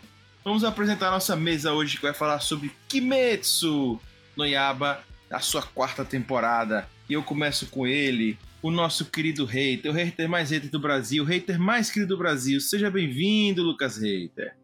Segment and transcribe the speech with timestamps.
[0.45, 4.01] Vamos apresentar a nossa mesa hoje que vai falar sobre Kimetsu
[4.37, 5.01] no Yaba,
[5.31, 6.89] a sua quarta temporada.
[7.09, 11.23] E eu começo com ele, o nosso querido hater, o hater mais hater do Brasil,
[11.23, 12.61] o hater mais querido do Brasil.
[12.61, 14.57] Seja bem-vindo, Lucas Hater.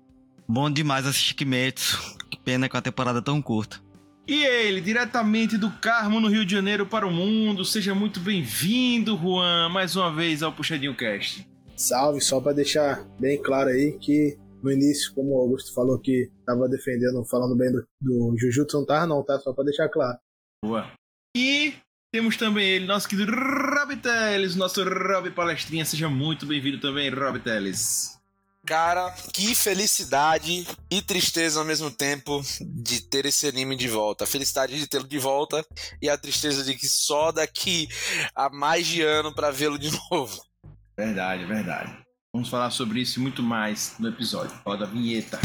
[0.47, 2.17] Bom demais assistir Kimetsu.
[2.31, 3.81] Que pena com a temporada tão curta.
[4.27, 7.65] E ele, diretamente do Carmo, no Rio de Janeiro, para o mundo.
[7.65, 11.47] Seja muito bem-vindo, Juan, mais uma vez ao Puxadinho Cast.
[11.77, 16.31] Salve, só para deixar bem claro aí que no início, como o Augusto falou que
[16.47, 19.39] tava defendendo, falando bem do, do Jujutsu, não tava não, tá?
[19.39, 20.19] Só para deixar claro.
[20.65, 20.91] Boa.
[21.37, 21.75] E
[22.11, 25.85] temos também ele, nosso querido Rob Teles, nosso Rob Palestrinha.
[25.85, 28.19] Seja muito bem-vindo também, Rob Teles.
[28.65, 34.25] Cara, que felicidade e tristeza ao mesmo tempo de ter esse anime de volta.
[34.25, 35.63] A felicidade de tê-lo de volta
[36.01, 37.89] e a tristeza de que só daqui
[38.35, 40.41] a mais de ano para vê-lo de novo.
[40.97, 41.93] Verdade, verdade.
[42.33, 44.57] Vamos falar sobre isso e muito mais no episódio.
[44.65, 45.41] Roda a vinheta.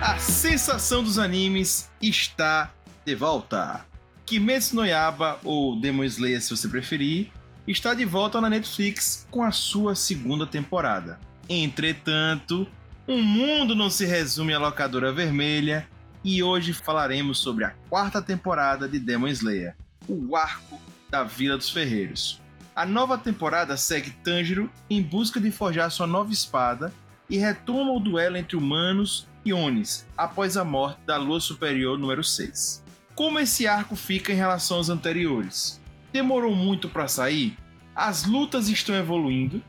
[0.00, 2.72] a sensação dos animes está
[3.04, 3.84] de volta.
[4.24, 7.30] Kimetsu no Yaba, ou Demon Slayer se você preferir,
[7.68, 11.20] está de volta na Netflix com a sua segunda temporada.
[11.48, 12.66] Entretanto,
[13.06, 15.88] o mundo não se resume à locadora vermelha
[16.24, 19.76] e hoje falaremos sobre a quarta temporada de Demon Slayer,
[20.08, 22.42] o arco da Vila dos Ferreiros.
[22.74, 26.92] A nova temporada segue Tanjiro em busca de forjar sua nova espada
[27.30, 32.24] e retoma o duelo entre humanos e Onis após a morte da Lua Superior número
[32.24, 32.82] 6.
[33.14, 35.80] Como esse arco fica em relação aos anteriores?
[36.12, 37.56] Demorou muito para sair?
[37.94, 39.62] As lutas estão evoluindo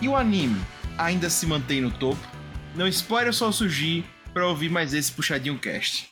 [0.00, 0.58] e o anime
[0.98, 2.20] ainda se mantém no topo?
[2.74, 4.04] Não espere só surgir
[4.34, 6.08] para ouvir mais esse puxadinho cast.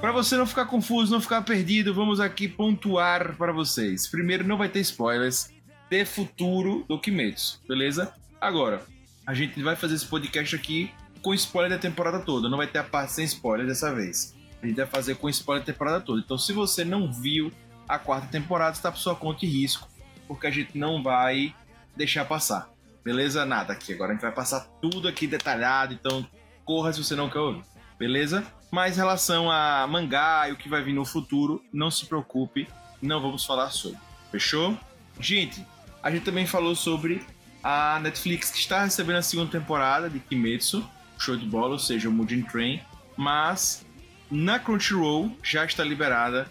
[0.00, 4.06] Para você não ficar confuso, não ficar perdido, vamos aqui pontuar para vocês.
[4.06, 5.50] Primeiro, não vai ter spoilers
[5.88, 8.12] de futuro do Kimetsu, beleza?
[8.40, 8.84] Agora,
[9.26, 10.90] a gente vai fazer esse podcast aqui
[11.22, 12.48] com spoiler da temporada toda.
[12.48, 14.34] Não vai ter a parte sem spoiler dessa vez.
[14.62, 16.20] A gente vai fazer com spoiler da temporada toda.
[16.20, 17.52] Então, se você não viu
[17.88, 19.88] a quarta temporada, está por sua conta e risco,
[20.26, 21.54] porque a gente não vai
[21.96, 22.68] deixar passar.
[23.04, 23.44] Beleza?
[23.44, 23.92] Nada aqui.
[23.92, 26.26] Agora a gente vai passar tudo aqui detalhado, então
[26.64, 27.62] corra se você não quer ouvir.
[27.98, 28.44] Beleza?
[28.70, 32.68] Mas em relação a mangá e o que vai vir no futuro, não se preocupe,
[33.00, 33.98] não vamos falar sobre.
[34.30, 34.76] Fechou?
[35.20, 35.64] Gente,
[36.06, 37.20] a gente também falou sobre
[37.64, 40.88] a Netflix que está recebendo a segunda temporada de Kimetsu,
[41.18, 42.80] show de bola, ou seja, o Mugen Train,
[43.16, 43.84] mas
[44.30, 46.48] na Crunchyroll já está liberada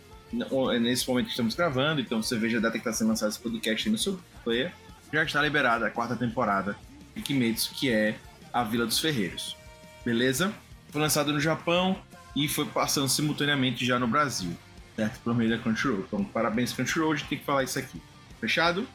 [0.81, 3.39] nesse momento que estamos gravando, então você veja a data que está sendo lançado esse
[3.39, 4.73] podcast aí no seu player,
[5.13, 6.75] já está liberada a quarta temporada
[7.15, 8.17] de Kimetsu, que é
[8.51, 9.55] a Vila dos Ferreiros.
[10.03, 10.53] Beleza?
[10.89, 11.97] Foi lançado no Japão
[12.35, 14.51] e foi passando simultaneamente já no Brasil,
[14.97, 15.17] certo?
[15.21, 16.03] Por meio da Crunchyroll.
[16.05, 18.01] Então, parabéns Crunchyroll, a gente tem que falar isso aqui.
[18.41, 18.85] Fechado?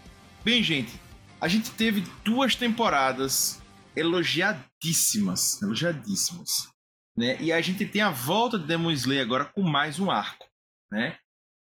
[0.43, 0.93] Bem, gente,
[1.41, 3.61] a gente teve duas temporadas
[3.95, 6.69] elogiadíssimas, elogiadíssimas,
[7.17, 7.37] né?
[7.41, 10.47] E a gente tem a volta de Demon Slayer agora com mais um arco,
[10.91, 11.17] né?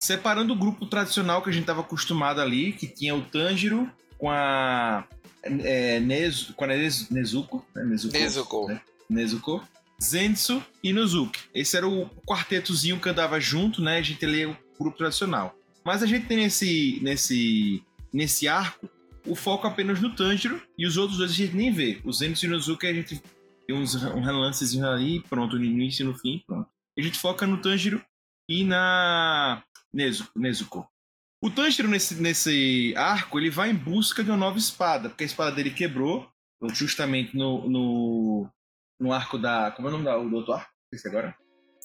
[0.02, 4.30] Separando o grupo tradicional que a gente estava acostumado ali, que tinha o Tanjiro com
[4.30, 5.08] a
[5.42, 7.82] é, Nezu, com a Nezuko, né?
[7.82, 8.68] Nezuko, Nezuko.
[8.68, 8.80] Né?
[9.08, 9.68] Nezuko,
[10.02, 11.40] Zenitsu e Nozuki.
[11.54, 13.98] Esse era o quartetozinho que andava junto, né?
[13.98, 15.54] A gente lê o grupo tradicional.
[15.82, 17.82] Mas a gente tem nesse, nesse,
[18.16, 18.88] nesse arco
[19.26, 22.00] o foco apenas no Tanjiro e os outros dois a gente nem vê.
[22.04, 23.20] O Zenitsu e o Nozuki a gente
[23.66, 26.68] tem uns um relancezinho ali, pronto, no início e no fim, pronto.
[26.96, 28.02] A gente foca no Tanjiro
[28.48, 30.30] e na Nezuko.
[30.36, 30.88] Nezuko.
[31.42, 35.26] O Tanjiro nesse, nesse arco, ele vai em busca de uma nova espada, porque a
[35.26, 36.26] espada dele quebrou,
[36.72, 38.48] justamente no, no,
[38.98, 39.72] no arco da...
[39.72, 40.70] Como é o nome da, do outro arco?
[40.92, 41.36] Esse agora?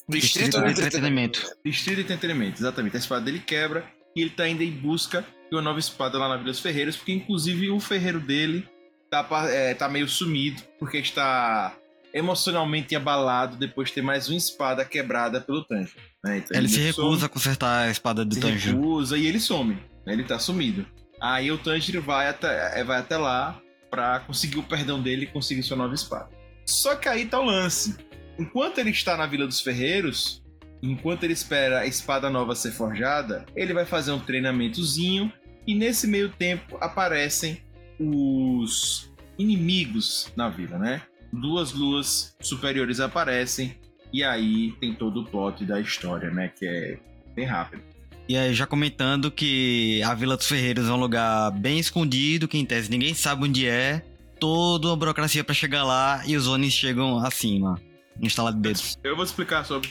[0.08, 1.56] Distrito, Distrito de Entretenimento.
[1.66, 2.96] Distrito de Entretenimento, exatamente.
[2.96, 6.30] A espada dele quebra e ele tá indo em busca de uma nova espada lá
[6.30, 8.66] na Vila dos Ferreiros, porque inclusive o ferreiro dele
[9.10, 11.76] tá, é, tá meio sumido, porque está
[12.14, 16.00] emocionalmente abalado depois de ter mais uma espada quebrada pelo Tanjiro.
[16.24, 16.38] Né?
[16.38, 19.76] Então, Ele se recusa some, a consertar a espada do se recusa e ele some.
[20.06, 20.14] né?
[20.14, 20.86] Ele tá sumido.
[21.20, 25.28] Aí o Tanjiro vai até, é, vai até lá pra conseguir o perdão dele e
[25.28, 26.30] conseguir sua nova espada.
[26.66, 27.98] Só que aí tá o lance.
[28.40, 30.42] Enquanto ele está na Vila dos Ferreiros,
[30.82, 35.32] enquanto ele espera a espada nova ser forjada, ele vai fazer um treinamentozinho
[35.66, 37.62] e nesse meio tempo aparecem
[38.00, 41.02] os inimigos na vila, né?
[41.32, 43.76] Duas luas superiores aparecem
[44.12, 46.50] e aí tem todo o plot da história, né?
[46.50, 47.00] Que é
[47.34, 47.82] bem rápido.
[48.28, 52.58] E aí, já comentando que a Vila dos Ferreiros é um lugar bem escondido, que
[52.58, 54.06] em tese ninguém sabe onde é.
[54.40, 57.80] Toda uma burocracia pra chegar lá e os Onis chegam acima.
[58.22, 58.98] Instalar de dedos.
[59.04, 59.90] Eu vou explicar sobre.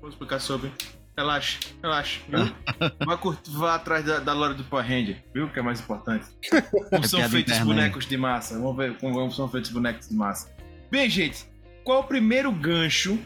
[0.00, 0.70] Vou explicar sobre.
[1.16, 2.40] Relaxa, relaxa, viu?
[3.06, 5.48] Vá, curtir, vá atrás da, da lore do Power Ranger, viu?
[5.50, 6.24] Que é mais importante.
[6.90, 8.54] Como É são feitos interna, bonecos de massa.
[8.54, 10.50] Vamos ver como são feitos bonecos de massa.
[10.90, 11.44] Bem, gente,
[11.84, 13.18] qual o primeiro gancho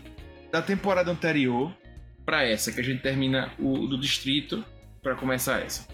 [0.51, 1.73] da temporada anterior
[2.25, 2.73] pra essa?
[2.73, 4.65] Que a gente termina o do distrito
[5.03, 5.87] pra começar essa.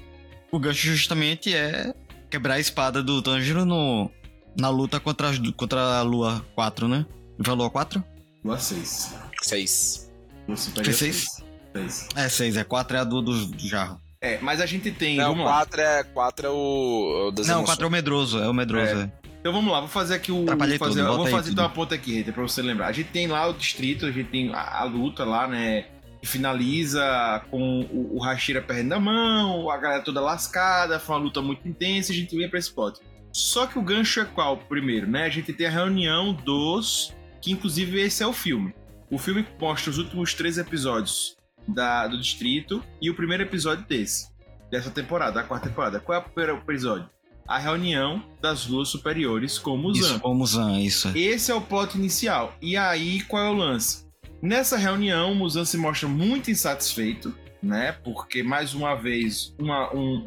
[0.50, 1.94] O gancho justamente é
[2.30, 4.10] quebrar a espada do Tanjiro no,
[4.58, 7.04] na luta contra, as- contra a Lua 4, né?
[7.38, 8.02] Vai a Lua 4?
[8.42, 9.14] Lua 6.
[9.42, 10.10] Seis.
[10.48, 11.16] Lua superior Foi seis?
[11.36, 11.51] 6.
[11.72, 12.08] Seis.
[12.14, 14.00] É 6, é 4 é a do, do jarro.
[14.20, 15.16] É, mas a gente tem.
[15.16, 15.52] Não, vamos lá.
[15.52, 17.76] 4 é, quatro é o, o das Não, emoções.
[17.76, 18.94] 4 é o medroso, é o medroso.
[18.94, 19.02] É.
[19.02, 19.12] é.
[19.40, 20.42] Então vamos lá, vou fazer aqui o.
[20.42, 22.86] Atrapalhei Vou fazer, tudo, vou fazer então uma ponta aqui, Rita, pra você lembrar.
[22.86, 25.86] A gente tem lá o distrito, a gente tem a, a luta lá, né?
[26.20, 31.22] Que finaliza com o, o Hashira perdendo a mão, a galera toda lascada, foi uma
[31.22, 33.00] luta muito intensa e a gente vem pra esse plot.
[33.32, 35.24] Só que o gancho é qual primeiro, né?
[35.24, 37.12] A gente tem a reunião dos.
[37.40, 38.72] Que inclusive esse é o filme.
[39.10, 44.30] O filme mostra os últimos três episódios da, do Distrito e o primeiro episódio desse.
[44.70, 46.00] Dessa temporada, da quarta temporada.
[46.00, 47.08] Qual é o primeiro episódio?
[47.46, 50.00] A reunião das luas superiores com o Muzan.
[50.00, 51.08] Isso, com Muzan, isso.
[51.16, 52.54] Esse é o plot inicial.
[52.62, 54.06] E aí, qual é o lance?
[54.40, 57.92] Nessa reunião, o Muzan se mostra muito insatisfeito, né?
[58.04, 60.24] Porque, mais uma vez, uma, um,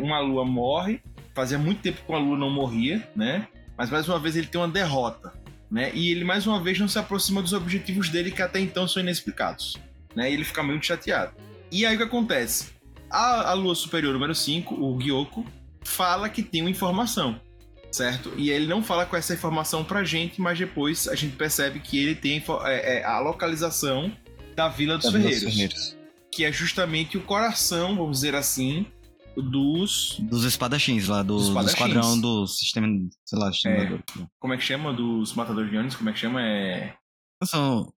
[0.00, 1.00] uma lua morre.
[1.34, 3.48] Fazia muito tempo que a lua não morria, né?
[3.78, 5.32] Mas, mais uma vez, ele tem uma derrota,
[5.70, 5.90] né?
[5.94, 9.02] E ele, mais uma vez, não se aproxima dos objetivos dele, que até então são
[9.02, 9.78] inexplicados,
[10.14, 10.30] né?
[10.30, 11.32] E ele fica muito chateado.
[11.70, 12.70] E aí, o que acontece?
[13.10, 15.44] A, a lua superior número 5, o Gyoko,
[15.82, 17.40] fala que tem uma informação,
[17.90, 18.32] certo?
[18.36, 21.98] E ele não fala com essa informação pra gente, mas depois a gente percebe que
[21.98, 24.12] ele tem é, é, a localização
[24.54, 25.96] da Vila dos, da Ferreiros, Vila dos Ferreiros,
[26.32, 28.86] que é justamente o coração, vamos dizer assim,
[29.36, 30.16] dos.
[30.20, 32.86] Dos espadachins lá, do, do esquadrão do sistema.
[33.24, 33.98] Sei lá, é,
[34.38, 34.92] Como é que chama?
[34.92, 35.96] Dos matadores de ônibus?
[35.96, 36.42] Como é que chama?
[36.42, 36.94] É.
[37.44, 37.92] São.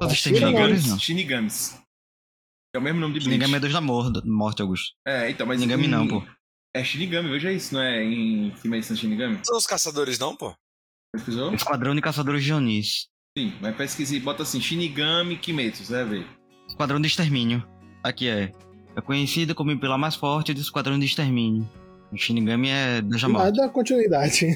[0.00, 0.98] Os Shinigamis, não.
[0.98, 1.78] Shinigamis.
[2.74, 3.34] É o mesmo nome de Bleach.
[3.34, 4.94] Shinigami é Deus da morte, Augusto.
[5.06, 5.60] É, então, mas.
[5.60, 5.88] Shinigami em...
[5.88, 6.22] não, pô.
[6.74, 9.40] É Shinigami, veja isso, não é em Kimetsu no Shinigami?
[9.42, 10.54] São os caçadores não, pô?
[11.12, 11.54] Pesquisou?
[11.54, 13.08] Esquadrão de Caçadores de Onis.
[13.36, 16.26] Sim, mas pesquise e bota assim, Shinigami Kimetsu, você vai ver.
[16.68, 17.66] Esquadrão de Extermínio.
[18.02, 18.52] Aqui é.
[18.94, 21.68] É conhecido como pela mais forte do Esquadrão de Extermínio.
[22.12, 23.42] O Shinigami é da Jamal.
[23.42, 24.46] Mas dá continuidade.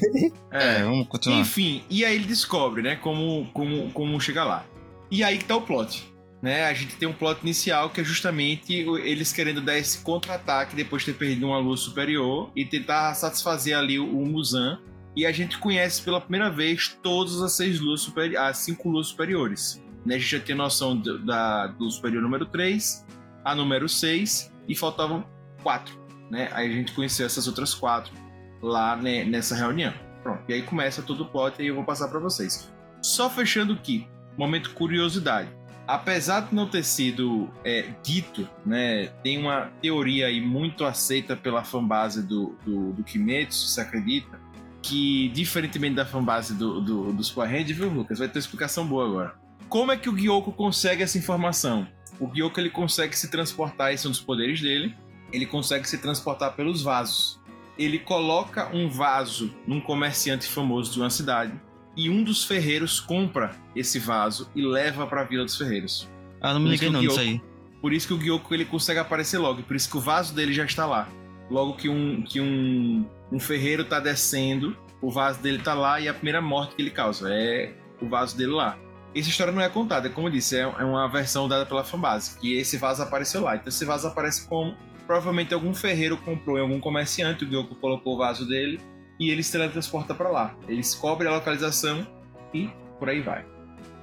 [0.51, 1.41] É, é, vamos continuar.
[1.41, 4.67] Enfim, e aí ele descobre, né, como, como, como chegar lá.
[5.13, 8.05] E aí que tá o plot né, a gente tem um plot inicial que é
[8.05, 13.15] justamente eles querendo dar esse contra-ataque depois de ter perdido uma luz superior e tentar
[13.15, 14.81] satisfazer ali o, Muzan.
[15.15, 19.13] E a gente conhece pela primeira vez todas as seis luzes superiores, as cinco luzes
[19.13, 19.85] superiores.
[20.05, 23.07] Né, a gente já tem noção do, da do superior número 3,
[23.45, 25.25] a número 6 e faltavam
[25.63, 25.97] quatro.
[26.29, 26.49] Né?
[26.53, 28.13] Aí a gente conheceu essas outras quatro
[28.61, 29.95] lá né, nessa reunião.
[30.25, 32.69] Pronto, e aí começa todo o plot e eu vou passar para vocês.
[33.01, 35.49] Só fechando aqui, momento curiosidade
[35.87, 41.65] apesar de não ter sido é, dito, né, tem uma teoria aí muito aceita pela
[41.65, 44.41] fanbase do, do, do Kimetsu, se acredita,
[44.81, 48.19] que, diferentemente da fanbase do, do, dos Power Rangers, viu, Lucas?
[48.19, 49.35] Vai ter explicação boa agora.
[49.69, 51.87] Como é que o Gyoko consegue essa informação?
[52.19, 54.95] O Gyoko ele consegue se transportar, esse é um dos poderes dele,
[55.33, 57.41] ele consegue se transportar pelos vasos.
[57.79, 61.53] Ele coloca um vaso num comerciante famoso de uma cidade,
[61.97, 66.09] e um dos ferreiros compra esse vaso e leva para a Vila dos Ferreiros.
[66.41, 67.41] Ah, não me liguei não disso aí.
[67.81, 70.53] Por isso que o Gyoko ele consegue aparecer logo, por isso que o vaso dele
[70.53, 71.09] já está lá.
[71.51, 76.09] Logo que um, que um, um ferreiro tá descendo, o vaso dele tá lá e
[76.09, 78.79] a primeira morte que ele causa é o vaso dele lá.
[79.15, 82.39] Essa história não é contada, como eu disse, é, é uma versão dada pela fanbase,
[82.39, 83.57] que esse vaso apareceu lá.
[83.57, 84.75] Então esse vaso aparece como
[85.07, 88.81] provavelmente algum ferreiro comprou em algum comerciante, o Gyoko colocou o vaso dele
[89.23, 90.57] e ele se teletransporta para lá.
[90.67, 92.05] Eles cobrem a localização
[92.53, 93.47] e por aí vai.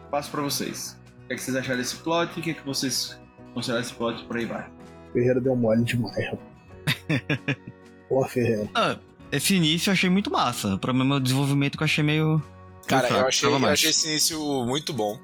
[0.10, 0.98] Passo para vocês.
[1.26, 2.40] O que, é que vocês acharam desse plot?
[2.40, 3.20] O que, é que vocês
[3.54, 4.24] consideram desse plot?
[4.24, 4.66] Por aí vai.
[5.12, 6.26] Ferreira deu mole demais,
[8.08, 8.70] Pô, Ferreira.
[8.74, 8.98] Ah,
[9.30, 10.76] esse início eu achei muito massa.
[10.76, 12.42] O problema é o desenvolvimento que eu achei meio.
[12.88, 15.20] Cara, eu achei, eu achei esse início muito bom.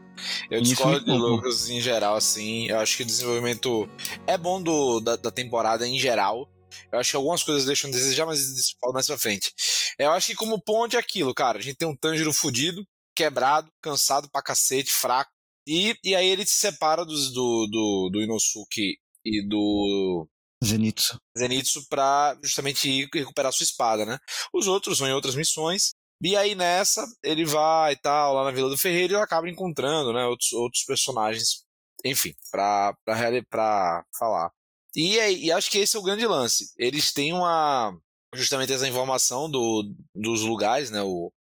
[0.52, 2.68] Eu início discordo de Lucas em geral, assim.
[2.68, 3.90] Eu acho que o desenvolvimento
[4.28, 6.50] é bom do, da, da temporada em geral.
[6.92, 9.54] Eu acho que algumas coisas deixam a desejar, mas isso falo mais pra frente.
[9.98, 11.58] Eu acho que como ponte é aquilo, cara.
[11.58, 12.86] A gente tem um Tanjiro fudido,
[13.16, 15.32] quebrado, cansado pra cacete, fraco.
[15.68, 20.28] E, e aí ele se separa dos, do, do, do Inosuke e do.
[20.64, 21.20] Zenitsu.
[21.38, 24.18] Zenitsu pra justamente ir recuperar sua espada, né?
[24.54, 25.92] Os outros vão em outras missões.
[26.22, 30.14] E aí nessa, ele vai e tal, lá na Vila do Ferreiro, e acaba encontrando,
[30.14, 31.66] né, outros, outros personagens,
[32.06, 33.16] enfim, pra, pra,
[33.50, 34.50] pra falar.
[34.96, 36.72] E, e acho que esse é o grande lance.
[36.78, 37.98] Eles têm uma.
[38.36, 41.02] Justamente essa informação do, dos lugares, né?
[41.02, 41.32] O,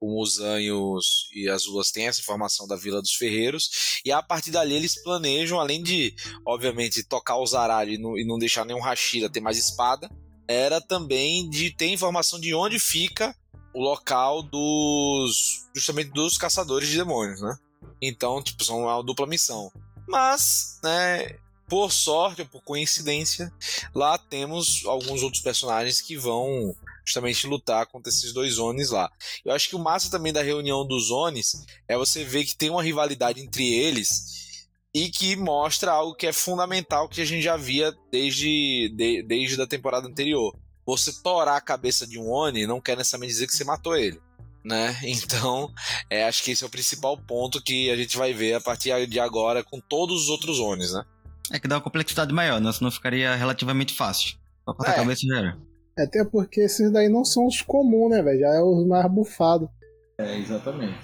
[0.00, 0.24] o
[1.34, 5.02] e, as Luas têm essa informação da Vila dos Ferreiros, e a partir dali eles
[5.02, 6.14] planejam, além de,
[6.46, 10.10] obviamente, tocar o zaralho e não, e não deixar nenhum Hashira ter mais espada,
[10.48, 13.34] era também de ter informação de onde fica
[13.72, 15.68] o local dos.
[15.74, 17.56] justamente dos caçadores de demônios, né?
[18.02, 19.70] Então, tipo, são uma dupla missão.
[20.08, 21.38] Mas, né,
[21.70, 23.52] por sorte ou por coincidência,
[23.94, 26.74] lá temos alguns outros personagens que vão
[27.06, 29.08] justamente lutar contra esses dois Onis lá.
[29.44, 32.70] Eu acho que o massa também da reunião dos Onis é você ver que tem
[32.70, 37.56] uma rivalidade entre eles e que mostra algo que é fundamental que a gente já
[37.56, 40.52] via desde, de, desde a temporada anterior.
[40.84, 44.20] Você torar a cabeça de um Oni não quer necessariamente dizer que você matou ele.
[44.64, 44.98] Né?
[45.04, 45.72] Então,
[46.10, 49.06] é, acho que esse é o principal ponto que a gente vai ver a partir
[49.06, 51.04] de agora com todos os outros Onis, né?
[51.52, 52.72] É que dá uma complexidade maior, né?
[52.72, 54.36] Senão ficaria relativamente fácil.
[54.64, 54.94] Só cortar é.
[54.94, 55.58] a cabeça já era.
[55.98, 58.40] Até porque esses daí não são os comuns, né, velho?
[58.40, 59.68] Já é os mais bufados.
[60.18, 60.98] É, exatamente.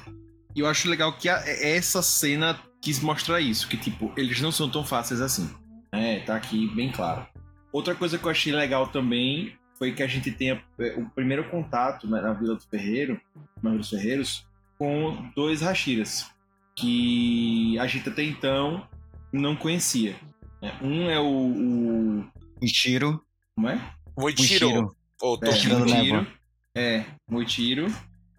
[0.54, 4.52] E eu acho legal que a, essa cena quis mostrar isso, que tipo, eles não
[4.52, 5.50] são tão fáceis assim.
[5.92, 7.26] É, tá aqui bem claro.
[7.72, 11.50] Outra coisa que eu achei legal também foi que a gente tenha é, o primeiro
[11.50, 13.20] contato né, na Vila do Ferreiro,
[13.62, 14.46] na Vila dos Ferreiros,
[14.78, 16.26] com dois Hashiras,
[16.74, 18.86] que a gente até então
[19.32, 20.14] não conhecia.
[20.60, 20.78] Né?
[20.82, 21.26] Um é o.
[21.26, 23.22] o Mentiro.
[23.54, 23.80] como é?
[24.16, 24.96] Moichiro.
[25.20, 26.14] Ou É, Tirando Tokiro.
[26.14, 26.26] Moichiro.
[26.74, 27.86] É, Moichiro.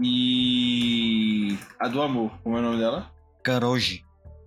[0.02, 1.58] E.
[1.80, 3.12] A do Amor, como é o nome dela?
[3.44, 4.04] Karoji.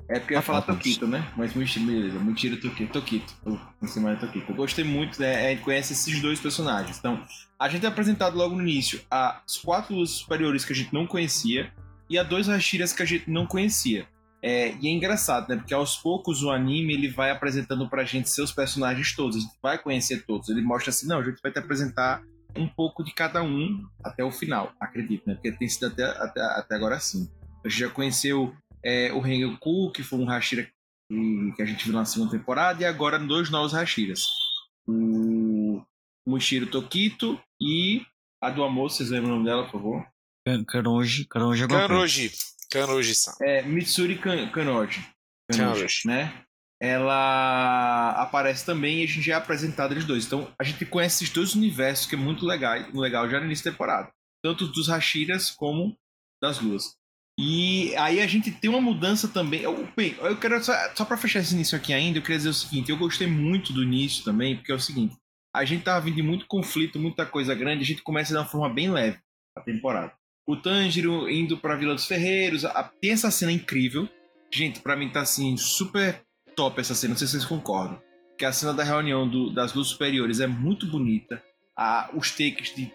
[0.09, 1.25] É porque eu ia falar Tokito, né?
[1.37, 2.19] Mas Moichiro, beleza.
[2.19, 2.93] Moichiro Tokito.
[2.93, 3.33] Tokito.
[3.81, 4.51] Em cima de Tokito.
[4.51, 5.47] Eu gostei muito, né?
[5.47, 6.99] A gente conhece esses dois personagens.
[6.99, 7.25] Então,
[7.59, 11.07] a gente é apresentado logo no início as quatro luzes superiores que a gente não
[11.07, 11.73] conhecia
[12.09, 14.09] e a dois Hashiras que a gente não conhecia.
[14.43, 15.57] É, e é engraçado, né?
[15.57, 19.37] Porque aos poucos o anime ele vai apresentando pra gente seus personagens todos.
[19.37, 20.49] A gente vai conhecer todos.
[20.49, 22.23] Ele mostra assim, não, a gente vai te apresentar
[22.57, 25.35] um pouco de cada um até o final, acredito, né?
[25.35, 27.31] Porque tem sido até, até, até agora assim.
[27.65, 30.67] A gente já conheceu é, o Rengoku, que foi um Hashira
[31.57, 34.27] que, a gente viu na segunda temporada, e agora dois novos Hashiras.
[34.89, 35.83] O
[36.27, 38.03] Mushiro Tokito e
[38.43, 40.07] a do amor, vocês lembram o nome dela, por favor?
[40.47, 41.27] Ka- Karoji.
[41.27, 41.69] Karoji é
[42.71, 43.33] Kanroji-san.
[43.43, 45.01] É Mitsuri Kan- Kanoji.
[45.51, 46.01] Kanoji, Kanoji.
[46.07, 46.33] né?
[46.83, 50.25] Ela aparece também e a gente já é apresentado eles dois.
[50.27, 53.65] Então a gente conhece esses dois universos que é muito legal, legal já no início
[53.65, 54.11] da temporada.
[54.43, 55.97] Tanto dos Hashiras como
[56.43, 56.95] das luas.
[57.39, 59.61] E aí a gente tem uma mudança também.
[59.61, 62.49] Eu, bem, eu quero só, só para fechar esse início aqui ainda, eu queria dizer
[62.51, 65.17] o seguinte: eu gostei muito do início também, porque é o seguinte:
[65.55, 68.47] a gente tava vindo de muito conflito, muita coisa grande, a gente começa de uma
[68.47, 69.19] forma bem leve
[69.57, 70.13] a temporada.
[70.51, 74.09] O Tanjiro indo pra Vila dos Ferreiros, a- tem essa cena incrível.
[74.53, 76.23] Gente, pra mim tá assim, super
[76.57, 78.01] top essa cena, não sei se vocês concordam.
[78.37, 81.43] Que a cena da reunião do- das luzes superiores é muito bonita.
[81.77, 82.91] A, os takes de,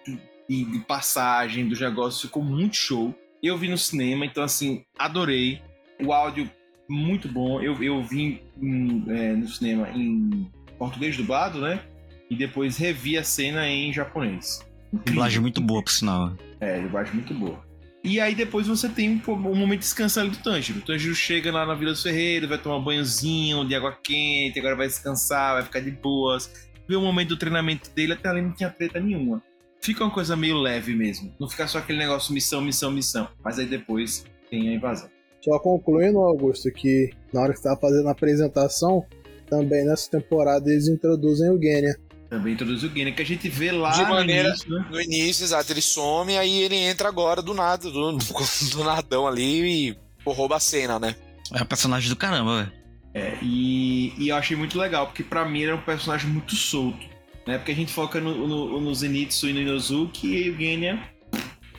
[0.50, 3.16] de, de passagem dos negócios ficou muito show.
[3.42, 5.62] Eu vi no cinema, então assim, adorei.
[6.04, 6.50] O áudio
[6.90, 7.62] muito bom.
[7.62, 11.82] Eu, eu vi em, é, no cinema em português dublado, né?
[12.30, 14.60] E depois revi a cena em japonês.
[14.92, 16.34] Dublagem muito boa, por sinal.
[16.60, 17.64] É, dublagem muito boa.
[18.04, 20.78] E aí depois você tem um, um momento de descanso ali do Tanjiro.
[20.78, 24.60] O Tanjiro chega lá na Vila dos Ferreiros, vai tomar um banhozinho de água quente,
[24.60, 26.70] agora vai descansar, vai ficar de boas.
[26.88, 29.42] Vê o momento do treinamento dele, até ali não tinha treta nenhuma.
[29.82, 31.34] Fica uma coisa meio leve mesmo.
[31.40, 33.28] Não fica só aquele negócio missão, missão, missão.
[33.44, 35.10] Mas aí depois tem a invasão.
[35.44, 39.04] Só concluindo, Augusto, que na hora que você tava fazendo a apresentação,
[39.48, 41.96] também nessa temporada eles introduzem o Genya.
[42.30, 44.86] Também introduz o Gene, que a gente vê lá De no maneira- início, né?
[44.90, 48.18] No início, exato, ele some, aí ele entra agora do nada, do,
[48.72, 51.16] do nadão ali e pô, rouba a cena, né?
[51.54, 52.72] É um personagem do caramba, velho.
[53.14, 57.06] É, e, e eu achei muito legal, porque pra mim era um personagem muito solto.
[57.48, 57.58] Né?
[57.60, 61.00] Porque a gente foca no, no, no Zenitsu e no Inozuki e o Genya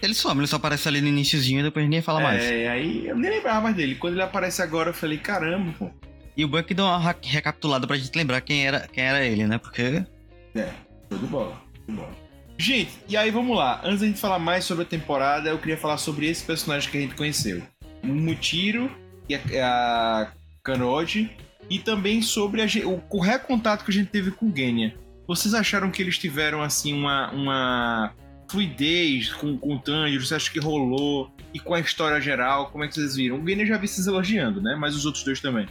[0.00, 2.42] Ele some, ele só aparece ali no iniciozinho e depois ninguém fala mais.
[2.44, 3.96] É, aí eu nem lembrava mais dele.
[3.96, 5.90] Quando ele aparece agora, eu falei, caramba, pô.
[6.36, 9.58] E o Buck deu uma recapitulada pra gente lembrar quem era, quem era ele, né?
[9.58, 10.04] Porque
[10.56, 10.74] Bola.
[11.10, 11.62] show de bola.
[12.58, 13.80] Gente, e aí vamos lá.
[13.84, 16.96] Antes da gente falar mais sobre a temporada, eu queria falar sobre esse personagem que
[16.96, 17.62] a gente conheceu.
[18.02, 18.90] Mutiro
[19.28, 20.32] e a, a.
[21.68, 24.94] E também sobre a o, o recontato que a gente teve com o Genya.
[25.28, 28.12] Vocês acharam que eles tiveram, assim, uma, uma
[28.48, 30.24] fluidez com, com o Tanjiro?
[30.24, 31.30] Você acha que rolou?
[31.52, 33.40] E com a história geral, como é que vocês viram?
[33.40, 34.76] O Genya já vi vocês elogiando, né?
[34.76, 35.66] Mas os outros dois também.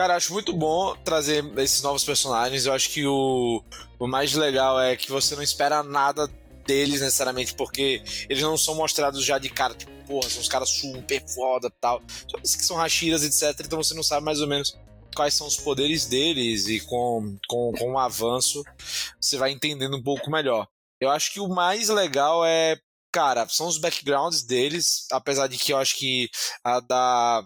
[0.00, 2.64] Cara, acho muito bom trazer esses novos personagens.
[2.64, 3.62] Eu acho que o,
[3.98, 6.26] o mais legal é que você não espera nada
[6.66, 10.70] deles necessariamente, porque eles não são mostrados já de cara, tipo, porra, são uns caras
[10.70, 12.02] super foda e tal.
[12.26, 13.60] Só que são Hashiras, etc.
[13.66, 14.74] Então você não sabe mais ou menos
[15.14, 18.64] quais são os poderes deles e com, com, com o avanço
[19.20, 20.66] você vai entendendo um pouco melhor.
[20.98, 22.80] Eu acho que o mais legal é,
[23.12, 26.30] cara, são os backgrounds deles, apesar de que eu acho que
[26.64, 27.44] a da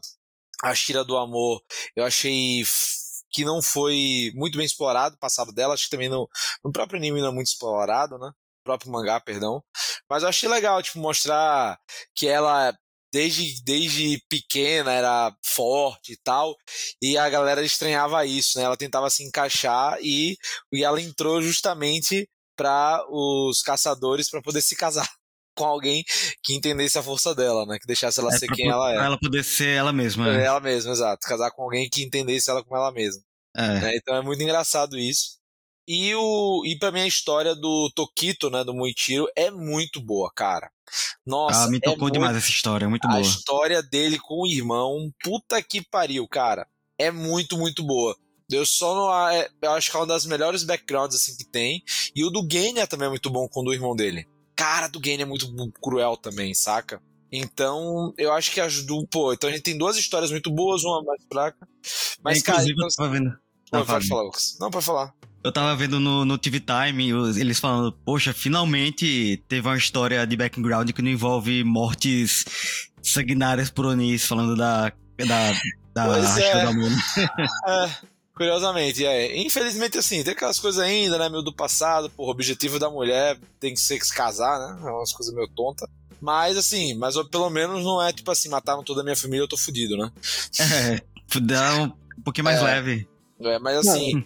[0.63, 1.63] a Shira do Amor
[1.97, 2.65] eu achei
[3.31, 6.29] que não foi muito bem explorado o passado dela, acho que também no,
[6.65, 8.29] no próprio anime não é muito explorado, né?
[8.29, 9.63] No próprio mangá, perdão.
[10.09, 11.79] Mas eu achei legal, tipo, mostrar
[12.15, 12.73] que ela
[13.13, 16.57] desde, desde pequena era forte e tal,
[17.03, 18.65] e a galera estranhava isso, né?
[18.65, 20.37] Ela tentava se encaixar e,
[20.73, 25.09] e ela entrou justamente para os caçadores para poder se casar
[25.55, 26.05] com alguém
[26.43, 27.79] que entendesse a força dela, né?
[27.79, 28.95] Que deixasse ela é ser quem ela é.
[28.97, 30.29] pra ela poder ser ela mesma.
[30.29, 30.45] É né?
[30.47, 31.27] ela mesma, exato.
[31.27, 33.23] Casar com alguém que entendesse ela como ela mesma.
[33.57, 33.81] É.
[33.81, 33.97] né?
[33.97, 35.39] Então é muito engraçado isso.
[35.87, 40.31] E, o, e pra mim a história do Tokito, né, do Muichiro, é muito boa,
[40.35, 40.71] cara.
[41.27, 43.21] Nossa, Ah, me é tocou muito- demais essa história, é muito a boa.
[43.21, 46.67] história dele com o irmão, puta que pariu, cara.
[46.99, 48.17] É muito, muito boa.
[48.49, 51.83] Deus só não é, eu acho que é uma das melhores backgrounds assim que tem.
[52.15, 54.27] E o do Genya também é muito bom com o do irmão dele.
[54.57, 57.01] Cara, do Genya é muito cruel também, saca?
[57.31, 59.07] Então, eu acho que ajudou.
[59.09, 61.67] Pô, então a gente tem duas histórias muito boas, uma mais fraca.
[62.23, 62.89] Mas, cara, inclusive, então...
[62.89, 63.39] eu tava vendo.
[63.73, 64.03] Não, pode fala.
[64.03, 64.57] falar, Lucas.
[64.61, 65.15] Não, pode falar.
[65.43, 70.37] Eu tava vendo no, no TV Time eles falando, poxa, finalmente teve uma história de
[70.37, 72.45] background que não envolve mortes
[73.03, 74.91] sanguinárias por Onis, falando da.
[75.19, 75.53] da.
[75.93, 76.65] da Pois é.
[77.67, 77.91] É,
[78.35, 79.37] curiosamente, é.
[79.39, 83.39] Infelizmente, assim, tem aquelas coisas ainda, né, meu do passado, porra, o objetivo da mulher
[83.61, 84.89] tem que ser se casar, né?
[84.89, 85.89] É umas coisas meio tontas.
[86.21, 89.49] Mas, assim, mas pelo menos não é tipo assim, mataram toda a minha família, eu
[89.49, 90.11] tô fudido, né?
[90.59, 91.93] É, dá um,
[92.23, 92.65] pouquinho mais É.
[92.65, 93.09] leve.
[93.41, 94.25] É, mas assim,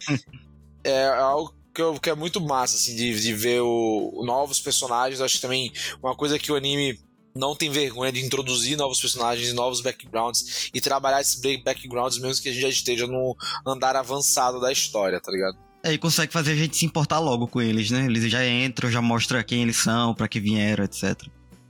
[0.85, 4.61] é algo que, eu- que é muito massa, assim, de, de ver o, o novos
[4.61, 5.19] personagens.
[5.19, 7.01] Eu acho que também uma coisa que o anime
[7.35, 12.43] não tem vergonha de introduzir novos personagens, novos backgrounds e trabalhar esses ba- backgrounds mesmo
[12.43, 13.37] que a gente já esteja no
[13.67, 15.57] andar avançado da história, tá ligado?
[15.85, 18.05] É, e consegue fazer a gente se importar logo com eles, né?
[18.07, 21.17] Eles já entram, já mostra quem eles são, pra que vieram, etc.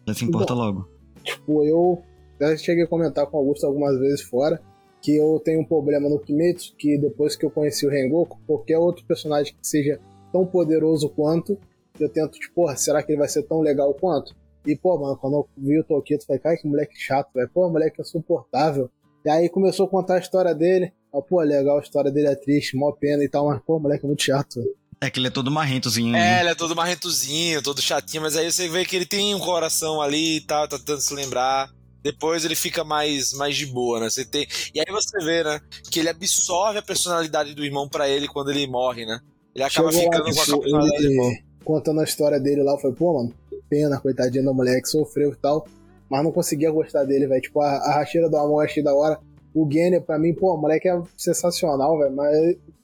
[0.07, 0.89] Já se importa logo.
[1.23, 2.03] Tipo, eu
[2.41, 4.61] já cheguei a comentar com o Augusto algumas vezes fora
[5.03, 8.79] que eu tenho um problema no Kimetsu, que depois que eu conheci o Rengoku, qualquer
[8.79, 10.01] outro personagem que seja
[10.33, 11.59] tão poderoso quanto,
[12.01, 14.35] eu tento, tipo, porra, será que ele vai ser tão legal quanto?
[14.69, 17.49] E, pô, mano, quando eu vi o Tokito, eu falei, cara, que moleque chato, velho.
[17.49, 18.91] Pô, moleque insuportável.
[19.25, 20.93] E aí começou a contar a história dele.
[21.13, 24.05] Eu, pô, legal, a história dele é triste, mó pena e tal, mas, pô, moleque
[24.05, 24.77] é muito chato, velho.
[25.01, 26.15] É que ele é todo marrentozinho.
[26.15, 26.41] É, né?
[26.41, 30.03] ele é todo marrentozinho, todo chatinho, mas aí você vê que ele tem um coração
[30.03, 31.71] ali e tal, tá tentando se lembrar.
[32.03, 34.11] Depois ele fica mais, mais de boa, né?
[34.11, 34.47] Você tem...
[34.75, 35.61] E aí você vê, né?
[35.91, 39.19] Que ele absorve a personalidade do irmão pra ele quando ele morre, né?
[39.55, 41.33] Ele acaba Chegou lá, ficando com a personalidade do irmão.
[41.65, 43.35] contando a história dele lá, eu falei, pô, mano,
[43.69, 45.67] pena, coitadinho do moleque, sofreu e tal,
[46.11, 47.41] mas não conseguia gostar dele, velho.
[47.41, 49.19] Tipo, a, a racheira do amor achei da hora.
[49.55, 52.37] O Genner, pra mim, pô, o moleque é sensacional, velho, mas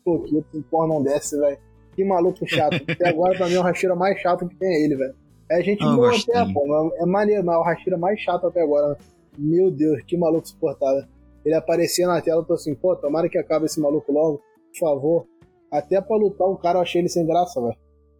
[0.04, 1.58] o Tokito, porra, não desce, velho.
[1.94, 2.74] Que maluco chato.
[2.88, 5.14] Até agora, pra mim, é o racheira mais chato que tem é ele, velho.
[5.50, 8.46] É gente Eu boa gosto até, pô, é maneiro, mas é o racheira mais chato
[8.46, 8.88] até agora.
[8.88, 8.96] né?
[9.38, 11.04] Meu Deus, que maluco suportável.
[11.44, 14.40] Ele aparecia na tela, eu tô assim, pô, tomara que acabe esse maluco logo,
[14.72, 15.26] por favor.
[15.70, 17.76] Até pra lutar o cara eu achei ele sem graça, velho.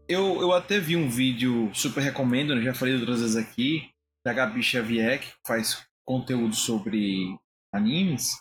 [0.08, 2.62] Eu, eu até vi um vídeo, super recomendo, né?
[2.62, 3.88] já falei outras vezes aqui,
[4.24, 7.36] da Gabi Xavier, que faz conteúdo sobre
[7.74, 8.32] animes,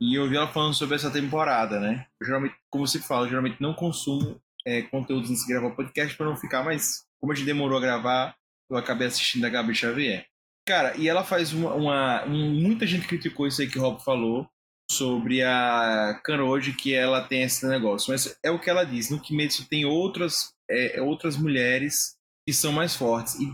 [0.00, 2.06] e eu vi ela falando sobre essa temporada, né?
[2.20, 6.26] Eu, geralmente, como se fala, geralmente não consumo é, conteúdos antes de gravar podcast para
[6.26, 8.36] não ficar, mas como a gente demorou a gravar,
[8.70, 10.24] eu acabei assistindo a Gabi Xavier.
[10.68, 14.00] Cara, e ela faz uma, uma- um- muita gente criticou isso aí que o Rob
[14.04, 14.48] falou
[14.90, 19.20] sobre a Kanroji, que ela tem esse negócio, mas é o que ela diz, no
[19.20, 23.36] Kimetsu tem outras é, outras mulheres que são mais fortes.
[23.36, 23.52] E,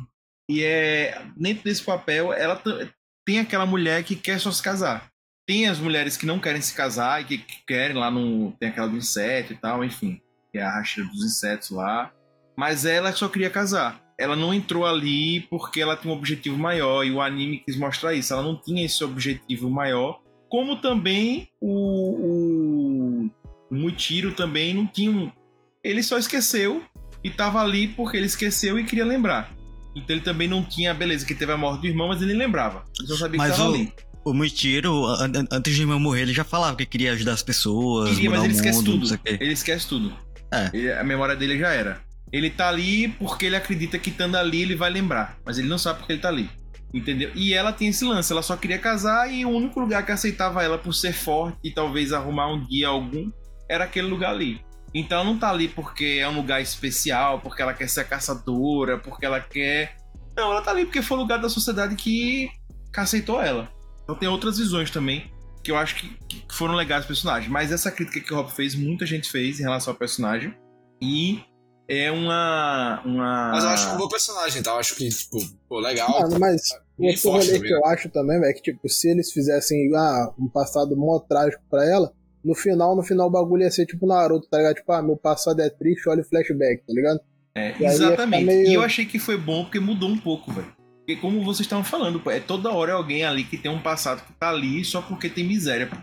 [0.51, 2.61] e é dentro desse papel, ela
[3.25, 5.11] tem aquela mulher que quer só se casar.
[5.47, 8.53] Tem as mulheres que não querem se casar e que, que querem lá no.
[8.53, 10.21] Tem aquela do inseto e tal, enfim.
[10.51, 12.13] Que é a racha dos insetos lá.
[12.57, 14.01] Mas ela só queria casar.
[14.19, 18.15] Ela não entrou ali porque ela tinha um objetivo maior e o anime quis mostrar
[18.15, 18.33] isso.
[18.33, 20.21] Ela não tinha esse objetivo maior.
[20.49, 25.33] Como também o, o, o também não tinha um.
[25.83, 26.83] Ele só esqueceu
[27.25, 29.51] e tava ali porque ele esqueceu e queria lembrar.
[29.97, 32.85] Então ele também não tinha, beleza, que teve a morte do irmão, mas ele lembrava.
[32.99, 33.93] Ele só sabia Mas que tava o- ali.
[34.27, 34.33] O
[35.09, 38.37] an- antes de irmão morrer, ele já falava que queria ajudar as pessoas, Queria, mudar
[38.41, 39.21] mas ele o esquece mundo, não tudo.
[39.25, 40.13] Ele esquece tudo.
[40.53, 40.71] É.
[40.73, 42.01] Ele- a memória dele já era.
[42.33, 45.39] Ele tá ali porque ele acredita que estando ali ele vai lembrar.
[45.45, 46.49] Mas ele não sabe porque ele tá ali.
[46.93, 47.31] Entendeu?
[47.35, 50.63] E ela tem esse lance, ela só queria casar e o único lugar que aceitava
[50.63, 53.31] ela por ser forte e talvez arrumar um dia algum
[53.69, 54.61] era aquele lugar ali.
[54.95, 58.05] Então ela não tá ali porque é um lugar especial, porque ela quer ser a
[58.05, 59.97] caçadora, porque ela quer.
[60.37, 62.49] Não, ela tá ali porque foi o lugar da sociedade que,
[62.97, 63.69] aceitou ela.
[64.05, 67.49] Então tem outras visões também que eu acho que, que foram legais do personagem.
[67.51, 70.55] Mas essa crítica que o Rob fez, muita gente fez em relação ao personagem.
[71.03, 71.43] E
[71.89, 73.03] é uma.
[73.05, 73.51] uma...
[73.53, 74.71] Mas eu acho um bom personagem, tá?
[74.73, 76.09] Eu acho que, tipo, pô, legal.
[76.09, 76.63] Mano, mas
[76.99, 79.91] Bem outro rolê também, que eu acho também, velho, é que tipo, se eles fizessem
[79.97, 82.13] ah, um passado mó trágico pra ela,
[82.45, 84.75] no final, no final o bagulho ia ser tipo Naruto, tá ligado?
[84.77, 87.21] Tipo, ah, meu passado é triste, olha o flashback, tá ligado?
[87.57, 88.45] É, E exatamente.
[88.45, 90.73] meio- E eu achei que foi bom porque mudou um pouco, velho.
[90.99, 93.81] Porque como vocês estavam falando, pô, é toda hora é alguém ali que tem um
[93.81, 95.97] passado que tá ali só porque tem miséria, pô.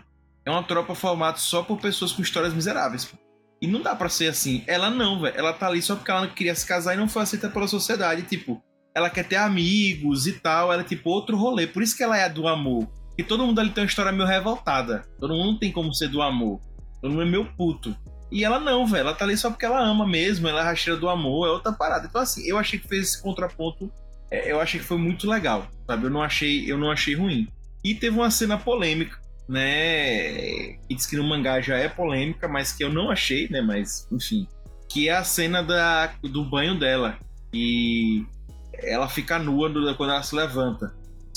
[0.44, 3.16] É uma tropa formada só por pessoas com histórias miseráveis, pô.
[3.60, 4.64] E não dá pra ser assim.
[4.66, 5.36] Ela não, velho.
[5.36, 7.68] Ela tá ali só porque ela não queria se casar e não foi aceita pela
[7.68, 8.22] sociedade.
[8.22, 8.60] Tipo,
[8.92, 10.72] ela quer ter amigos e tal.
[10.72, 11.66] Ela é tipo outro rolê.
[11.66, 12.88] Por isso que ela é a do amor.
[13.16, 15.04] E todo mundo ali tem uma história meio revoltada.
[15.20, 16.60] Todo mundo tem como ser do amor.
[17.00, 17.96] Todo mundo é meio puto.
[18.30, 19.00] E ela não, velho.
[19.00, 20.48] Ela tá ali só porque ela ama mesmo.
[20.48, 21.46] Ela é rasteira do amor.
[21.46, 22.06] É outra parada.
[22.06, 23.92] Então, assim, eu achei que fez esse contraponto.
[24.30, 25.66] é, eu achei que foi muito legal.
[25.86, 26.06] Sabe?
[26.06, 27.46] Eu não achei, eu não achei ruim.
[27.84, 30.78] E teve uma cena polêmica né?
[30.88, 33.60] Que diz que no mangá já é polêmica, mas que eu não achei, né?
[33.60, 34.46] Mas, enfim.
[34.88, 37.18] Que é a cena da, do banho dela.
[37.52, 38.24] E
[38.74, 40.94] ela fica nua quando ela se levanta.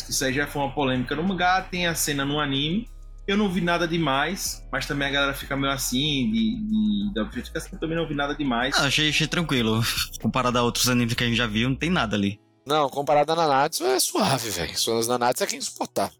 [0.10, 2.90] Isso aí já foi uma polêmica no mangá, tem a cena no anime.
[3.28, 7.24] Eu não vi nada demais, mas também a galera fica meio assim, de, de, da
[7.24, 8.76] objetificação, eu também não vi nada demais.
[8.78, 9.82] Ah, achei, achei tranquilo.
[10.22, 12.40] Comparado a outros animes que a gente já viu, não tem nada ali.
[12.68, 14.78] Não, comparado a Nanatsu é suave, velho.
[14.78, 16.12] Só nas Nanatsu é quem suportar.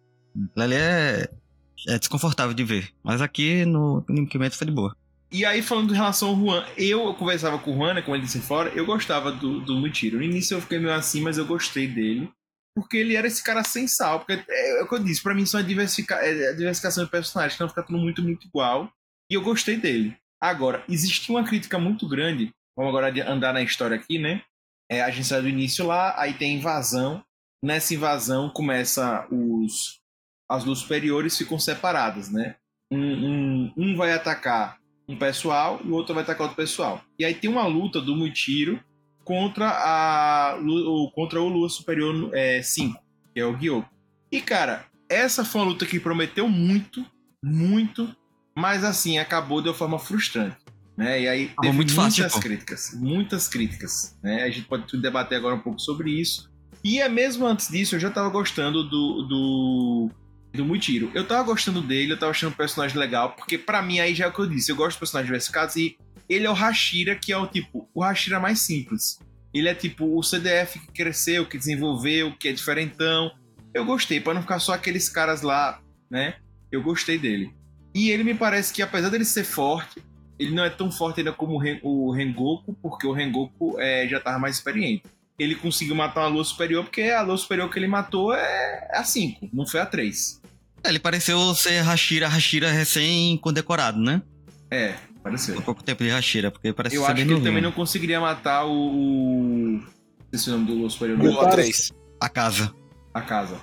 [0.58, 1.30] Ali é,
[1.88, 2.90] é desconfortável de ver.
[3.04, 4.96] Mas aqui no Kimetsu foi de boa.
[5.32, 8.16] E aí, falando em relação ao Juan, eu, eu conversava com o Juan, né, como
[8.16, 10.18] ele disse fora, eu gostava do, do Muitiro.
[10.18, 12.32] No início eu fiquei meio assim, mas eu gostei dele.
[12.76, 14.20] Porque ele era esse cara sem sal.
[14.20, 17.06] Porque é, é o que eu disse, pra mim só é, diversifica, é a diversificação
[17.06, 18.92] de personagens, que não fica tudo muito, muito igual.
[19.30, 20.16] E eu gostei dele.
[20.42, 22.52] Agora, existia uma crítica muito grande.
[22.78, 24.42] Vamos agora andar na história aqui, né?
[24.92, 27.24] É, a gente sai do início lá, aí tem invasão.
[27.64, 30.00] Nessa invasão começa os.
[30.48, 32.58] As luzes superiores ficam separadas, né?
[32.92, 37.04] Um, um, um vai atacar um pessoal e o outro vai atacar outro pessoal.
[37.18, 38.84] E aí tem uma luta do Muitiro
[39.26, 42.32] contra, a, o, contra o Lua Superior
[42.64, 43.02] 5, é,
[43.34, 43.90] que é o Gyoko.
[44.32, 47.04] E cara, essa foi uma luta que prometeu muito,
[47.44, 48.16] muito,
[48.56, 50.58] mas assim, acabou de uma forma frustrante.
[50.96, 51.24] Né?
[51.24, 54.18] E aí teve muito muitas fácil, críticas, muitas críticas.
[54.24, 54.44] Né?
[54.44, 56.50] A gente pode debater agora um pouco sobre isso.
[56.84, 60.10] E é mesmo antes disso, eu já tava gostando do, do,
[60.54, 61.10] do Muitiro.
[61.16, 64.26] Eu tava gostando dele, eu tava achando o personagem legal, porque para mim aí já
[64.26, 65.98] é o que eu disse, eu gosto de personagens diversificados e
[66.30, 69.20] ele é o Hashira, que é o tipo, o Hashira mais simples.
[69.54, 73.32] Ele é tipo o CDF que cresceu, que desenvolveu, que é diferentão.
[73.74, 76.36] Eu gostei, para não ficar só aqueles caras lá, né?
[76.72, 77.54] Eu gostei dele.
[77.94, 80.04] E ele me parece que, apesar dele ser forte,
[80.38, 84.38] ele não é tão forte ainda como o Rengoku, porque o Rengoku é, já tava
[84.40, 85.04] mais experiente.
[85.40, 88.98] Ele conseguiu matar uma lua superior, porque a lua superior que ele matou é, é
[88.98, 90.42] a 5, não foi a 3.
[90.84, 94.22] É, ele pareceu ser Hashira, Hashira recém-condecorado, né?
[94.70, 95.56] É, pareceu.
[95.56, 98.66] Por pouco tempo de Hashira, porque parece Eu acho que ele também não conseguiria matar
[98.68, 99.82] o.
[100.32, 101.20] Esse nome do Lua Superior.
[101.20, 101.92] O A3.
[102.22, 102.74] A casa.
[103.14, 103.60] A casa.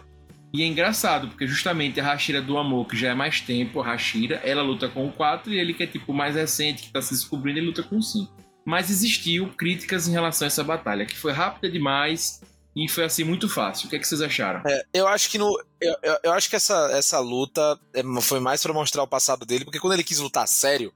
[0.53, 3.85] E é engraçado, porque justamente a Hashira do Amor, que já é mais tempo, a
[3.85, 7.01] Hashira, ela luta com o 4 e ele que é tipo mais recente, que tá
[7.01, 8.31] se descobrindo, ele luta com o 5.
[8.67, 12.43] Mas existiu críticas em relação a essa batalha, que foi rápida demais
[12.77, 13.87] e foi assim muito fácil.
[13.87, 14.63] O que, é que vocês acharam?
[14.67, 15.59] É, eu acho que no.
[15.81, 19.47] Eu, eu, eu, acho que essa, essa luta é, foi mais para mostrar o passado
[19.47, 20.93] dele, porque quando ele quis lutar sério,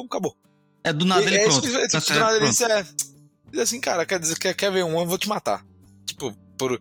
[0.00, 0.36] pum, acabou.
[0.82, 1.66] É do nada ele é, pronto.
[1.66, 2.82] É, tipo, tá do nada ele disse, é,
[3.50, 5.64] diz assim, cara, quer dizer, quer, quer ver um, eu vou te matar.
[6.06, 6.78] Tipo, por,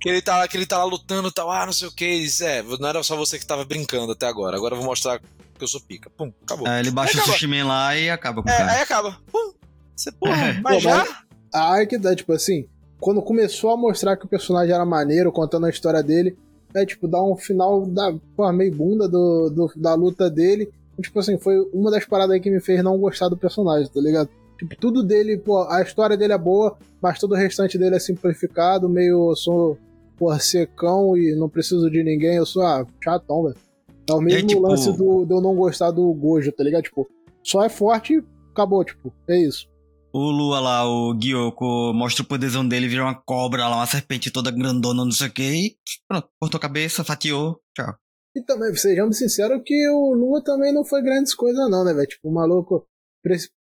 [0.00, 2.06] que ele tá, que ele tá lá lutando e tal, ah, não sei o que.
[2.06, 4.56] Isso é, não era só você que tava brincando até agora.
[4.56, 6.10] Agora eu vou mostrar que eu sou pica.
[6.10, 6.66] Pum, acabou.
[6.68, 8.72] É, ele baixa aí o sushi man lá e acaba com o é, cara.
[8.72, 9.18] Aí acaba.
[9.30, 9.52] Pum.
[9.94, 10.60] Você, porra, é.
[10.60, 11.04] mas Pô, já.
[11.04, 12.68] Mas a arc dá, tipo assim,
[13.00, 16.36] quando começou a mostrar que o personagem era maneiro, contando a história dele,
[16.74, 20.70] é tipo, dar um final da porra, meio bunda do, do, da luta dele.
[21.00, 24.00] Tipo assim, foi uma das paradas aí que me fez não gostar do personagem, tá
[24.00, 24.28] ligado?
[24.58, 27.98] Tipo, tudo dele, pô, a história dele é boa, mas todo o restante dele é
[27.98, 29.78] simplificado, meio eu sou,
[30.16, 33.56] porra, secão e não preciso de ninguém, eu sou, ah, chatão, velho.
[34.08, 34.62] É o mesmo aí, tipo...
[34.62, 36.84] lance do, de eu não gostar do Gojo, tá ligado?
[36.84, 37.06] Tipo,
[37.42, 39.68] só é forte e acabou, tipo, é isso.
[40.12, 44.30] O Lua lá, o Gyoko, mostra o poderzão dele, vira uma cobra lá, uma serpente
[44.30, 45.76] toda grandona, não sei o que, e
[46.08, 47.94] pronto, cortou a cabeça, fatiou, tchau.
[48.36, 52.06] E também, sejamos sinceros que o Lua também não foi grandes coisas não, né, velho?
[52.06, 52.86] Tipo, o maluco,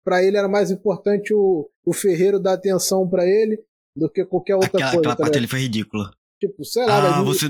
[0.04, 3.58] para ele era mais importante o, o ferreiro dar atenção para ele
[3.96, 4.98] do que qualquer outra aquela, coisa.
[4.98, 6.10] Aquela tá parte dele foi ridícula.
[6.38, 7.24] Tipo, sei lá, ah, velho.
[7.24, 7.46] Você...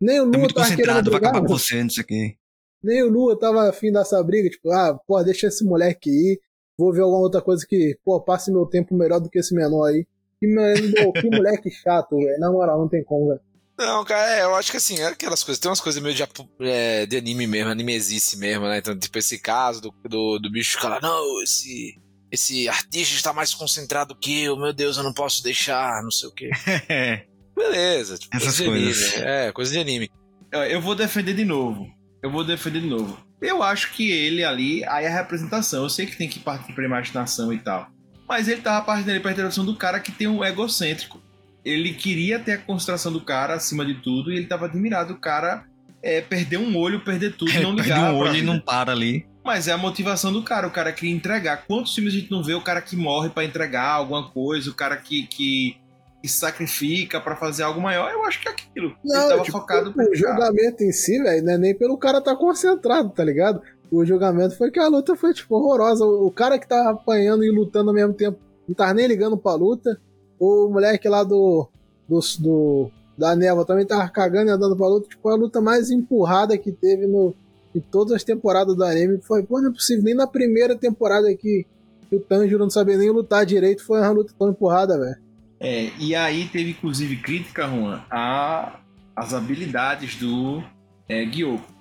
[0.00, 2.36] Nem o Lua tá muito tava concentrado pra acabar com você, não sei o que.
[2.80, 6.40] Nem o Lua tava afim dessa briga, tipo, ah, pô, deixa esse moleque ir,
[6.78, 9.86] vou ver alguma outra coisa que, pô, passe meu tempo melhor do que esse menor
[9.86, 10.06] aí.
[10.38, 12.38] Que, que moleque chato, velho.
[12.38, 13.40] Na moral, não tem como, velho.
[13.78, 16.24] Não, cara, é, eu acho que assim, é aquelas coisas, tem umas coisas meio de,
[16.60, 18.78] é, de anime mesmo, animesice mesmo, né?
[18.78, 21.94] Então, tipo, esse caso do, do, do bicho ficar lá, não, esse,
[22.30, 26.28] esse artista está mais concentrado que eu, meu Deus, eu não posso deixar, não sei
[26.28, 26.50] o quê.
[27.54, 29.10] Beleza, tipo, Essas coisa coisas.
[29.10, 29.28] de anime.
[29.28, 30.10] É, coisa de anime.
[30.52, 31.90] Eu vou defender de novo.
[32.22, 33.18] Eu vou defender de novo.
[33.40, 35.82] Eu acho que ele ali, aí é a representação.
[35.82, 37.88] Eu sei que tem que partir pra imaginação e tal.
[38.28, 41.20] Mas ele tava partindo ali pra interpretação do cara que tem um egocêntrico.
[41.66, 45.18] Ele queria ter a concentração do cara acima de tudo e ele tava admirado o
[45.18, 45.64] cara
[46.02, 48.00] é, perder um olho, perder tudo, não ligar.
[48.00, 49.26] Perde um olho e não para ali.
[49.44, 50.66] Mas é a motivação do cara.
[50.66, 51.64] O cara queria entregar.
[51.66, 54.74] Quantos filmes a gente não vê o cara que morre para entregar alguma coisa, o
[54.74, 55.76] cara que, que
[56.22, 58.96] que sacrifica para fazer algo maior, eu acho que é aquilo.
[59.04, 62.20] Não, ele tava tipo, focado O julgamento em si, velho, não é nem pelo cara
[62.20, 63.62] tá concentrado, tá ligado?
[63.90, 66.04] O julgamento foi que a luta foi, tipo, horrorosa.
[66.04, 69.54] O cara que tava apanhando e lutando ao mesmo tempo não tava nem ligando pra
[69.54, 70.00] luta.
[70.38, 71.68] O moleque lá do.
[72.08, 75.08] do, do da névoa também tava cagando e andando pra luta.
[75.08, 77.34] Tipo, a luta mais empurrada que teve no,
[77.74, 79.20] de todas as temporadas do anime.
[79.22, 80.04] Foi, pô, não é possível.
[80.04, 81.66] Nem na primeira temporada que,
[82.08, 85.16] que o Tanjiro não sabia nem lutar direito, foi uma luta tão empurrada, velho.
[85.58, 88.80] É, e aí teve inclusive crítica, Juan, a
[89.16, 90.62] as habilidades do
[91.08, 91.24] é,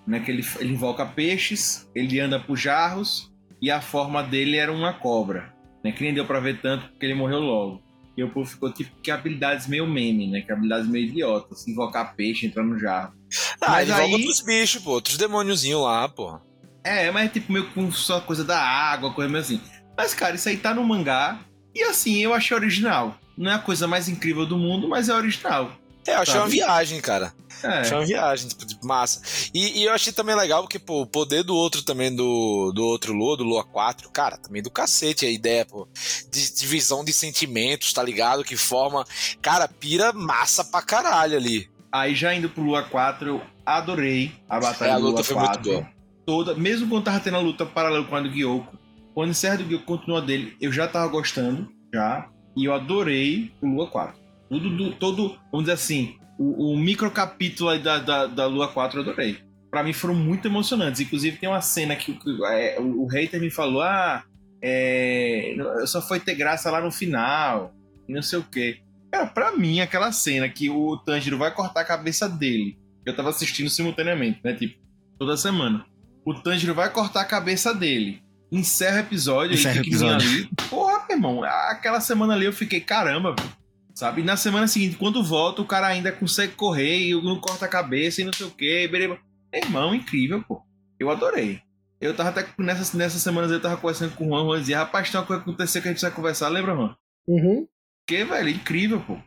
[0.08, 0.20] né?
[0.22, 4.94] Que ele, ele invoca peixes, ele anda por jarros e a forma dele era uma
[4.94, 5.92] cobra, né?
[5.92, 7.82] Que nem deu pra ver tanto porque ele morreu logo.
[8.18, 10.42] E o povo ficou tipo que habilidades meio meme, né?
[10.42, 13.14] Que habilidades meio idiotas, invocar peixe, entrar no jarro.
[13.60, 16.40] Ah, Mas ele aí- invoca outros bichos, pô, outros demôniozinhos lá, pô.
[16.84, 19.60] É, mas é tipo meio com só coisa da água, coisa meio assim.
[19.98, 21.40] Mas, cara, isso aí tá no mangá.
[21.74, 23.18] E assim, eu achei original.
[23.38, 25.72] Não é a coisa mais incrível do mundo, mas é original.
[26.08, 26.46] É, eu achei Sabe?
[26.46, 27.34] uma viagem, cara.
[27.66, 27.80] É.
[27.80, 29.50] Achei uma viagem, tipo, de massa.
[29.54, 32.84] E, e eu achei também legal porque, pô, o poder do outro também, do, do
[32.86, 35.88] outro Lua, do Lua 4, cara, também do cacete a ideia, pô.
[36.32, 38.44] De divisão de sentimentos, tá ligado?
[38.44, 39.06] Que forma.
[39.42, 41.70] Cara, pira massa pra caralho ali.
[41.92, 45.36] Aí já indo pro Lua 4, eu adorei a batalha É, a do Lua foi
[45.36, 45.72] muito 4.
[45.72, 45.88] boa.
[46.26, 48.78] Toda, mesmo quando tava tendo a luta paralela com a do Gyoko,
[49.14, 52.28] quando encerra do Gyoko continua dele, eu já tava gostando, já.
[52.58, 54.20] E eu adorei o Lua 4.
[54.50, 58.68] Tudo, do, todo, vamos dizer assim, o, o micro capítulo aí da, da, da Lua
[58.68, 59.38] 4 eu adorei.
[59.70, 61.02] Pra mim foram muito emocionantes.
[61.02, 64.24] Inclusive tem uma cena que, que, é, o, o hater me falou: ah,
[64.62, 67.74] é, só foi ter graça lá no final,
[68.08, 68.80] e não sei o quê.
[69.12, 73.30] Cara, pra mim, aquela cena que o Tanjiro vai cortar a cabeça dele, eu tava
[73.30, 74.54] assistindo simultaneamente, né?
[74.54, 74.80] Tipo,
[75.20, 75.86] toda semana.
[76.26, 78.22] O Tanjiro vai cortar a cabeça dele.
[78.52, 80.40] Encerra o episódio, Encerra ele o pequenininho episódio.
[80.40, 80.70] ali.
[80.70, 83.65] Porra, meu irmão, aquela semana ali eu fiquei, caramba, velho.
[83.96, 84.22] Sabe?
[84.22, 87.70] E na semana seguinte, quando volta, o cara ainda consegue correr e não corta a
[87.70, 88.88] cabeça e não sei o quê.
[88.92, 89.18] Bereba.
[89.54, 90.62] Irmão, incrível, pô.
[91.00, 91.62] Eu adorei.
[92.02, 94.80] Eu tava até nessas, nessas semanas eu tava conversando com o Juan, o Juan dizia,
[94.80, 96.96] rapaz, tem uma coisa que aconteceu que a gente precisa conversar, lembra, Juan?
[97.28, 97.68] Uhum.
[98.06, 99.18] Que, velho, incrível, pô.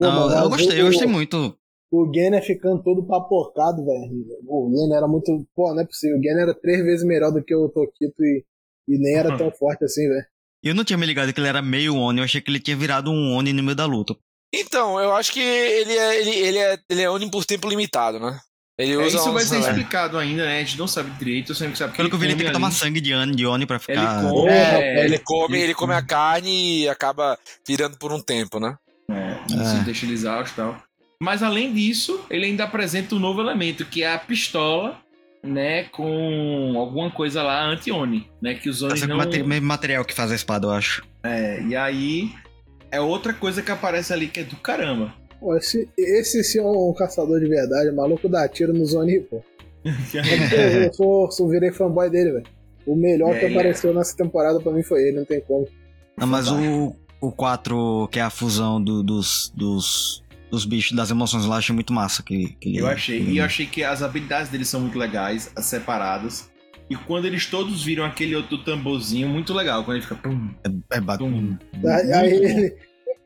[0.00, 1.58] Não, mas eu gostei, eu o- gostei muito.
[1.92, 4.10] O Genner ficando todo papocado, velho.
[4.48, 5.46] O Genner era muito.
[5.54, 6.18] Pô, não é possível.
[6.18, 8.44] O Genner era três vezes melhor do que o Tokito e,
[8.88, 10.26] e nem era tão forte assim, velho.
[10.64, 12.76] Eu não tinha me ligado que ele era meio Oni, eu achei que ele tinha
[12.76, 14.16] virado um Oni no meio da luta.
[14.54, 18.18] Então, eu acho que ele é, ele, ele é, ele é Oni por tempo limitado,
[18.18, 18.40] né?
[18.78, 19.60] Ele É, usa isso vai ser é.
[19.60, 20.56] explicado ainda, né?
[20.58, 22.40] A gente não sabe direito, eu sempre sabe que Pelo que eu vi, ele tem
[22.42, 22.54] que ali.
[22.54, 24.22] tomar sangue de Oni, de Oni pra ficar.
[24.22, 28.20] Ele come, É, é, Ele come, ele come a carne e acaba virando por um
[28.20, 28.76] tempo, né?
[29.10, 29.84] É, isso É.
[29.84, 30.82] deixa ele exausto e tal.
[31.22, 35.00] Mas além disso, ele ainda apresenta um novo elemento, que é a pistola,
[35.44, 35.84] né?
[35.84, 38.54] Com alguma coisa lá anti-Oni, né?
[38.54, 39.16] Que os Tá Onis sendo não...
[39.18, 41.04] mate- mesmo material que faz a espada, eu acho.
[41.22, 42.30] É, e aí
[42.90, 45.12] é outra coisa que aparece ali que é do caramba.
[45.40, 47.90] Pô, esse, esse sim é um caçador de verdade.
[47.90, 49.42] O maluco dá tiro no Zoni, pô.
[49.84, 52.46] Eu, eu sou, sou, virei fanboy dele, velho.
[52.86, 55.40] O melhor É, que ele é- apareceu nessa temporada pra mim foi ele, não tem
[55.42, 55.68] como.
[56.16, 60.23] Não, mas o, o 4, que é a fusão do- dos, dos,
[60.54, 62.22] dos bichos, das emoções lá, achei muito massa.
[62.22, 63.24] Que, que Eu achei.
[63.24, 66.50] que- E eu achei que as habilidades deles são muito legais, as separadas.
[66.88, 69.84] E quando eles todos viram aquele outro tamborzinho, muito legal.
[69.84, 70.16] Quando ele fica.
[70.16, 70.50] Pum,
[70.90, 71.58] É bacana.
[71.84, 72.76] Aí, aí ele.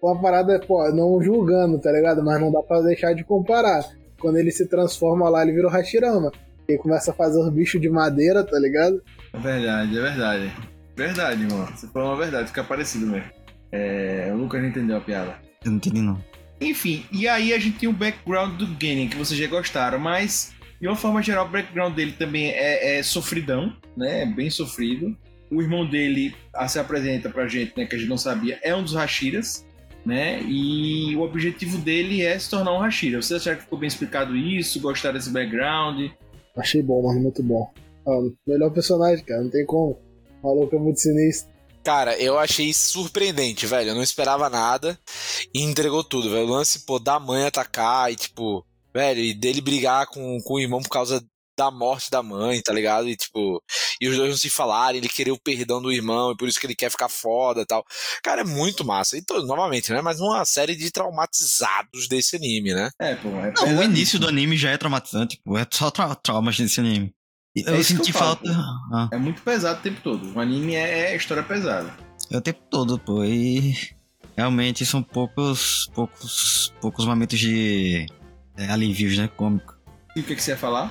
[0.00, 2.22] Uma parada, pô, não julgando, tá ligado?
[2.24, 3.84] Mas não dá pra deixar de comparar.
[4.20, 6.30] Quando ele se transforma lá, ele vira o Hashirama.
[6.68, 9.02] Ele começa a fazer os bichos de madeira, tá ligado?
[9.32, 10.52] É verdade, é verdade.
[10.96, 11.66] Verdade, mano.
[11.74, 13.28] Você falou uma verdade, fica parecido mesmo.
[13.72, 15.34] É, o Lucas não entendeu a piada.
[15.64, 16.18] Eu não entendi, não.
[16.60, 20.52] Enfim, e aí a gente tem o background do Genin, que vocês já gostaram, mas
[20.80, 24.22] de uma forma geral, o background dele também é, é sofridão, né?
[24.22, 25.16] É bem sofrido.
[25.50, 26.34] O irmão dele
[26.68, 27.86] se apresenta pra gente, né?
[27.86, 29.66] Que a gente não sabia, é um dos Hashiras,
[30.04, 30.42] né?
[30.42, 33.20] E o objetivo dele é se tornar um Hashira.
[33.20, 34.80] Vocês acharam que ficou bem explicado isso?
[34.80, 36.10] Gostaram desse background?
[36.56, 37.70] Achei bom, mano, muito bom.
[38.06, 39.98] Ah, melhor personagem, cara, não tem como.
[40.42, 41.52] O maluco é muito sinistro.
[41.88, 43.88] Cara, eu achei surpreendente, velho.
[43.88, 45.00] Eu não esperava nada
[45.54, 46.44] e entregou tudo, velho.
[46.46, 50.60] O lance, pô, da mãe atacar e, tipo, velho, e dele brigar com, com o
[50.60, 51.24] irmão por causa
[51.56, 53.08] da morte da mãe, tá ligado?
[53.08, 53.62] E, tipo,
[53.98, 56.60] e os dois não se falarem, ele querer o perdão do irmão e por isso
[56.60, 57.82] que ele quer ficar foda e tal.
[58.22, 59.16] Cara, é muito massa.
[59.16, 60.02] E, tô, novamente, né?
[60.02, 62.90] Mas uma série de traumatizados desse anime, né?
[63.00, 65.56] É, pô, é Não, o início do anime já é traumatizante, pô.
[65.56, 67.14] É só tra traumas nesse anime.
[67.66, 68.50] É Eu senti eu falo, falta.
[68.92, 70.32] Ah, É muito pesado o tempo todo.
[70.34, 71.90] O anime é, é história pesada.
[72.30, 73.24] é o tempo todo, pô.
[73.24, 73.74] E
[74.36, 75.90] realmente são poucos.
[75.94, 76.72] poucos.
[76.80, 78.06] poucos momentos de
[78.56, 79.28] é, alívios, né?
[79.36, 79.76] Cômico.
[80.16, 80.90] E o que, que você ia falar?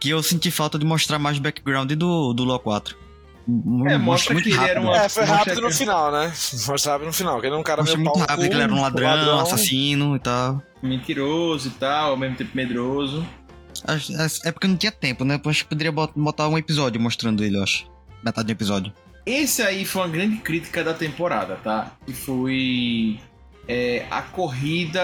[0.00, 2.96] Que eu senti falta de mostrar mais background do, do Law 4.
[3.46, 6.30] M- É, mostra que ele era uma- É, foi mostra rápido no que- final, né?
[6.34, 8.62] Foi rápido no final, que ele é um cara Mostrou meio muito rápido que ele
[8.62, 10.62] era um cu, ladrão, assassino e tal.
[10.82, 13.26] Mentiroso e tal, ao mesmo tempo medroso.
[14.44, 15.40] É porque não tinha tempo, né?
[15.44, 17.86] Acho que poderia bot- botar um episódio mostrando ele, eu acho.
[18.22, 18.92] Metade do episódio.
[19.26, 21.92] Esse aí foi uma grande crítica da temporada, tá?
[22.06, 23.18] Que foi
[23.68, 25.00] é, a corrida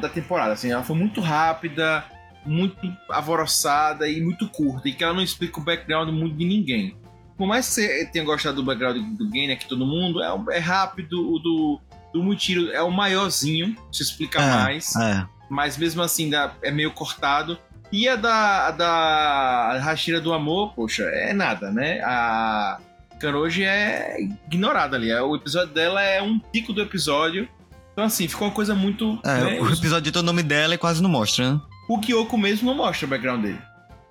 [0.00, 0.52] da temporada.
[0.52, 2.04] Assim, ela foi muito rápida.
[2.44, 2.76] muito
[3.08, 6.96] alvoroçada e muito curta, e que ela não explica o background muito de ninguém.
[7.38, 10.58] Por mais que você tenha gostado do background do game aqui todo mundo, é, é
[10.58, 11.80] rápido, o do,
[12.12, 15.24] do Mutiro é o maiorzinho, se explica É, mais, É.
[15.48, 16.30] mas mesmo assim
[16.62, 17.56] é meio cortado.
[17.92, 22.00] E a da, a da Hashira do Amor, poxa, é nada, né?
[22.02, 22.78] A
[23.20, 24.16] Karoji é
[24.46, 25.12] ignorada ali.
[25.12, 27.46] O episódio dela é um pico do episódio.
[27.92, 29.18] Então, assim, ficou uma coisa muito.
[29.22, 29.60] É, né?
[29.60, 31.60] o episódio de todo o nome dela e quase não mostra, né?
[31.88, 33.60] O Kyoko mesmo não mostra o background dele.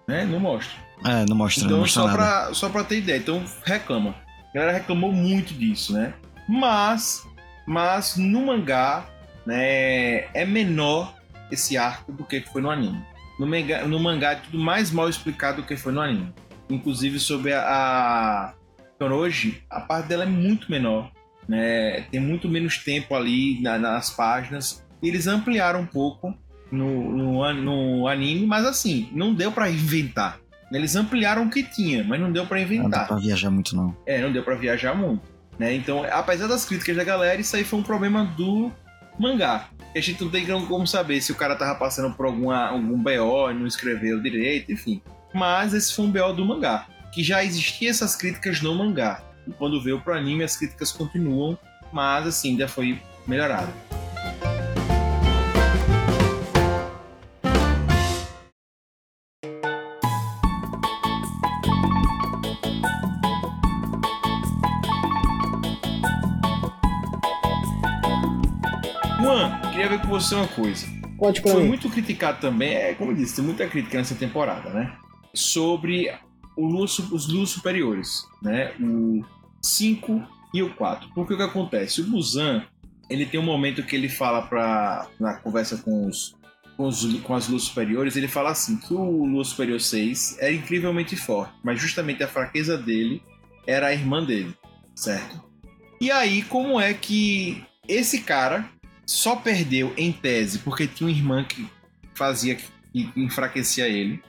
[0.08, 0.26] Né?
[0.26, 0.76] Não mostra.
[1.04, 2.18] É, não mostra, não Então, mostra só nada.
[2.18, 3.18] pra, só pra ter ideia.
[3.18, 4.14] Então, reclama.
[4.52, 6.14] A galera reclamou muito disso, né?
[6.48, 7.26] Mas,
[7.66, 9.06] mas no mangá,
[9.46, 11.16] né, é menor
[11.50, 13.04] esse arco do que foi no anime.
[13.42, 16.32] No mangá, no mangá é tudo mais mal explicado do que foi no anime.
[16.70, 18.54] Inclusive sobre a, a
[19.00, 21.10] Kanoji, a parte dela é muito menor.
[21.50, 22.02] Né?
[22.12, 24.86] Tem muito menos tempo ali na- nas páginas.
[25.02, 26.38] E eles ampliaram um pouco
[26.72, 30.38] no, no, no anime, mas assim, não deu pra inventar.
[30.72, 33.08] Eles ampliaram o que tinha, mas não deu pra Não dá inventar.
[33.08, 33.98] pra viajar muito, não.
[34.06, 35.24] É, não deu pra viajar muito.
[35.58, 35.74] Né?
[35.74, 38.72] Então, apesar das críticas da galera, isso aí foi um problema do
[39.20, 39.66] mangá.
[39.96, 43.52] A gente não tem como saber se o cara tava passando por alguma, algum BO
[43.52, 45.02] e não escreveu direito, enfim.
[45.34, 46.88] Mas esse foi um BO do mangá.
[47.12, 49.22] Que já existiam essas críticas no mangá.
[49.46, 51.58] E quando veio pro anime, as críticas continuam,
[51.92, 53.72] mas assim, já foi melhorado.
[69.22, 70.88] Juan, queria ver com você uma coisa.
[71.18, 71.68] Pra Foi mim.
[71.68, 74.98] muito criticado também, é como eu disse, tem muita crítica nessa temporada, né?
[75.34, 76.12] Sobre
[76.58, 78.74] o su- os luas superiores, né?
[78.80, 79.24] O
[79.62, 81.10] 5 e o 4.
[81.14, 82.02] Porque o que acontece?
[82.02, 82.64] O Busan,
[83.10, 86.36] ele tem um momento que ele fala pra, na conversa com os,
[86.76, 90.52] com, os, com as luas superiores, ele fala assim, que o Lua Superior 6 era
[90.52, 93.22] incrivelmente forte, mas justamente a fraqueza dele
[93.68, 94.56] era a irmã dele,
[94.96, 95.40] certo?
[96.02, 98.68] E aí, como é que esse cara
[99.12, 101.68] só perdeu em tese porque tinha uma irmã que
[102.16, 104.24] fazia que enfraquecia ele.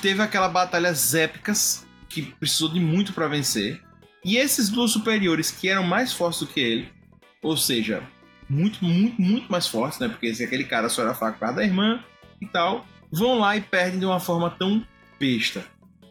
[0.00, 3.82] Teve aquela batalhas épicas que precisou de muito para vencer.
[4.24, 6.88] E esses duas superiores que eram mais fortes do que ele,
[7.42, 8.02] ou seja,
[8.48, 10.08] muito, muito, muito mais fortes, né?
[10.08, 12.04] Porque se aquele cara só era fraco da irmã
[12.40, 14.86] e tal, vão lá e perdem de uma forma tão
[15.18, 15.64] besta.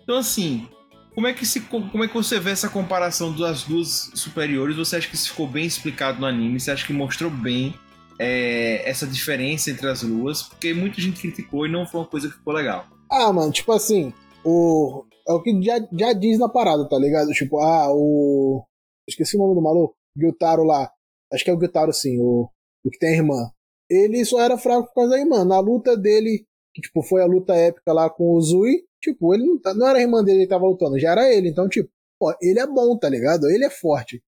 [0.04, 0.68] Então assim,
[1.16, 4.76] como é que se como é que você vê essa comparação das duas superiores?
[4.76, 6.60] Você acha que isso ficou bem explicado no anime?
[6.60, 7.76] Você acha que mostrou bem
[8.20, 10.44] é, essa diferença entre as luas?
[10.44, 12.86] Porque muita gente criticou e não foi uma coisa que ficou legal.
[13.12, 14.14] Ah, mano, tipo assim,
[14.44, 15.06] o.
[15.28, 17.32] É o que já, já diz na parada, tá ligado?
[17.32, 18.64] Tipo, ah, o.
[19.08, 19.96] Esqueci o nome do maluco.
[20.16, 20.92] Gyutaro lá.
[21.32, 22.50] Acho que é o Gyutaro, sim, o,
[22.84, 23.50] o que tem a irmã.
[23.90, 25.46] Ele só era fraco por causa da irmã.
[25.46, 29.46] Na luta dele, que tipo, foi a luta épica lá com o Zui, tipo, ele
[29.46, 31.50] não, tá- não era a irmã dele que tava lutando, já era ele.
[31.50, 31.90] Então, tipo,
[32.20, 33.48] pô, ele é bom, tá ligado?
[33.50, 34.22] Ele é forte.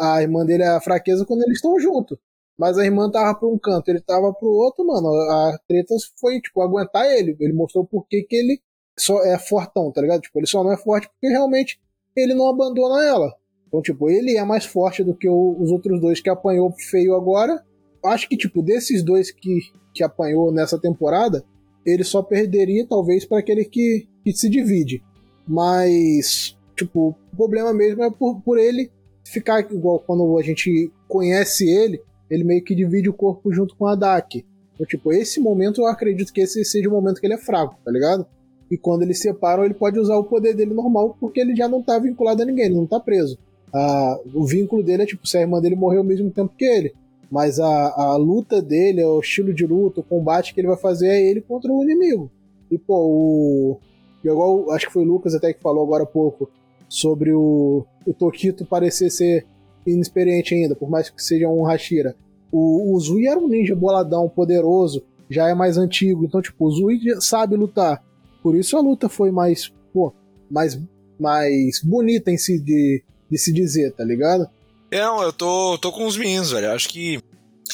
[0.00, 2.16] A irmã dele é a fraqueza quando eles estão juntos.
[2.58, 5.08] Mas a irmã tava pra um canto, ele tava pro outro, mano.
[5.08, 7.36] A treta foi, tipo, aguentar ele.
[7.40, 8.60] Ele mostrou por que ele
[8.96, 10.20] só é fortão, tá ligado?
[10.20, 11.80] Tipo, ele só não é forte porque realmente
[12.16, 13.34] ele não abandona ela.
[13.66, 17.16] Então, tipo, ele é mais forte do que o- os outros dois que apanhou feio
[17.16, 17.60] agora.
[18.04, 19.58] Acho que, tipo, desses dois que,
[19.92, 21.44] que apanhou nessa temporada,
[21.84, 25.02] ele só perderia, talvez, para aquele que, que se divide.
[25.46, 28.90] Mas, tipo, o problema mesmo é por, por ele
[29.26, 32.00] ficar igual quando a gente conhece ele,
[32.30, 34.44] ele meio que divide o corpo junto com a Dak.
[34.74, 37.76] Então, tipo, esse momento eu acredito que esse seja o momento que ele é fraco,
[37.84, 38.26] tá ligado?
[38.70, 41.82] E quando eles separam, ele pode usar o poder dele normal, porque ele já não
[41.82, 43.38] tá vinculado a ninguém, ele não tá preso.
[43.72, 46.64] Ah, o vínculo dele é tipo, se a irmã dele morreu ao mesmo tempo que
[46.64, 46.92] ele.
[47.30, 51.08] Mas a, a luta dele, o estilo de luta, o combate que ele vai fazer
[51.08, 52.30] é ele contra o inimigo.
[52.70, 53.78] E, pô, o.
[54.24, 56.48] Igual, acho que foi o Lucas até que falou agora há pouco
[56.88, 59.46] sobre o, o Tokito parecer ser
[59.86, 62.16] inexperiente ainda, por mais que seja um Hashira.
[62.50, 66.70] O, o Zui era um ninja boladão, poderoso, já é mais antigo, então, tipo, o
[66.70, 68.02] Zui sabe lutar.
[68.42, 70.12] Por isso a luta foi mais, pô,
[70.50, 70.80] mais,
[71.18, 74.48] mais bonita em si de, de se dizer, tá ligado?
[74.92, 76.70] Não, eu tô, tô com os meninos, velho.
[76.70, 77.20] Acho que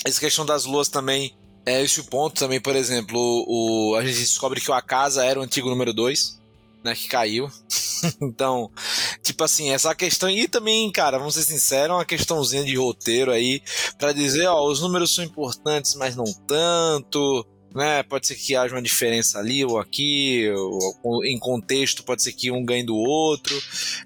[0.06, 1.34] essa questão das luas também
[1.66, 5.38] é esse o ponto também, por exemplo, o, a gente descobre que o Akasa era
[5.38, 6.39] o antigo número 2,
[6.84, 7.48] né, que caiu.
[8.20, 8.70] então,
[9.22, 13.62] tipo assim, essa questão e também, cara, vamos ser sinceros, uma questãozinha de roteiro aí
[13.98, 18.02] pra dizer, ó, os números são importantes, mas não tanto, né?
[18.02, 20.50] Pode ser que haja uma diferença ali ou aqui,
[21.04, 23.54] ou, em contexto pode ser que um ganhe do outro,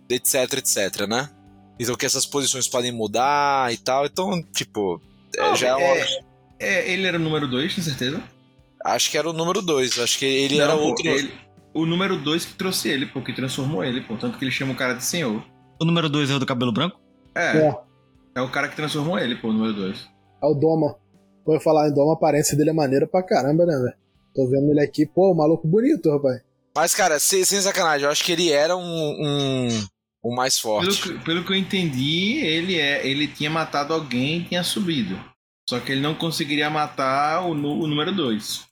[0.08, 1.30] etc, etc, né?
[1.78, 4.06] Então que essas posições podem mudar e tal.
[4.06, 5.00] Então, tipo,
[5.36, 6.18] é, Não, já é é-
[6.60, 8.22] É, ele era o número 2, com certeza.
[8.84, 9.98] Acho que era o número 2.
[9.98, 11.06] Acho que ele Não, era outro.
[11.08, 11.32] ele-
[11.74, 14.16] o número 2 que trouxe ele, pô, que transformou ele, pô.
[14.16, 15.44] Tanto que ele chama o cara de senhor.
[15.80, 16.98] O número 2 é o do cabelo branco?
[17.34, 17.76] É, É,
[18.36, 20.08] é, o cara que transformou ele, pô, o número 2.
[20.42, 20.96] é o Doma.
[21.44, 23.94] Vou falar em Doma, a aparência dele é maneira pra caramba, né, velho?
[24.34, 26.40] Tô vendo ele aqui, pô, um maluco bonito, rapaz.
[26.76, 29.68] Mas, cara, sem, sem sacanagem, eu acho que ele era um, um,
[30.24, 31.02] um mais Pelo forte.
[31.02, 35.16] que, pelo que eu entendi, ele, é, ele tinha matado alguém e tinha subido.
[35.68, 38.64] Só que ele não conseguiria matar o, o número 2.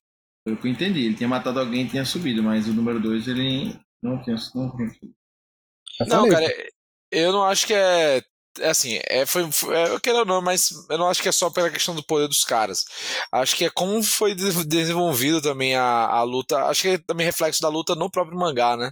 [0.45, 3.29] Pelo que eu entendi, ele tinha matado alguém e tinha subido, mas o número 2
[3.29, 5.15] ele não tinha, não tinha subido.
[6.09, 6.47] Não, cara,
[7.11, 8.21] eu não acho que é.
[8.59, 11.29] é assim, é, foi, foi, é, eu quero ou não, mas eu não acho que
[11.29, 12.85] é só pela questão do poder dos caras.
[13.31, 16.65] Acho que é como foi de- desenvolvido também a, a luta.
[16.65, 18.91] Acho que é também reflexo da luta no próprio mangá, né?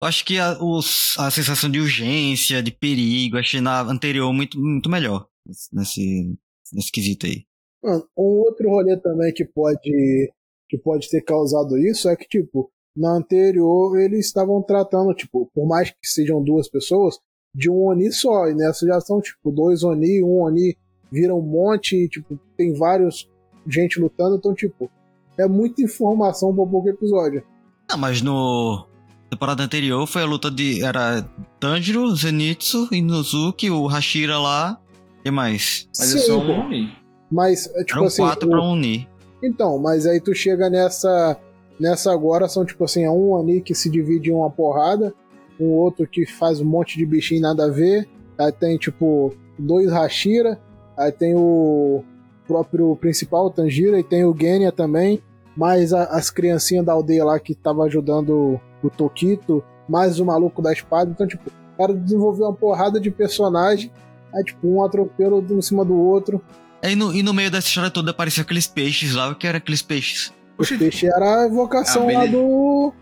[0.00, 4.60] Eu acho que a, os- a sensação de urgência, de perigo, achei na anterior muito,
[4.60, 5.26] muito melhor.
[5.72, 6.36] Nesse,
[6.72, 7.44] nesse quesito aí.
[7.82, 10.32] Mano, um outro rolê também que pode
[10.72, 15.66] que pode ter causado isso é que, tipo, na anterior eles estavam tratando, tipo, por
[15.68, 17.18] mais que sejam duas pessoas,
[17.54, 18.48] de um Oni só.
[18.48, 20.74] E nessa já são, tipo, dois Oni, um Oni
[21.10, 23.28] vira um monte, e, tipo, tem vários
[23.68, 24.90] gente lutando, então, tipo,
[25.38, 27.44] é muita informação pra pouco episódio.
[27.90, 28.86] Ah, mas no
[29.28, 30.82] temporada anterior foi a luta de.
[30.82, 31.22] Era
[31.60, 34.80] Tanjiro, Zenitsu, Inozuki, o Hashira lá.
[35.22, 35.86] E mais?
[35.98, 36.46] Mas é Sim, só pô.
[36.46, 36.92] um homem.
[37.30, 38.22] Mas, é, tipo Eram assim.
[38.22, 39.06] quatro o- pra unir.
[39.42, 41.36] Então, mas aí tu chega nessa
[41.80, 45.12] nessa agora são tipo assim, é um ali que se divide em uma porrada,
[45.58, 49.90] um outro que faz um monte de bichinho nada a ver, aí tem tipo dois
[49.90, 50.60] Hashira,
[50.96, 52.04] aí tem o
[52.46, 55.20] próprio principal, o Tanjiro, e tem o Genya também,
[55.56, 60.62] mais a- as criancinhas da aldeia lá que tava ajudando o Tokito, mais o maluco
[60.62, 63.90] da espada, então tipo, o cara desenvolveu uma porrada de personagem,
[64.32, 66.40] aí tipo, um atropelo um em cima do outro,
[66.82, 69.28] Aí no, e no meio dessa história toda apareceu aqueles peixes lá.
[69.30, 70.32] O que era aqueles peixes?
[70.58, 72.92] Os peixes era a evocação Ah, lá do.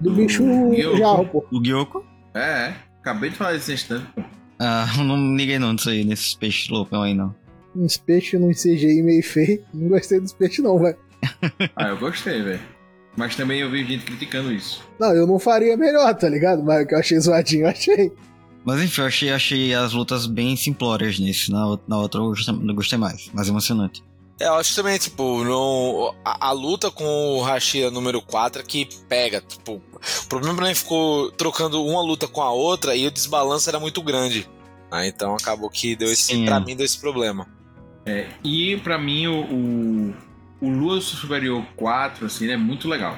[0.00, 0.42] Do Do bicho
[0.74, 0.98] Gyoko.
[0.98, 1.44] jarro, pô.
[1.50, 2.04] O Gyoko?
[2.34, 2.76] É, é.
[3.00, 4.06] Acabei de falar nesse instante.
[4.14, 4.22] pô.
[4.58, 7.34] Ah, não liguei não nisso aí, nesses peixes loucos aí não.
[7.74, 9.62] Uns peixes num CGI meio feio.
[9.74, 10.96] Não gostei dos peixes, não, velho.
[11.76, 12.60] Ah, eu gostei, velho.
[13.16, 14.82] Mas também eu vi gente criticando isso.
[15.00, 16.62] Não, eu não faria melhor, tá ligado?
[16.62, 18.12] Mas o que eu achei zoadinho, eu achei.
[18.66, 21.52] Mas enfim, eu achei, achei as lutas bem simplórias nesse.
[21.52, 24.02] Na, na outra eu gostei, eu gostei mais, mais emocionante.
[24.40, 28.64] É, eu acho também, tipo, no, a, a luta com o Hashira número 4 é
[28.64, 29.40] que pega.
[29.40, 29.80] Tipo,
[30.24, 33.78] o problema pra mim ficou trocando uma luta com a outra e o desbalanço era
[33.78, 34.48] muito grande.
[34.90, 36.34] Ah, então acabou que deu esse.
[36.34, 37.46] Sim, pra mim deu esse problema.
[38.04, 40.14] É, e pra mim o, o,
[40.60, 43.16] o Lua Superior 4, assim, é muito legal.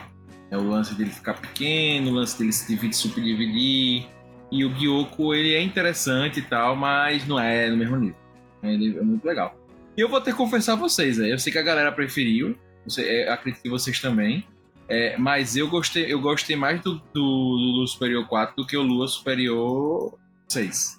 [0.51, 4.17] É o lance dele ficar pequeno, o lance dele se dividir, subdividir.
[4.51, 8.16] E o Gyoko, ele é interessante e tal, mas não é no mesmo nível.
[8.62, 9.55] Ele é muito legal.
[9.96, 11.32] E eu vou ter que confessar a vocês, né?
[11.32, 14.44] eu sei que a galera preferiu, você, é, acredito que vocês também.
[14.88, 18.74] É, mas eu gostei, eu gostei mais do, do, do Lua Superior 4 do que
[18.74, 20.18] o Lua Superior
[20.49, 20.99] 6.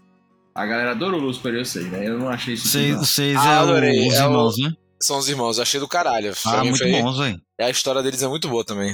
[0.54, 2.08] A galera adorou o Lua Superior 6, né?
[2.08, 3.04] Eu não achei isso tudo, Vocês, não.
[3.04, 4.08] vocês Ah, é o- adorei.
[4.10, 4.72] os É o- irmãos, né?
[5.02, 6.34] São os irmãos, eu achei do caralho.
[6.46, 7.42] Ah, muito bons, velho.
[7.60, 8.94] A história deles é muito boa também.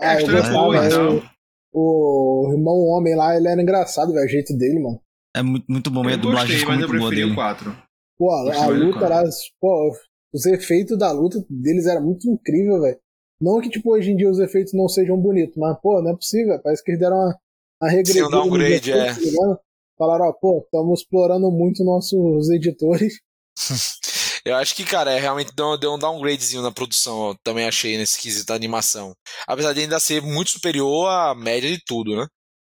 [0.00, 0.84] É, a Ah, eu história é boa, eu-
[1.18, 1.30] então.
[1.74, 4.24] O irmão homem lá, ele era engraçado, velho.
[4.24, 5.00] O jeito dele, mano.
[5.36, 7.26] É muito, muito bom, e a Eu dublagem gostei, ficou mas eu muito boa preferi
[7.26, 7.32] dele.
[7.32, 7.76] o 4.
[8.16, 9.24] Pô, a, luta lá,
[9.60, 9.92] pô,
[10.32, 12.98] os efeitos da luta deles eram muito incrível, velho.
[13.40, 16.14] Não que, tipo, hoje em dia os efeitos não sejam bonitos, mas, pô, não é
[16.14, 16.60] possível.
[16.62, 17.36] Parece que eles deram uma,
[17.82, 18.20] uma regredida.
[18.20, 19.06] Sim, um downgrade, é.
[19.06, 19.58] tá?
[19.98, 23.20] Falaram, ó, pô, estamos explorando muito nossos editores.
[24.46, 27.96] Eu acho que, cara, é realmente deu, deu um downgradezinho na produção, eu também achei
[27.96, 29.14] nesse quesito da animação.
[29.46, 32.26] Apesar de ainda ser muito superior à média de tudo, né?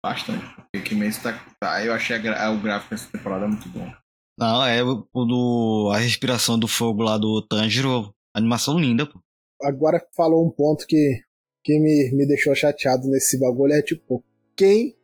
[0.06, 0.46] Bastante.
[0.72, 1.84] Porque Kimetsu tá, tá.
[1.84, 3.92] Eu achei a gra- o gráfico dessa temporada muito bom.
[4.38, 8.14] Não, é o, o do, a respiração do fogo lá do Tanjiro.
[8.36, 9.20] Animação linda, pô.
[9.62, 11.22] Agora falou um ponto que,
[11.64, 13.74] que me, me deixou chateado nesse bagulho.
[13.74, 14.24] É tipo,
[14.56, 14.96] quem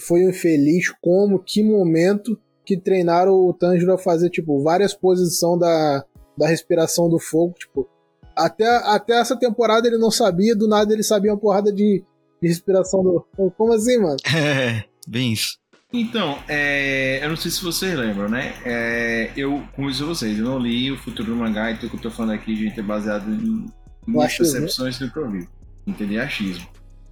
[0.00, 6.04] foi infeliz, como, que momento que treinaram o Tanjiro a fazer, tipo, várias posições da,
[6.36, 7.54] da respiração do fogo.
[7.58, 7.88] Tipo,
[8.36, 12.04] até, até essa temporada ele não sabia, do nada ele sabia uma porrada de,
[12.42, 13.26] de respiração do.
[13.56, 14.16] Como assim, mano?
[14.34, 15.58] É, bem isso.
[15.92, 18.54] Então, é, eu não sei se vocês lembram, né?
[18.64, 21.96] É, eu, como disse vocês, eu não li o futuro do mangá, então o que
[21.96, 23.66] eu tô falando aqui, gente, é baseado em
[24.06, 25.48] minhas percepções do que eu vi.
[25.86, 26.66] Entender achismo.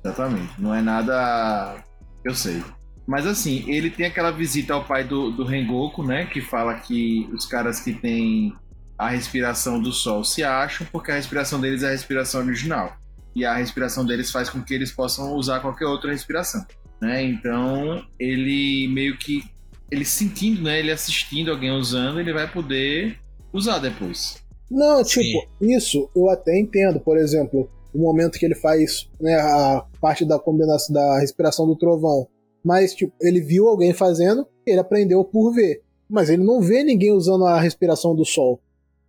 [0.05, 0.61] Exatamente.
[0.61, 1.77] Não é nada.
[2.25, 2.63] Eu sei.
[3.07, 6.27] Mas assim, ele tem aquela visita ao pai do, do Rengoku, né?
[6.27, 8.55] Que fala que os caras que têm
[8.99, 12.97] a respiração do sol se acham, porque a respiração deles é a respiração original.
[13.35, 16.65] E a respiração deles faz com que eles possam usar qualquer outra respiração
[17.05, 17.23] né?
[17.23, 19.43] Então, ele meio que
[19.91, 23.19] ele sentindo, né, ele assistindo alguém usando, ele vai poder
[23.53, 24.43] usar depois.
[24.71, 25.21] Não, Sim.
[25.21, 26.99] tipo, isso eu até entendo.
[26.99, 31.77] Por exemplo, o momento que ele faz né, a parte da combinação da respiração do
[31.77, 32.27] trovão.
[32.65, 35.83] Mas, tipo, ele viu alguém fazendo, ele aprendeu por ver.
[36.09, 38.61] Mas ele não vê ninguém usando a respiração do sol.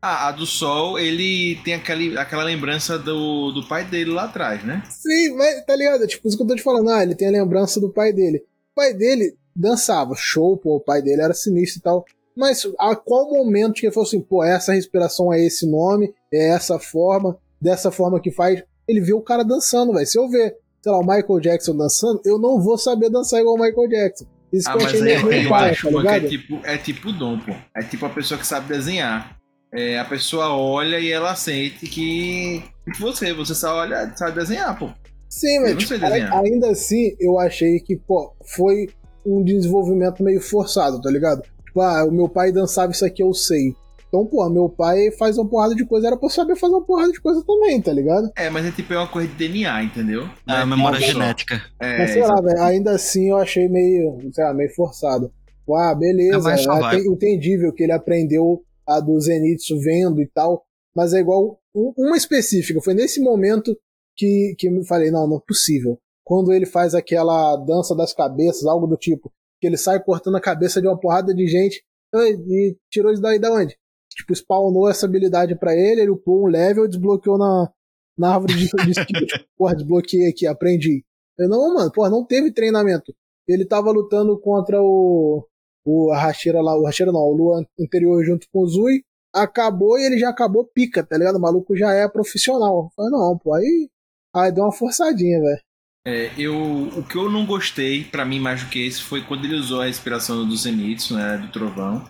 [0.08, 4.64] Ah, a do sol, ele tem aquele, aquela lembrança do, do pai dele lá atrás,
[4.64, 4.84] né?
[4.88, 6.06] Sim, mas tá ligado?
[6.06, 6.92] Tipo, isso que eu tô te falando.
[6.92, 8.38] Ah, ele tem a lembrança do pai dele.
[8.72, 12.06] O pai dele dançava, show, pô, o pai dele era sinistro e tal.
[12.38, 16.50] Mas a qual momento que ele falou assim, pô, essa respiração é esse nome, é
[16.50, 18.62] essa forma, dessa forma que faz.
[18.88, 20.06] Ele viu o cara dançando, velho.
[20.06, 23.56] Se eu ver, sei lá, o Michael Jackson dançando, eu não vou saber dançar igual
[23.56, 24.28] o Michael Jackson.
[24.54, 27.12] Isso ah, que eu achei meio ruim, eu pai, acho tá é tipo, é tipo
[27.12, 27.54] dom, pô.
[27.76, 29.44] É tipo a pessoa que sabe desenhar.
[29.76, 32.64] É, a pessoa olha e ela sente que
[33.00, 34.90] você, você só olha, sabe desenhar, pô.
[35.30, 35.94] Sim, mas tipo,
[36.34, 38.88] ainda assim, eu achei que, pô, foi
[39.26, 41.42] um desenvolvimento meio forçado, tá ligado?
[41.66, 43.76] Tipo, ah, o meu pai dançava isso aqui, eu sei.
[44.08, 46.86] Então, pô, meu pai faz uma porrada de coisa, era pra eu saber fazer uma
[46.86, 48.32] porrada de coisa também, tá ligado?
[48.38, 50.30] É, mas é tipo é uma coisa de DNA, entendeu?
[50.48, 51.62] Não A é memória tipo genética.
[51.82, 55.30] É, Mas sei lá, velho, ainda assim eu achei meio, sei lá, meio forçado.
[55.70, 60.64] Ah, É beleza, é até entendível que ele aprendeu a do Zenitsu vendo e tal,
[60.96, 62.82] mas é igual um- uma específica.
[62.82, 63.78] Foi nesse momento
[64.16, 66.00] que, que eu falei, não, não é possível.
[66.24, 70.42] Quando ele faz aquela dança das cabeças, algo do tipo, que ele sai cortando a
[70.42, 71.84] cabeça de uma porrada de gente
[72.14, 73.78] e, tirou isso daí da onde?
[74.10, 77.70] Tipo, spawnou essa habilidade pra ele, ele upou um level e desbloqueou na,
[78.18, 79.06] na árvore de, de skill.
[79.28, 81.04] tipo, porra, desbloqueei aqui, aprendi.
[81.38, 83.14] Eu, não, mano, porra, não teve treinamento.
[83.48, 85.46] Ele tava lutando contra o.
[85.86, 89.04] O Hashira lá, o Hashira não, o Lua anterior junto com o Zui.
[89.34, 91.36] Acabou e ele já acabou pica, tá ligado?
[91.36, 92.86] O maluco já é profissional.
[92.86, 93.90] Eu falei, não, pô, aí.
[94.36, 95.60] Aí deu uma forçadinha, velho.
[96.08, 99.46] É, eu, o que eu não gostei, pra mim, mais do que esse, foi quando
[99.46, 101.38] ele usou a respiração do Zenitsu, né?
[101.38, 102.06] Do trovão.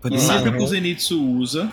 [0.00, 1.70] Foi E sempre que o Zenitsu usa,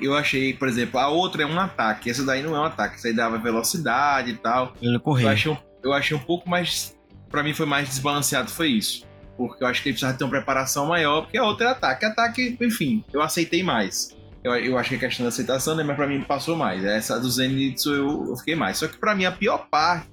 [0.00, 2.10] eu achei, por exemplo, a outra é um ataque.
[2.10, 4.74] Essa daí não é um ataque, essa aí dava velocidade e tal.
[4.82, 5.28] Ele Eu correu.
[5.28, 6.94] achei, um- eu achei um pouco mais.
[7.30, 9.04] Pra mim foi mais desbalanceado, foi isso.
[9.36, 12.04] Porque eu acho que ele precisava ter uma preparação maior, porque a outra é ataque.
[12.04, 14.14] Ataque, enfim, eu aceitei mais.
[14.44, 15.82] Eu, eu acho que é questão da aceitação, né?
[15.82, 16.84] Mas pra mim passou mais.
[16.84, 18.76] Essa do Zenitsu eu, eu fiquei mais.
[18.76, 20.08] Só que pra mim a pior parte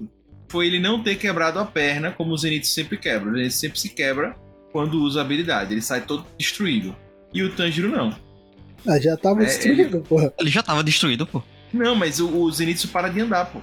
[0.49, 3.29] foi ele não ter quebrado a perna, como o Zenitsu sempre quebra.
[3.29, 4.35] O Zenitsu sempre se quebra
[4.71, 5.73] quando usa a habilidade.
[5.73, 6.95] Ele sai todo destruído.
[7.33, 8.15] E o Tanjiro não.
[8.87, 10.33] Ah, já tava É, destruído, porra.
[10.39, 11.43] Ele já tava destruído, pô.
[11.71, 13.61] Não, mas o, o Zenitsu para de andar, pô.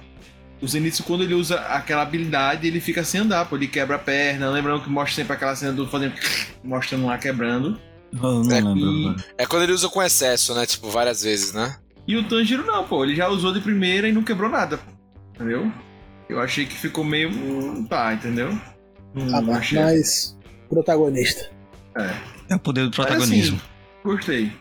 [0.61, 3.55] O Zenitsu, quando ele usa aquela habilidade, ele fica sem andar, pô.
[3.55, 4.49] Ele quebra a perna.
[4.49, 6.13] Lembrando que mostra sempre aquela cena do fazendo.
[6.63, 7.79] mostrando lá quebrando.
[8.13, 8.79] Eu não É, lembro.
[8.79, 9.15] e-.
[9.37, 10.65] É quando ele usa com excesso, né?
[10.65, 11.77] Tipo, várias vezes, né?
[12.07, 13.05] E o Tanjiro não, pô.
[13.05, 14.91] Ele já usou de primeira e não quebrou nada, pô.
[15.35, 15.71] Entendeu?
[16.27, 17.31] Eu achei que ficou meio.
[17.87, 18.49] Tá, entendeu?
[19.13, 19.79] Não, Ah, não mas, achei.
[19.79, 20.37] mas
[20.69, 21.49] protagonista.
[22.49, 23.57] É o poder do Mas, protagonismo.
[23.57, 23.65] assim,
[24.03, 24.51] gostei.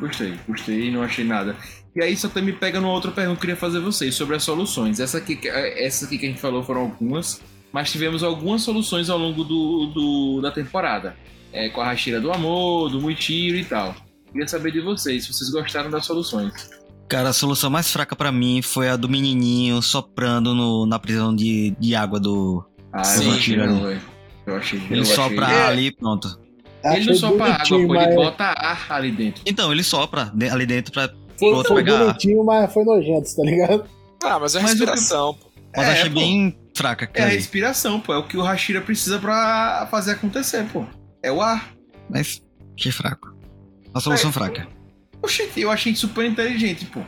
[0.00, 0.34] Gostei.
[0.48, 1.54] Gostei e não achei nada.
[1.98, 4.14] E aí só também me pega numa outra pergunta que eu queria fazer a vocês
[4.14, 5.00] sobre as soluções.
[5.00, 7.40] Essa aqui, que- essa aqui que a gente falou foram algumas,
[7.72, 11.16] mas tivemos algumas soluções ao longo do, do- da temporada.
[11.52, 13.96] É, com a Hashira do Amor, do Muitiro e tal.
[14.30, 16.70] Queria saber de vocês, se vocês gostaram das soluções.
[17.08, 21.34] Cara, a solução mais fraca pra mim foi a do menininho soprando no- na prisão
[21.34, 22.64] de, de água do.
[22.92, 24.00] Ah, Sim, eu não achei não, velho.
[24.46, 24.82] Eu achei.
[24.90, 25.58] Ele eu sopra achei...
[25.58, 25.66] É.
[25.66, 26.38] ali e pronto.
[26.84, 29.42] Ele não sopra água, pô, ele mas- bota ar ali dentro.
[29.44, 31.10] Então, ele sopra ali dentro pra.
[31.38, 31.98] Foi, outro foi pegar.
[31.98, 33.84] bonitinho, mas foi nojento, tá ligado?
[34.24, 35.46] Ah, mas é Mas o que- respiração, pô.
[35.76, 36.18] Mas É, achei pô.
[36.20, 37.30] bem fraca, É a cara.
[37.30, 38.12] respiração, pô.
[38.12, 40.84] É o que o Hashira precisa pra fazer acontecer, pô.
[41.22, 41.72] É o ar.
[42.10, 42.42] Mas
[42.76, 43.34] achei fraco.
[43.90, 44.68] Uma solução É, fraca.
[45.22, 47.00] Oxi, eu achei super inteligente, pô.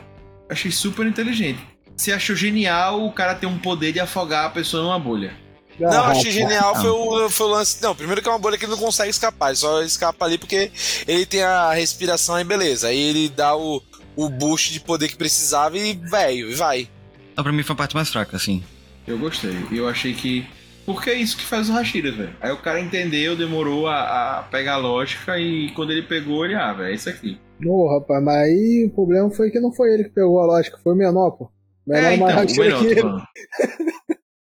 [0.49, 1.59] Achei super inteligente.
[1.95, 5.33] Você achou genial o cara ter um poder de afogar a pessoa numa bolha.
[5.79, 7.81] Não, Ah, achei genial foi o, foi o lance.
[7.81, 10.37] Não, primeiro que é uma bolha que ele não consegue escapar, ele só escapa ali
[10.37, 10.71] porque
[11.07, 12.87] ele tem a respiração e beleza.
[12.89, 13.81] Aí ele dá o,
[14.25, 16.87] o boost de poder que precisava e, velho, vai.
[17.31, 18.63] Então, pra mim foi a parte mais fraca, assim.
[19.07, 19.55] Eu gostei.
[19.71, 20.45] E eu achei que.
[20.85, 22.35] Porque é isso que faz o Hashira, velho.
[22.41, 26.55] Aí o cara entendeu, demorou a, a pegar a lógica e quando ele pegou, ele,
[26.55, 27.39] ah, velho, é isso aqui.
[27.65, 30.79] Ô, rapaz, mas aí o problema foi que não foi ele que pegou a lógica,
[30.83, 31.51] foi o menor, pô.
[31.85, 33.01] Menor é, então, mais o menor, que ele.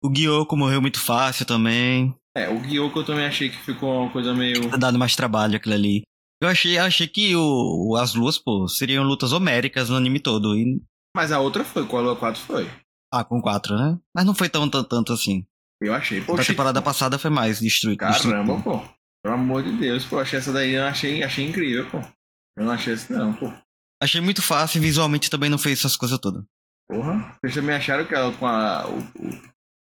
[0.03, 2.15] O Gyoko morreu muito fácil também.
[2.35, 4.69] É, o Gyoko eu também achei que ficou uma coisa meio.
[4.71, 6.03] Tá dando mais trabalho aquilo ali.
[6.43, 10.57] Eu achei, achei que o, as luas, pô, seriam lutas homéricas no anime todo.
[10.57, 10.83] E,
[11.17, 12.69] Mas a outra foi, com a Lua 4 foi.
[13.13, 13.99] ah, com quatro, né?
[14.15, 15.47] Mas não foi tão, tão tanto assim.
[15.81, 16.21] Eu achei.
[16.21, 17.99] Na Poxa, temporada passada foi mais destruído.
[17.99, 18.63] Caramba, destruído.
[18.65, 18.95] pô.
[19.25, 20.19] Pelo amor de Deus, pô.
[20.19, 21.99] Achei essa daí, eu achei, achei incrível, pô.
[22.59, 23.53] Eu não achei isso não, pô.
[24.03, 26.43] Achei muito fácil e visualmente também não fez essas coisas todas.
[26.89, 27.37] Porra.
[27.41, 29.03] Vocês também acharam que ela com a, o-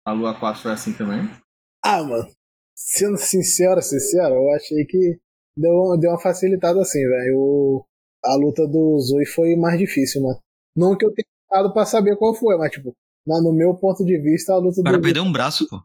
[0.07, 1.29] a Lua 4 foi assim também?
[1.85, 2.27] Ah, mano.
[2.75, 5.19] Sendo sincero, sincero, eu achei que
[5.57, 7.37] deu, deu uma facilitada assim, velho.
[7.39, 7.85] O-
[8.25, 10.39] A luta do Zui foi mais difícil, mano.
[10.75, 12.93] Não que eu tenha dado pra saber qual foi, mas tipo,
[13.27, 15.03] na- no meu ponto de vista, a luta O cara do.
[15.03, 15.81] perdeu um braço, pô.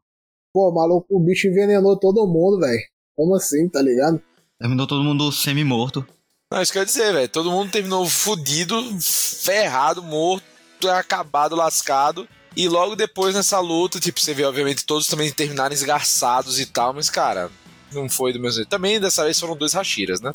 [0.54, 2.80] Pô, maluco, o bicho envenenou todo mundo, velho.
[3.16, 4.20] Como assim, tá ligado?
[4.60, 6.06] Terminou todo mundo semi-morto.
[6.52, 7.30] Não, isso quer dizer, velho.
[7.30, 10.44] Todo mundo terminou fudido, ferrado, morto,
[10.90, 12.28] acabado, lascado.
[12.58, 16.94] E logo depois nessa luta, tipo, você vê, obviamente, todos também terminaram esgarçados e tal,
[16.94, 17.50] mas, cara,
[17.94, 18.70] não foi do mesmo jeito.
[18.70, 20.32] Também dessa vez foram dois Hashiras, né?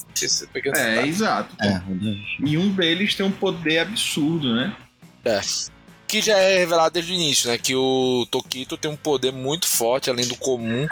[0.78, 1.54] É, exato.
[1.60, 1.80] É,
[2.44, 4.74] E um deles tem um poder absurdo, né?
[5.24, 5.40] É.
[6.06, 7.58] Que já é revelado desde o início, né?
[7.58, 10.86] Que o Tokito tem um poder muito forte, além do comum,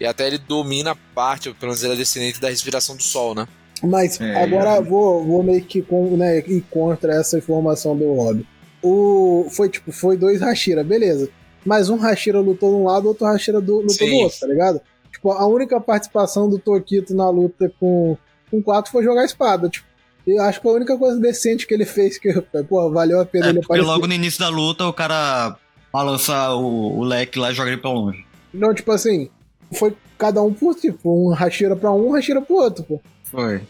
[0.00, 3.34] e até ele domina a parte, pelo menos ele é descendente da respiração do sol,
[3.34, 3.46] né?
[3.82, 4.82] Mas É, agora é.
[4.82, 8.44] vou, vou meio que com, né, ir contra essa informação do Rob.
[8.82, 11.28] O, foi tipo, foi dois Hashira, beleza.
[11.64, 14.10] Mas um Hashira lutou de um lado, outro Hashira do, lutou Sim.
[14.10, 14.80] do outro, tá ligado?
[15.16, 18.18] Tipo, a única participação do Tokito na luta com,
[18.50, 19.66] com quatro foi jogar espada.
[19.70, 19.86] Tipo,
[20.26, 22.30] eu acho que a única coisa decente que ele fez que,
[22.68, 23.86] pô, valeu a pena É, ele aparecer.
[23.86, 25.56] logo no início da luta o cara
[25.90, 28.26] balança o, o leque lá e joga ele pra longe.
[28.52, 29.30] Não, tipo assim,
[29.72, 33.00] foi cada um por tipo, um Hashira pra um, um Hashira pro outro, pô.
[33.24, 33.62] Foi.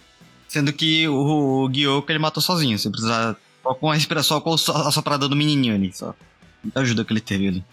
[0.49, 2.77] Sendo que o, o Gyoko ele matou sozinho.
[2.77, 3.37] Você precisa.
[3.63, 4.55] Só com a respiração, só com
[4.89, 5.93] a soprada do menininho ali.
[5.93, 6.13] Só.
[6.63, 7.65] Muita ajuda que ele teve ali.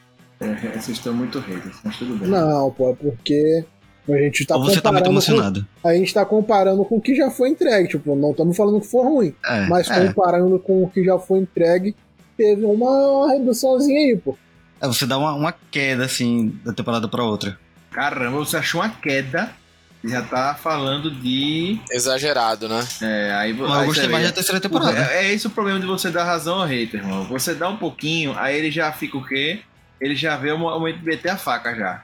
[0.43, 2.29] É, vocês estão muito haters, mas tudo bem.
[2.29, 3.65] Não, pô, é porque
[4.09, 5.67] a gente tá Ou você tá muito comparando com, emocionado.
[5.83, 8.87] a gente tá comparando com o que já foi entregue, tipo, não estamos falando que
[8.87, 10.07] for ruim, É, mas é.
[10.07, 11.95] comparando com o que já foi entregue,
[12.37, 14.37] teve uma reduçãozinha aí, pô.
[14.81, 17.57] É, você dá uma, uma queda assim da temporada pra outra.
[17.91, 19.49] Caramba, você achou uma queda.
[20.05, 21.79] Já tá falando de.
[21.89, 22.85] Exagerado, né?
[23.01, 24.97] É, aí, Mas eu aí gostei você mais da terceira temporada.
[24.99, 27.23] É, é esse o problema de você dar razão ao hater, irmão.
[27.23, 29.61] Você dá um pouquinho, aí ele já fica o quê?
[30.03, 32.03] Ele já vê o mo- o momento de meter a faca já.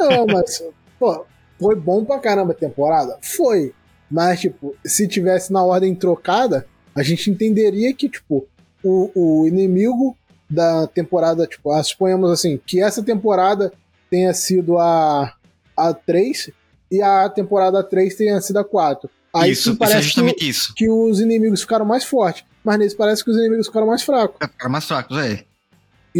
[0.00, 0.62] Não, mas,
[0.98, 1.26] pô,
[1.60, 3.18] foi bom pra caramba a temporada?
[3.20, 3.74] Foi.
[4.10, 8.46] Mas, tipo, se tivesse na ordem trocada, a gente entenderia que, tipo,
[8.82, 9.10] o,
[9.42, 10.16] o inimigo
[10.48, 13.70] da temporada, tipo, ah, suponhamos assim, que essa temporada
[14.08, 15.34] tenha sido a,
[15.76, 16.50] a 3
[16.90, 19.10] e a temporada 3 tenha sido a 4.
[19.34, 20.74] Aí isso, sim isso é parece que, isso.
[20.74, 22.44] que os inimigos ficaram mais fortes.
[22.64, 24.36] Mas nesse parece que os inimigos ficaram mais fracos.
[24.40, 25.44] É ficar mais fracos, é.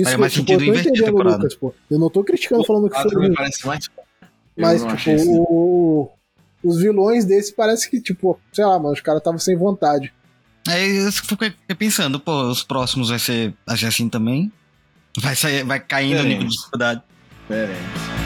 [0.00, 1.36] Isso que, mais tipo, sentido eu tô entendendo, temporada.
[1.36, 1.74] Lucas, pô.
[1.90, 3.34] Eu não tô criticando falando que foi ruim.
[3.34, 3.88] parece mais.
[4.56, 5.10] Mas, tipo,
[5.52, 6.10] o-
[6.64, 10.12] os vilões desse parece que, tipo, sei lá, mano, os caras estavam sem vontade.
[10.66, 14.52] Aí eu fiquei pensando, pô, os próximos vai ser, assim também?
[15.18, 17.02] Vai, sair, vai caindo o nível de dificuldade.
[17.48, 18.17] Veremos.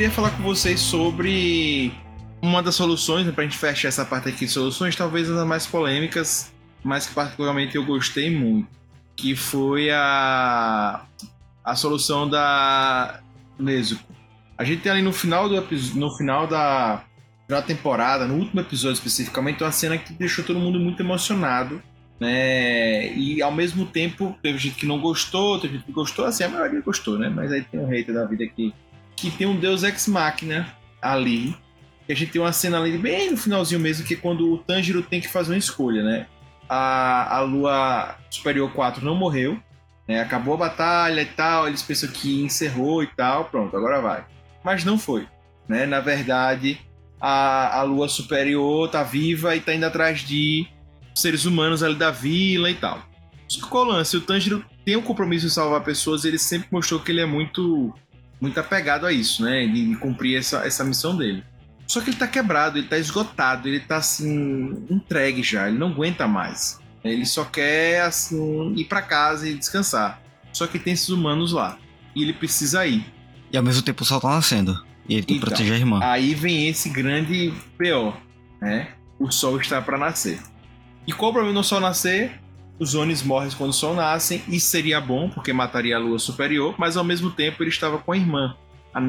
[0.00, 1.92] Queria falar com vocês sobre
[2.40, 5.66] uma das soluções, né, pra gente fechar essa parte aqui de soluções, talvez as mais
[5.66, 6.50] polêmicas,
[6.82, 8.66] mas que particularmente eu gostei muito,
[9.14, 11.04] que foi a
[11.62, 13.20] a solução da
[13.58, 14.10] Nezuko.
[14.56, 15.62] A gente tem ali no final do
[15.94, 17.04] no final da
[17.46, 21.82] da temporada, no último episódio especificamente, uma cena que deixou todo mundo muito emocionado,
[22.18, 23.12] né?
[23.12, 26.48] E ao mesmo tempo teve gente que não gostou, teve gente que gostou, assim, a
[26.48, 27.28] maioria gostou, né?
[27.28, 28.72] Mas aí tem um hater da vida que
[29.20, 31.54] que tem um Deus Ex Machina ali.
[32.08, 34.58] E a gente tem uma cena ali bem no finalzinho mesmo, que é quando o
[34.58, 36.26] Tanjiro tem que fazer uma escolha, né?
[36.68, 39.60] A, a Lua Superior 4 não morreu,
[40.08, 40.20] né?
[40.20, 44.24] Acabou a batalha e tal, eles pensam que encerrou e tal, pronto, agora vai.
[44.64, 45.26] Mas não foi,
[45.68, 45.84] né?
[45.86, 46.80] Na verdade,
[47.20, 50.66] a, a Lua Superior tá viva e tá indo atrás de
[51.14, 53.02] seres humanos ali da vila e tal.
[53.68, 54.16] Qual o lance?
[54.16, 57.92] O Tanjiro tem o compromisso de salvar pessoas, ele sempre mostrou que ele é muito
[58.40, 59.66] muito apegado a isso, né?
[59.66, 61.42] De, de cumprir essa, essa missão dele.
[61.86, 65.88] Só que ele tá quebrado, ele tá esgotado, ele tá assim, entregue já, ele não
[65.88, 66.78] aguenta mais.
[67.02, 70.20] Ele só quer assim ir para casa e descansar.
[70.52, 71.78] Só que tem esses humanos lá.
[72.14, 73.04] E ele precisa ir.
[73.52, 74.80] E ao mesmo tempo o sol tá nascendo.
[75.08, 75.48] E ele tem que Então.
[75.48, 75.98] proteger a irmã.
[76.02, 78.14] Aí vem esse grande PO,
[78.60, 78.88] né?
[79.18, 80.38] O sol está para nascer.
[81.06, 82.40] E qual o problema do sol nascer?
[82.80, 86.74] Os Onis morrem quando o sol nasce, e seria bom, porque mataria a lua superior,
[86.78, 88.56] mas ao mesmo tempo ele estava com a irmã,
[88.94, 89.00] a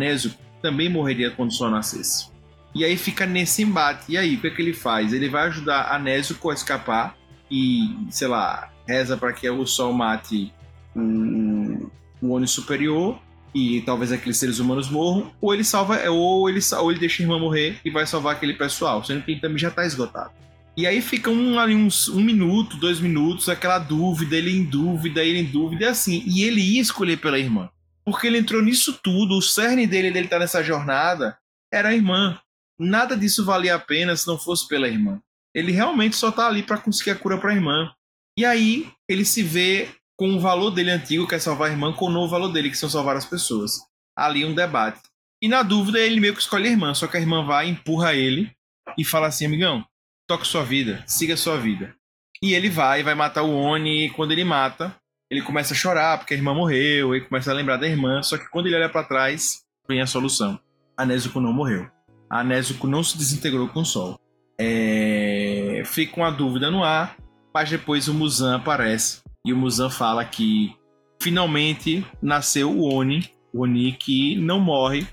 [0.61, 2.30] também morreria quando o sol nascesse.
[2.76, 4.11] E aí fica nesse embate.
[4.11, 5.13] E aí, o que, é que ele faz?
[5.13, 7.17] Ele vai ajudar a Nezuko a escapar
[7.49, 10.53] e, sei lá, reza para que o sol mate
[10.95, 11.89] o,
[12.22, 13.17] o Oni superior
[13.53, 17.26] e talvez aqueles seres humanos morram, ou ele salva, ou ele, ou ele deixa a
[17.26, 20.32] irmã morrer e vai salvar aquele pessoal, sendo que ele também já tá esgotado.
[20.78, 25.24] E aí fica um, ali uns um minuto, dois minutos, aquela dúvida, ele em dúvida,
[25.24, 27.69] ele em dúvida, e assim, e ele ia escolher pela irmã.
[28.05, 31.38] Porque ele entrou nisso tudo, o cerne dele, dele tá nessa jornada,
[31.72, 32.39] era a irmã.
[32.80, 35.22] nada disso valia a pena se não fosse pela irmã.
[35.53, 37.91] Ele realmente só tá ali para conseguir a cura para a irmã.
[38.38, 41.93] E aí ele se vê com o valor dele antigo, que é salvar a irmã,
[41.93, 43.74] com o novo valor dele, que são salvar as pessoas.
[44.17, 45.01] Ali um debate.
[45.41, 48.13] E na dúvida, ele meio que escolhe a irmã, só que a irmã vai, empurra
[48.13, 48.51] ele
[48.97, 49.86] e fala assim: amigão,
[50.32, 51.93] toque sua vida, siga sua vida.
[52.41, 54.95] E ele vai, vai matar o Oni, e quando ele mata,
[55.29, 58.38] ele começa a chorar porque a irmã morreu, ele começa a lembrar da irmã, só
[58.38, 60.57] que quando ele olha para trás, vem a solução.
[60.95, 61.86] A Nezuko não morreu.
[62.29, 64.17] A Nezuko não se desintegrou com o sol.
[64.57, 65.84] É...
[65.86, 67.17] Fica uma dúvida no ar,
[67.53, 70.73] mas depois o Muzan aparece e o Muzan fala que
[71.21, 75.05] finalmente nasceu o Oni, o Oni que não morre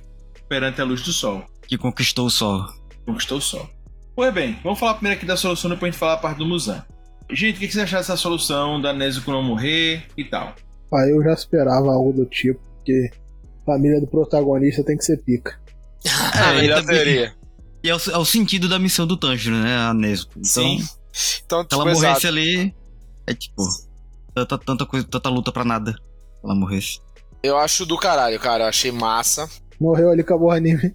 [0.49, 1.45] perante a luz do sol.
[1.67, 2.65] Que conquistou o sol.
[3.05, 3.69] Conquistou o sol.
[4.19, 6.45] Pois bem, vamos falar primeiro aqui da solução, depois a gente falar a parte do
[6.45, 6.85] Muzan.
[7.31, 10.57] Gente, o que você acha dessa solução da Nezuko não morrer e tal?
[10.93, 13.13] Ah, eu já esperava algo do tipo, porque
[13.63, 15.57] a família do protagonista tem que ser pica.
[16.05, 17.33] a É, também- teoria.
[17.85, 19.77] E é o, é o sentido da missão do Tanjiro, né?
[19.77, 20.33] A Nezuko.
[20.37, 20.79] Então, Sim.
[21.47, 22.27] Então, se tipo, ela morresse exato.
[22.27, 22.75] ali,
[23.25, 23.63] é tipo,
[24.35, 25.93] tanta, tanta, coisa, tanta luta pra nada.
[25.93, 25.99] Se
[26.45, 27.01] ela morresse.
[27.41, 28.65] Eu acho do caralho, cara.
[28.65, 29.49] Eu achei massa.
[29.81, 30.93] Morreu ali, acabou o anime.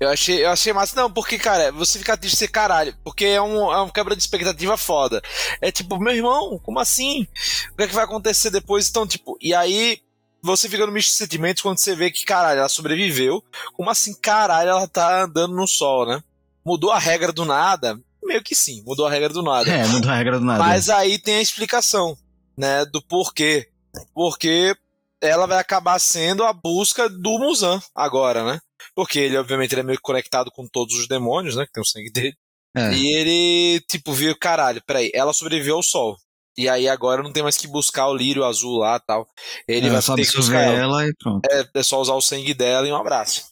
[0.00, 1.00] Eu achei, eu achei massa.
[1.00, 2.94] Não, porque, cara, você fica triste ser caralho.
[3.04, 5.22] Porque é um, é um quebra de expectativa foda.
[5.60, 7.26] É tipo, meu irmão, como assim?
[7.72, 8.88] O que é que vai acontecer depois?
[8.88, 10.00] Então, tipo, e aí
[10.42, 13.42] você fica no misto de sentimentos quando você vê que, caralho, ela sobreviveu.
[13.72, 16.22] Como assim, caralho, ela tá andando no sol, né?
[16.64, 17.98] Mudou a regra do nada?
[18.22, 19.70] Meio que sim, mudou a regra do nada.
[19.70, 20.58] É, não dá regra do nada.
[20.58, 22.16] Mas aí tem a explicação,
[22.56, 23.68] né, do porquê.
[24.14, 24.74] Porque
[25.20, 28.60] ela vai acabar sendo a busca do Muzan agora, né?
[28.94, 31.66] Porque ele, obviamente, ele é meio conectado com todos os demônios, né?
[31.66, 32.36] Que tem o sangue dele.
[32.76, 32.92] É.
[32.92, 36.16] E ele, tipo, viu, caralho, peraí, ela sobreviveu ao sol.
[36.56, 39.26] E aí agora não tem mais que buscar o lírio azul lá tal.
[39.66, 40.78] Ele é, vai só ter que buscar ela.
[40.78, 41.44] ela e pronto.
[41.50, 43.44] É, é só usar o sangue dela e um abraço.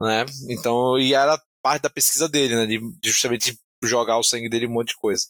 [0.00, 0.24] Né?
[0.48, 2.66] Então, e era parte da pesquisa dele, né?
[2.66, 5.26] De, justamente jogar o sangue dele em um monte de coisa.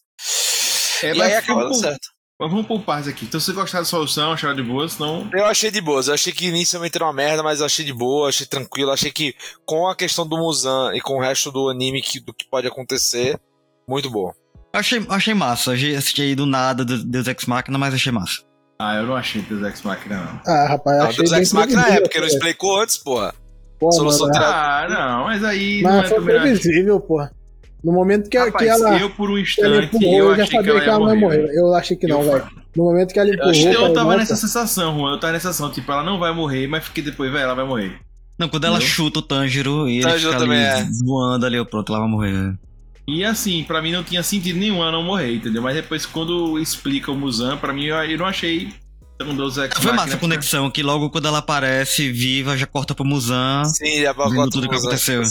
[1.03, 2.09] É, e mas aí acaba dando certo.
[2.41, 3.25] Mas vamos por partes aqui.
[3.25, 5.29] Então, se você gostar da solução, achar de boa, senão.
[5.33, 6.07] Eu achei de boas.
[6.09, 8.91] Eu achei que inicialmente era uma merda, mas eu achei de boa, achei tranquilo.
[8.93, 9.35] Achei que
[9.67, 12.67] com a questão do Muzan e com o resto do anime que, do que pode
[12.69, 13.39] acontecer,
[13.89, 14.35] muito boa.
[14.73, 15.73] Achei, achei massa.
[15.73, 18.43] Achei, assisti aí do nada do Deus Ex Machina, mas achei massa.
[18.79, 20.41] Ah, eu não achei Deus Ex Machina, não.
[20.47, 23.35] Ah, rapaz, Não, achei Deus Ex Machina é, porque não explicou antes, porra.
[23.81, 25.83] Pô, solução mano, Ah, não, mas aí.
[25.83, 27.33] não Mas é foi não previsível, porra.
[27.83, 30.47] No momento que, Rapaz, que ela, eu por um instante, empurrou, eu eu já achei
[30.47, 31.43] que sabia ela que ia ela não ia morrer.
[31.43, 31.55] morrer.
[31.55, 32.49] Eu achei que não, Eu velho.
[32.77, 35.13] No momento que ela Eu, empurrou, eu falei, tava nossa, nessa sensação, Juan.
[35.13, 37.65] Eu tava nessa sensação, tipo, ela não vai morrer, mas fiquei depois, velho, ela vai
[37.65, 38.01] morrer.
[38.39, 40.89] Não, quando ela chuta o Tanjiro e ele Tanjiro fica também ali é.
[41.05, 42.57] voando ali, pronto, ela vai morrer.
[43.07, 45.63] E assim, pra mim não tinha sentido nenhum ela não morrer, entendeu?
[45.63, 48.69] Mas depois, quando explica o Muzan, pra mim eu, eu não achei
[49.23, 52.95] um Deus Ex Foi massa a conexão, que logo quando ela aparece viva, já corta
[52.95, 53.65] pro Muzan.
[53.65, 55.23] Sim, já Vendo tudo que aconteceu.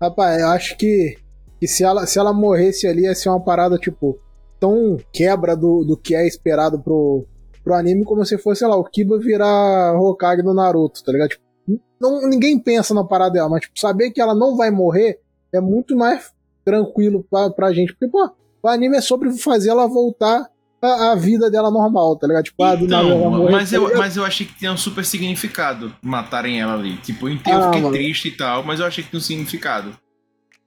[0.00, 1.16] Rapaz, eu acho que,
[1.68, 4.18] se, ela, se ela morresse ali ia ser uma parada, tipo,
[4.60, 7.26] tão quebra do, do que é esperado pro,
[7.62, 11.30] pro anime como se fosse, sei lá, o Kiba virar Hokage do Naruto, tá ligado?
[11.30, 11.44] Tipo,
[12.00, 15.18] não, ninguém pensa na parada dela, mas tipo, saber que ela não vai morrer
[15.52, 16.32] é muito mais
[16.64, 17.92] tranquilo pra, pra gente.
[17.92, 18.30] Porque, pô,
[18.62, 20.48] o anime é sobre fazer ela voltar
[20.82, 22.44] à, à vida dela normal, tá ligado?
[22.44, 23.52] Tipo, ah, do nada Então, morrer.
[23.52, 26.96] mas tá eu, mas eu achei que tinha um super significado matarem ela ali.
[26.98, 27.94] Tipo, eu Ah, eu fiquei mano.
[27.94, 29.96] triste e tal, mas eu achei que tinha um significado.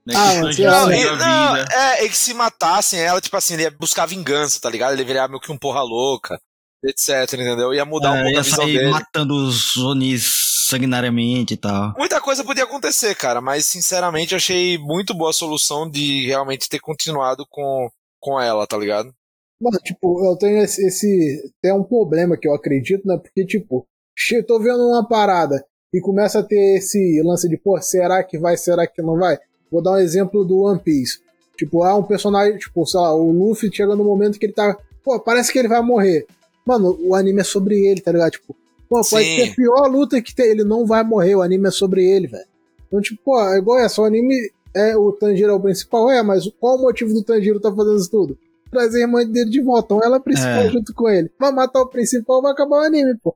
[0.07, 0.13] Né?
[0.15, 3.63] Ah, que Não, e- a não, é, e que se matassem ela, tipo assim, ele
[3.63, 4.93] ia buscar vingança, tá ligado?
[4.93, 6.39] Ele ia virar meio que um porra louca,
[6.85, 7.73] etc, entendeu?
[7.73, 8.89] Ia mudar um É, pouco a ia visão sair dele.
[8.89, 11.93] matando os Onis sanguinariamente e tal.
[11.97, 16.69] Muita coisa podia acontecer, cara, mas sinceramente eu achei muito boa a solução de realmente
[16.69, 17.89] ter continuado com,
[18.19, 19.13] com ela, tá ligado?
[19.61, 21.51] Mano, tipo, eu tenho esse, esse.
[21.61, 23.17] Tem um problema que eu acredito, né?
[23.17, 27.81] Porque, tipo, che- tô vendo uma parada e começa a ter esse lance de, pô,
[27.81, 29.37] será que vai, será que não vai?
[29.71, 31.19] Vou dar um exemplo do One Piece.
[31.57, 34.77] Tipo, há um personagem, tipo, sei lá, o Luffy chega no momento que ele tá.
[35.03, 36.25] Pô, parece que ele vai morrer.
[36.65, 38.31] Mano, o anime é sobre ele, tá ligado?
[38.31, 38.55] Tipo,
[38.89, 39.35] pô, pode Sim.
[39.45, 42.27] ser a pior luta que tem, ele não vai morrer, o anime é sobre ele,
[42.27, 42.45] velho.
[42.87, 44.35] Então, tipo, pô, é igual essa, o anime
[44.75, 47.97] é o Tanjiro é o principal, é, mas qual o motivo do Tanjiro tá fazendo
[47.97, 48.37] isso tudo?
[48.69, 50.69] Trazer a irmã dele de volta, então ela é a principal É.
[50.69, 51.31] junto com ele.
[51.39, 53.33] Vai matar o principal, vai acabar o anime, pô.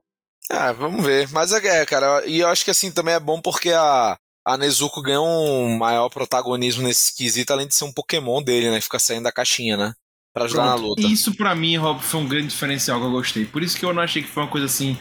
[0.50, 1.28] Ah, vamos ver.
[1.32, 5.00] Mas é, cara, e eu acho que assim também é bom porque a, a Nezuko
[5.02, 8.80] ganhou um maior protagonismo nesse quesito, além de ser um Pokémon dele, né?
[8.80, 9.94] Fica saindo da caixinha, né?
[10.34, 10.88] Pra ajudar na Pronto.
[10.88, 11.02] luta.
[11.02, 13.44] Isso pra mim, Rob, foi um grande diferencial que eu gostei.
[13.44, 14.96] Por isso que eu não achei que foi uma coisa assim,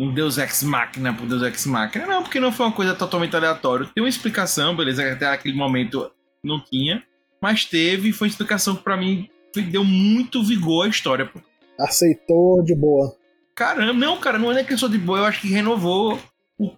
[0.00, 2.06] um Deus Ex Machina por Deus Ex Machina.
[2.06, 3.90] Não, porque não foi uma coisa totalmente aleatória.
[3.94, 6.10] Tem uma explicação, beleza, até aquele momento
[6.42, 7.02] não tinha.
[7.42, 9.28] Mas teve, e foi uma explicação que pra mim
[9.70, 11.40] deu muito vigor à história, pô.
[11.78, 13.14] Aceitou de boa.
[13.54, 16.18] Caramba, não, cara, não é que eu sou de boa, eu acho que renovou
[16.58, 16.72] o,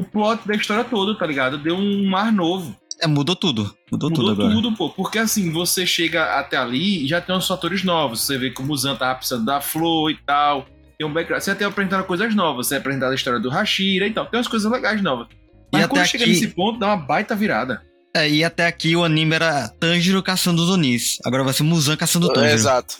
[0.00, 1.58] o, plot da história toda, tá ligado?
[1.58, 2.76] Deu um mar novo.
[3.00, 3.74] É, mudou tudo.
[3.90, 4.54] Mudou, Mudou tudo agora.
[4.54, 4.90] tudo, pô.
[4.90, 8.20] Porque assim, você chega até ali e já tem uns fatores novos.
[8.22, 10.66] Você vê como o Zan tava precisando da flor e tal.
[10.98, 11.42] Tem um background.
[11.42, 12.68] Você até apresentando coisas novas.
[12.68, 14.26] Você apresentado a história do Hashira e tal.
[14.26, 15.26] Tem umas coisas legais novas.
[15.72, 17.82] Mas E quando até chega aqui- nesse ponto, dá uma baita virada.
[18.14, 21.16] É, e até aqui o anime era Tanjiro caçando os Onis.
[21.24, 22.54] Agora vai ser Muzan caçando o Tanjiro.
[22.54, 22.96] Exato.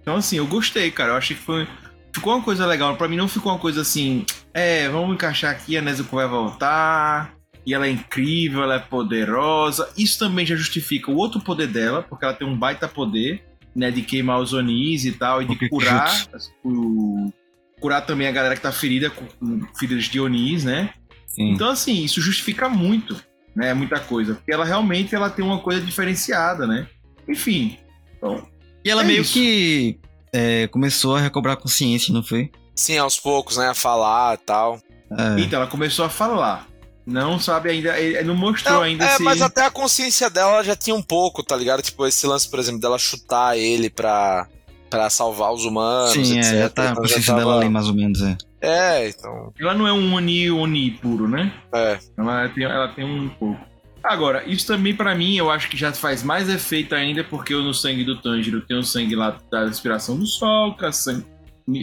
[0.00, 1.12] Então, assim, eu gostei, cara.
[1.12, 1.68] Eu achei que foi.
[2.14, 2.96] Ficou uma coisa legal.
[2.96, 4.24] Pra mim não ficou uma coisa assim.
[4.54, 7.34] É, vamos encaixar aqui, a Nezuko vai voltar.
[7.66, 9.88] E ela é incrível, ela é poderosa.
[9.96, 13.42] Isso também já justifica o outro poder dela, porque ela tem um baita poder,
[13.74, 13.90] né?
[13.90, 16.26] De queimar os Onis e tal, e de Porque curar.
[16.62, 17.32] o-
[17.80, 20.90] curar também a galera que tá ferida com, com feridas de Onis, né?
[21.26, 21.50] Sim.
[21.52, 23.16] Então, assim, isso justifica muito,
[23.56, 23.72] né?
[23.72, 24.34] Muita coisa.
[24.34, 26.86] Porque ela realmente ela tem uma coisa diferenciada, né?
[27.26, 27.78] Enfim.
[28.18, 28.46] Então,
[28.84, 29.32] E ela É meio isso.
[29.32, 29.98] que
[30.34, 32.50] é, começou a recobrar consciência, não foi?
[32.74, 33.68] Sim, aos poucos, né?
[33.68, 34.78] A falar e tal.
[35.16, 35.40] É.
[35.40, 36.66] Então, ela começou a falar.
[37.06, 39.22] Não sabe ainda, ele não mostrou Não, ainda é, se.
[39.22, 41.82] mas até a consciência dela já tinha um pouco, tá ligado?
[41.82, 44.48] Tipo, esse lance, por exemplo, dela chutar ele pra,
[44.88, 46.52] pra salvar os humanos, Sim, etc.
[46.54, 48.36] é, já tá a Então consciência tava- dela ali, mais ou menos, é.
[48.62, 49.52] É, então.
[49.60, 51.52] Ela não é um Oni Oni puro, né?
[51.74, 51.98] É.
[52.16, 53.60] Ela tem, ela tem um pouco.
[54.02, 57.62] Agora, isso também pra mim eu acho que já faz mais efeito ainda, porque eu
[57.62, 61.26] no sangue do Tanjiro tem o sangue lá da respiração do sol, que a sangue,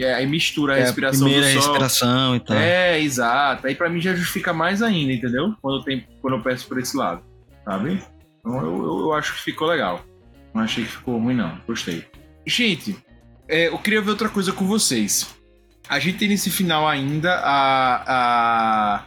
[0.02, 1.72] é, aí mistura a É, respiração primeira do sol.
[1.74, 2.58] respiração e tal.
[2.58, 3.66] É, exato.
[3.68, 5.56] Aí pra mim já justifica mais ainda, entendeu?
[5.62, 7.24] Quando, tem, quando eu peço por esse lado,
[7.66, 8.02] sabe?
[8.40, 10.04] Então eu, eu, eu acho que ficou legal.
[10.54, 11.58] Não achei que ficou ruim, não.
[11.68, 12.06] Gostei.
[12.46, 12.96] Gente,
[13.48, 15.28] é, eu queria ver outra coisa com vocês.
[15.90, 19.04] A gente tem nesse final ainda a, a,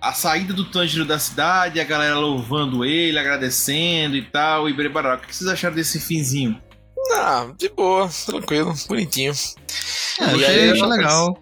[0.00, 5.14] a saída do Tanjiro da cidade, a galera louvando ele, agradecendo e tal, e brebará.
[5.14, 6.60] O que vocês acharam desse finzinho?
[7.14, 9.32] Ah, de boa, tranquilo, bonitinho.
[10.20, 11.36] É, E aí, eu- legal.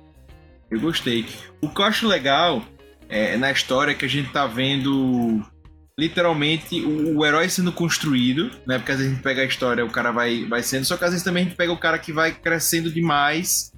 [0.71, 1.27] Eu gostei.
[1.63, 2.63] O que eu acho legal
[3.09, 5.43] é, na história é que a gente tá vendo
[5.99, 8.79] literalmente o, o herói sendo construído, né?
[8.79, 11.05] Porque às vezes a gente pega a história, o cara vai, vai sendo, só que
[11.05, 13.73] às vezes também a gente pega o cara que vai crescendo demais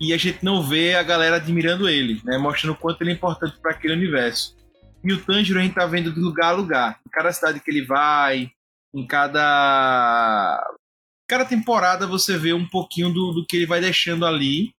[0.00, 2.38] e a gente não vê a galera admirando ele, né?
[2.38, 4.56] Mostrando o quanto ele é importante para aquele universo.
[5.04, 6.98] E o Tanjiro a gente tá vendo de lugar a lugar.
[7.06, 8.50] Em cada cidade que ele vai,
[8.94, 10.62] em cada.
[11.30, 14.70] Cada temporada você vê um pouquinho do, do que ele vai deixando ali.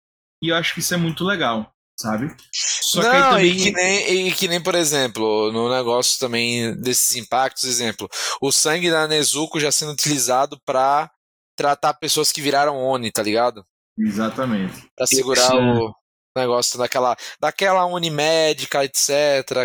[0.43, 2.35] E eu acho que isso é muito legal, sabe?
[2.51, 3.45] Só que aí Não, também.
[3.51, 8.09] e, que nem, e que nem, por exemplo, no negócio também desses impactos, exemplo,
[8.41, 11.09] o sangue da Nezuko já sendo utilizado pra
[11.55, 13.63] tratar pessoas que viraram Oni, tá ligado?
[13.97, 14.73] Exatamente.
[14.95, 15.93] Pra segurar Isso, o
[16.35, 19.09] negócio daquela, daquela Oni médica, etc,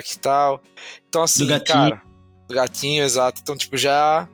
[0.04, 0.62] que tal.
[1.08, 1.66] Então assim, Do gatinho.
[1.74, 2.02] cara,
[2.48, 3.40] do gatinho, exato.
[3.42, 4.28] Então, tipo, já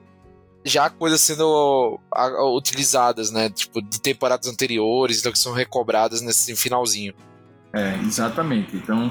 [0.64, 2.00] já coisas sendo
[2.56, 3.50] utilizadas, né?
[3.50, 7.14] Tipo, de temporadas anteriores, então que são recobradas nesse finalzinho.
[7.72, 8.76] É, exatamente.
[8.76, 9.10] Então,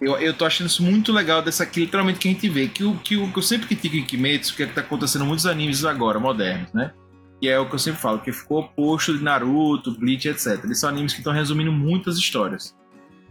[0.00, 2.68] eu, eu tô achando isso muito legal dessa aqui, literalmente, que a gente vê.
[2.68, 5.24] Que o que, o, que eu sempre critico em Kimetsu, que é que tá acontecendo
[5.24, 6.92] muitos animes agora, modernos, né?
[7.40, 10.60] Que é o que eu sempre falo, que ficou oposto de Naruto, Bleach, etc.
[10.64, 12.76] Eles são animes que estão resumindo muitas histórias.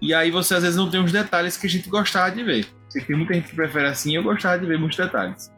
[0.01, 2.65] E aí você às vezes não tem os detalhes que a gente gostava de ver.
[2.89, 5.51] Sei que tem muita gente que prefere assim, eu gostava de ver muitos detalhes.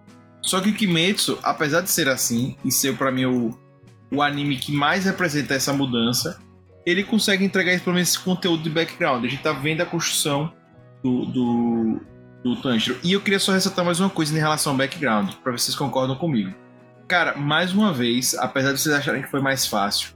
[0.43, 3.57] Só que o Kimetsu, apesar de ser assim, e ser pra mim o,
[4.11, 6.39] o anime que mais representa essa mudança,
[6.85, 9.23] ele consegue entregar pelo menos esse conteúdo de background.
[9.23, 10.51] A gente tá vendo a construção
[11.01, 12.01] do, do,
[12.43, 12.99] do Tanjiro.
[13.01, 15.65] E eu queria só ressaltar mais uma coisa em relação ao background, pra ver se
[15.65, 16.53] vocês concordam comigo.
[17.07, 20.09] Cara, mais uma vez, apesar de vocês acharem que foi mais fácil,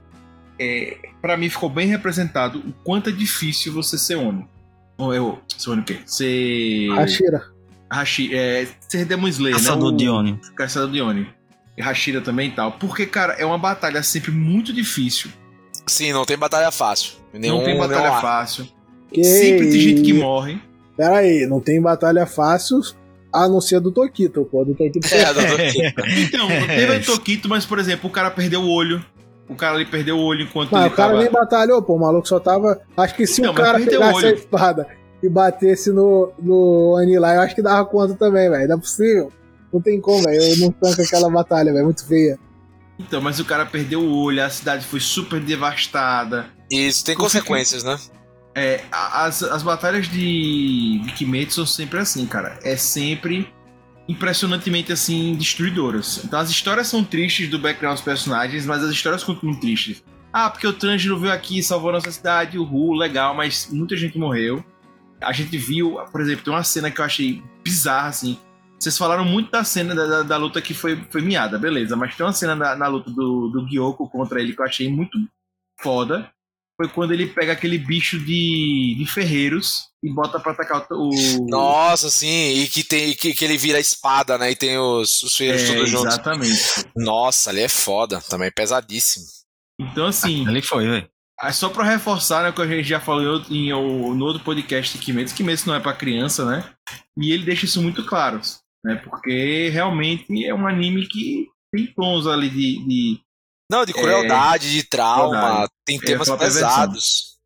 [0.58, 4.46] é, para mim ficou bem representado o quanto é difícil você ser Oni.
[4.98, 6.00] Ou eu, ser Oni o quê?
[6.04, 6.90] Ser.
[6.90, 7.57] Hashira.
[7.90, 9.94] Hashi, é, ser Demon Slayer, Caçador né?
[9.94, 10.40] O- de Oni.
[10.56, 11.26] Caçador de Oni.
[11.76, 12.72] E Hashira também e tal.
[12.72, 15.30] Porque, cara, é uma batalha sempre muito difícil.
[15.86, 17.12] Sim, não tem batalha fácil.
[17.32, 18.20] Nenhum, não tem batalha ar.
[18.20, 18.66] fácil.
[19.12, 20.60] Que Sempre tem gente que morre.
[20.96, 22.80] Pera aí, não tem batalha fácil
[23.32, 24.64] a não ser do Tokito, pô.
[24.64, 28.60] Do Tokito É, do- do- Então, teve a Tokito, mas, por exemplo, o cara perdeu
[28.62, 29.02] o olho.
[29.48, 31.22] O cara ali perdeu o olho enquanto Mas ele o cara tava...
[31.22, 31.94] nem batalhou, pô.
[31.94, 32.82] O maluco só tava.
[32.96, 34.86] Acho que se Então, o cara pegasse a espada
[35.22, 38.68] e batesse no, no Ani lá, eu acho que dava conta também, velho.
[38.68, 39.32] Não é possível.
[39.72, 40.40] Não tem como, velho.
[40.40, 41.84] Eu não tanco aquela batalha, velho.
[41.84, 42.38] Muito feia.
[42.98, 46.46] Então, mas o cara perdeu o olho, a cidade foi super devastada.
[46.70, 47.96] Isso, tem consequências, né?
[48.54, 52.58] É, as, as batalhas de, de Kimetsu são sempre assim, cara.
[52.64, 53.48] É sempre
[54.08, 56.22] impressionantemente assim destruidoras.
[56.24, 60.02] Então as histórias são tristes do background dos personagens, mas as histórias continuam tristes.
[60.32, 64.64] Ah, porque o Tanjiro veio aqui, salvou nossa cidade, uhul, legal, mas muita gente morreu.
[65.20, 68.38] A gente viu, por exemplo, tem uma cena que eu achei bizarra, assim.
[68.78, 72.14] Vocês falaram muito da cena da, da- da luta que foi, foi miada, beleza, mas
[72.16, 75.18] tem uma cena da, na luta do, do Gyoko contra ele que eu achei muito
[75.80, 76.30] foda.
[76.80, 81.10] foi quando ele pega aquele bicho de, de ferreiros e bota pra atacar o.
[81.48, 84.52] Nossa, sim, e que, tem, que, que ele vira a espada, né?
[84.52, 86.14] E tem os, os ferreiros é, todos juntos.
[86.14, 86.62] Exatamente.
[86.96, 89.26] Nossa, ali é foda, também pesadíssimo.
[89.80, 90.46] Então, assim.
[90.46, 91.10] Ali foi, velho.
[91.40, 94.24] É só pra reforçar, né, o que a gente já falou em, outro, em, no
[94.24, 96.64] outro podcast de Kimetsu, Kimetsu não é pra criança, né?
[97.16, 98.40] E ele deixa isso muito claro,
[98.84, 98.96] né?
[98.96, 102.84] Porque realmente é um anime que tem tons ali de.
[102.86, 103.20] de
[103.70, 105.72] não, de crueldade, é, de trauma, crueldade.
[105.86, 107.38] tem temas pesados.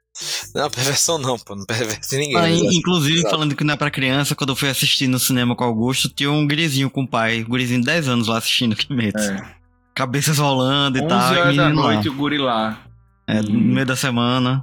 [0.55, 2.37] Não, perversão não, pô, não perverte ninguém.
[2.37, 3.35] Ah, inclusive, Exato.
[3.35, 6.09] falando que não é pra criança, quando eu fui assistir no cinema com o Augusto,
[6.09, 9.33] tinha um gurizinho com o pai, um gurizinho de 10 anos lá assistindo Kimetsu.
[9.33, 9.57] É.
[9.95, 11.31] Cabeças rolando e tal.
[11.31, 12.15] 11 horas da noite lá.
[12.15, 12.92] o guri lá.
[13.33, 14.63] É, no meio da semana.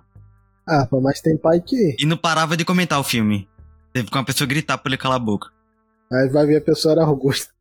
[0.67, 1.95] Ah, mas tem pai que.
[1.97, 3.49] E não parava de comentar o filme.
[3.91, 5.49] Teve que uma pessoa gritar pra ele calar a boca.
[6.13, 7.51] Aí vai ver a pessoa era Augusto.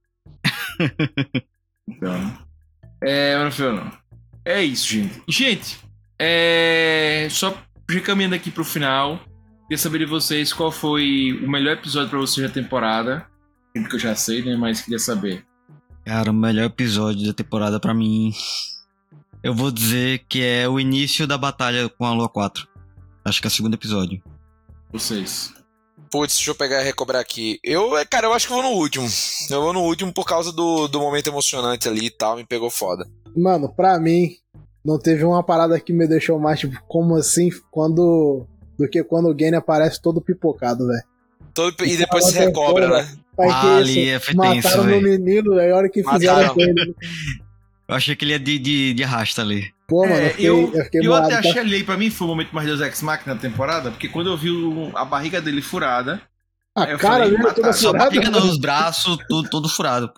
[1.88, 2.38] então.
[3.02, 3.90] É, não
[4.44, 5.22] É isso, gente.
[5.26, 5.78] Gente,
[6.18, 7.26] é.
[7.30, 7.56] Só
[7.88, 9.18] recaminhando aqui pro final.
[9.62, 13.26] Queria saber de vocês qual foi o melhor episódio para vocês da temporada.
[13.72, 14.56] Que eu já sei, né?
[14.56, 15.42] Mas queria saber.
[16.04, 18.32] Cara, o melhor episódio da temporada para mim
[19.42, 22.66] eu vou dizer que é o início da batalha com a Lua 4.
[23.24, 24.22] Acho que é o segundo episódio.
[24.92, 25.52] Vocês.
[26.10, 27.60] Putz, deixa eu pegar e recobrar aqui.
[27.62, 29.06] Eu, é, cara, eu acho que vou no último.
[29.50, 32.70] Eu vou no último por causa do, do momento emocionante ali e tal, me pegou
[32.70, 33.06] foda.
[33.36, 34.36] Mano, pra mim,
[34.84, 38.46] não teve uma parada que me deixou mais, tipo, como assim, quando.
[38.78, 41.02] Do que quando o Gane aparece todo pipocado, velho.
[41.52, 43.18] Todo, e depois se recobra, né?
[43.36, 46.94] Pai, ah, ali é Mataram meu menino, aí a hora que fizeram com ele.
[47.88, 49.72] Eu achei que ele ia de, de, de arrasta ali.
[49.88, 51.38] Pô, mano, é, eu, eu, eu até tá?
[51.38, 54.28] achei ali, pra mim foi o momento mais Deus Ex Machina na temporada, porque quando
[54.28, 56.20] eu vi o, a barriga dele furada.
[56.76, 58.04] A cara dele toda Só furada.
[58.04, 60.12] Só barriga nos braços, tudo, todo furado.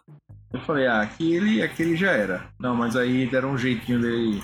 [0.53, 2.49] Eu falei, ah, aquele, aquele já era.
[2.59, 4.43] Não, mas aí deram um jeitinho dele.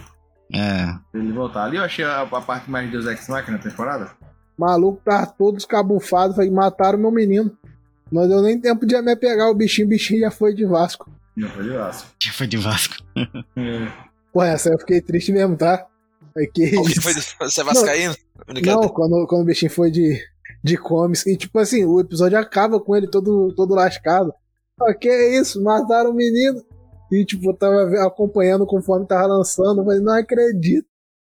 [0.55, 0.95] É.
[1.13, 1.65] Dele voltar.
[1.65, 4.13] Ali eu achei a, a parte mais Deus Ex Machina na temporada.
[4.57, 7.51] Maluco tá todo escabufado, falei, mataram meu menino.
[8.11, 11.11] Não deu nem tempo de me pegar o bichinho, o bichinho já foi de Vasco.
[11.37, 12.11] Já foi de Vasco.
[12.23, 12.95] Já foi de Vasco.
[13.57, 14.07] é.
[14.33, 15.87] Pô, essa eu fiquei triste mesmo, tá?
[16.37, 16.69] É que
[17.01, 17.21] foi de...
[17.21, 18.15] Você é vascaíno?
[18.63, 20.19] Não, não, quando, quando o bichinho foi de,
[20.63, 21.27] de comics.
[21.27, 24.33] E tipo assim, o episódio acaba com ele todo, todo lascado.
[24.81, 25.63] Ah, que é isso?
[25.63, 26.63] Mataram o menino.
[27.11, 29.85] E tipo, eu tava acompanhando conforme tava lançando.
[29.85, 30.87] Mas não acredito.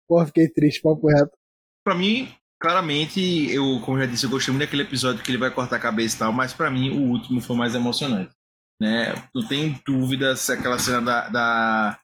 [0.08, 1.32] Pô, fiquei triste, papo reto.
[1.86, 2.30] Pra mim,
[2.60, 5.80] claramente, eu, como já disse, eu gostei muito daquele episódio que ele vai cortar a
[5.80, 6.34] cabeça e tal.
[6.34, 8.39] Mas pra mim, o último foi mais emocionante
[8.80, 9.14] né?
[9.34, 12.00] Não tem dúvida se aquela cena da, da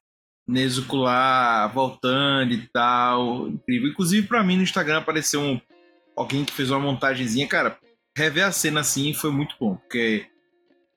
[0.47, 3.89] Nezuko lá voltando e tal, incrível.
[3.89, 5.59] Inclusive para mim no Instagram apareceu um,
[6.15, 7.77] alguém que fez uma montagenzinha, cara.
[8.17, 10.25] Rever a cena assim foi muito bom, porque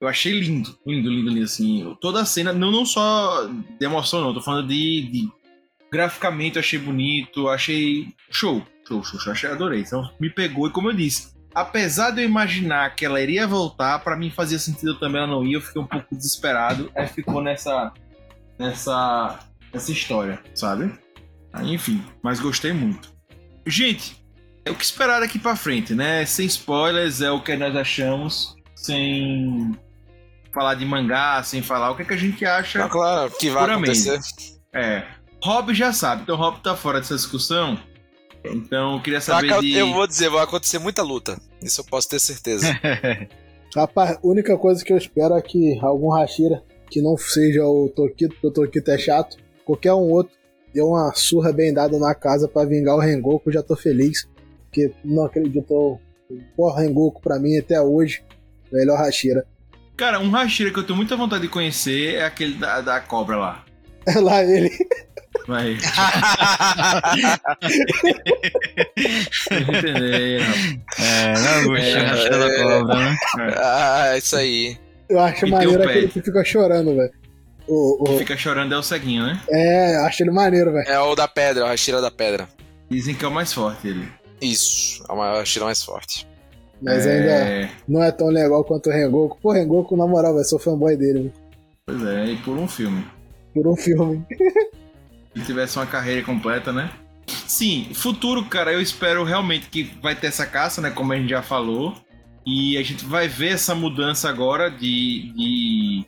[0.01, 1.97] eu achei lindo, lindo, lindo, lindo assim.
[2.01, 5.29] Toda a cena, não, não só de emoção, não, tô falando de, de
[5.91, 9.81] graficamente achei bonito, achei show, show, show, show, achei, adorei.
[9.81, 13.99] Então me pegou e como eu disse, apesar de eu imaginar que ela iria voltar,
[14.01, 17.43] para mim fazia sentido também ela não ir, eu fiquei um pouco desesperado, aí ficou
[17.43, 17.93] nessa
[18.59, 19.39] nessa
[19.73, 20.93] nessa história, sabe?
[21.53, 23.13] Aí, enfim, mas gostei muito.
[23.67, 24.17] Gente,
[24.65, 26.25] é o que esperar daqui para frente, né?
[26.25, 29.79] Sem spoilers, é o que nós achamos, sem
[30.53, 32.85] falar de mangá, sem falar o que, é que a gente acha.
[32.85, 34.19] Ah, claro, que vai acontecer.
[34.73, 35.05] É.
[35.43, 37.79] Rob já sabe, então Rob tá fora dessa discussão.
[38.53, 39.75] Então, eu queria saber eu, de...
[39.75, 41.41] Eu vou dizer, vai acontecer muita luta.
[41.63, 42.67] Isso eu posso ter certeza.
[43.75, 47.89] Rapaz, a única coisa que eu espero é que algum Hashira, que não seja o
[47.89, 50.33] Tokito, porque o Tokito é chato, qualquer um outro,
[50.73, 54.29] dê uma surra bem dada na casa para vingar o Rengoku, já tô feliz.
[54.65, 55.99] Porque não acredito.
[56.57, 58.23] Porra, Rengoku pra mim até hoje,
[58.73, 59.47] melhor Hashira.
[59.97, 63.37] Cara, um Hashira que eu tenho muita vontade de conhecer é aquele da, da cobra
[63.37, 63.65] lá.
[64.09, 64.71] É lá ele.
[65.47, 65.79] Vai.
[69.51, 70.41] entender,
[70.99, 73.17] É, não, o é, da cobra, né?
[73.57, 74.79] Ah, isso aí.
[75.09, 77.13] Eu acho e maneiro aquele que fica chorando, velho.
[77.67, 78.19] O, o...
[78.19, 79.41] fica chorando é o ceguinho, né?
[79.51, 80.89] É, acho ele maneiro, velho.
[80.89, 82.49] É o da pedra, o Hashira da pedra.
[82.91, 84.09] Dizem que é o mais forte ele.
[84.41, 86.27] Isso, é o Hashira mais forte.
[86.81, 87.13] Mas é...
[87.13, 89.39] ainda não é tão legal quanto o Rengoku.
[89.41, 91.33] Pô, Rengoku, na moral, velho, sou fanboy dele, velho.
[91.87, 93.05] Pois é, e por um filme.
[93.59, 94.25] Por um filme.
[95.35, 96.93] Se tivesse uma carreira completa, né?
[97.27, 100.91] Sim, futuro, cara, eu espero realmente que vai ter essa caça, né?
[100.91, 101.95] Como a gente já falou.
[102.47, 105.33] E a gente vai ver essa mudança agora de.
[105.35, 106.07] de,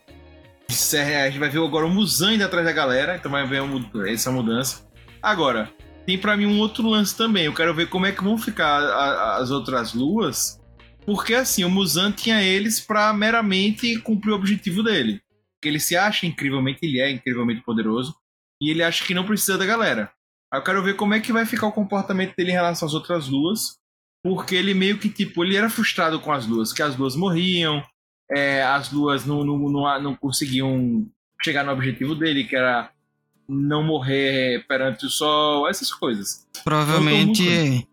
[0.97, 3.63] a gente vai ver agora o Musan indo atrás da galera, então vai ver
[4.09, 4.89] essa mudança.
[5.21, 5.69] Agora,
[6.07, 7.47] tem para mim um outro lance também.
[7.47, 8.79] Eu quero ver como é que vão ficar
[9.41, 10.61] as outras luas.
[11.05, 15.21] Porque assim, o Musan tinha eles para meramente cumprir o objetivo dele.
[15.61, 18.15] Que ele se acha incrivelmente, ele é incrivelmente poderoso
[18.61, 20.13] e ele acha que não precisa da galera.
[20.53, 22.95] Aí eu quero ver como é que vai ficar o comportamento dele em relação às
[22.95, 23.79] outras luas.
[24.23, 27.83] Porque ele meio que, tipo, ele era frustrado com as luas, que as luas morriam,
[28.31, 31.07] é, as luas não, não, não, não conseguiam
[31.43, 32.91] chegar no objetivo dele, que era
[33.49, 36.47] não morrer perante o sol, essas coisas.
[36.63, 37.89] Provavelmente.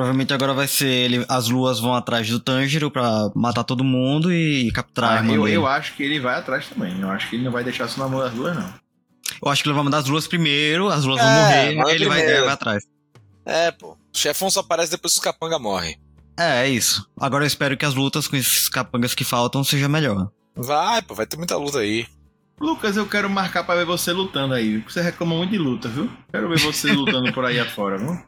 [0.00, 4.32] Provavelmente agora vai ser ele, as luas vão atrás do Tanjiro pra matar todo mundo
[4.32, 5.56] e capturar a Ah, irmã eu, dele.
[5.58, 6.98] eu acho que ele vai atrás também.
[6.98, 8.72] Eu acho que ele não vai deixar isso na mão das luas, não.
[9.44, 11.90] Eu acho que ele vai mandar as luas primeiro, as luas vão É, morrer, manda
[11.90, 12.82] aí ele vai, vai atrás.
[13.44, 13.90] É, pô.
[13.92, 15.98] O chefão só aparece depois que os capanga morre.
[16.38, 17.06] É, é isso.
[17.20, 20.30] Agora eu espero que as lutas com esses capangas que faltam seja melhor.
[20.56, 22.06] Vai, pô, vai ter muita luta aí.
[22.58, 24.78] Lucas, eu quero marcar pra ver você lutando aí.
[24.78, 26.10] Você reclama muito de luta, viu?
[26.32, 28.18] Quero ver você lutando por aí afora, viu?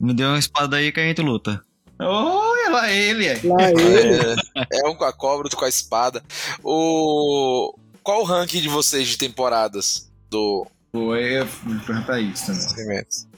[0.00, 1.62] Me deu uma espada aí que a gente luta.
[1.98, 3.40] Olha lá ele, é.
[3.44, 4.34] Lá ele.
[4.56, 6.22] É, é um com a cobra, outro com a espada.
[6.64, 7.74] O.
[8.02, 11.48] Qual o ranking de vocês de temporadas do Pô, eu ia
[11.86, 12.66] perguntar isso também.
[12.68, 13.28] Movimentos?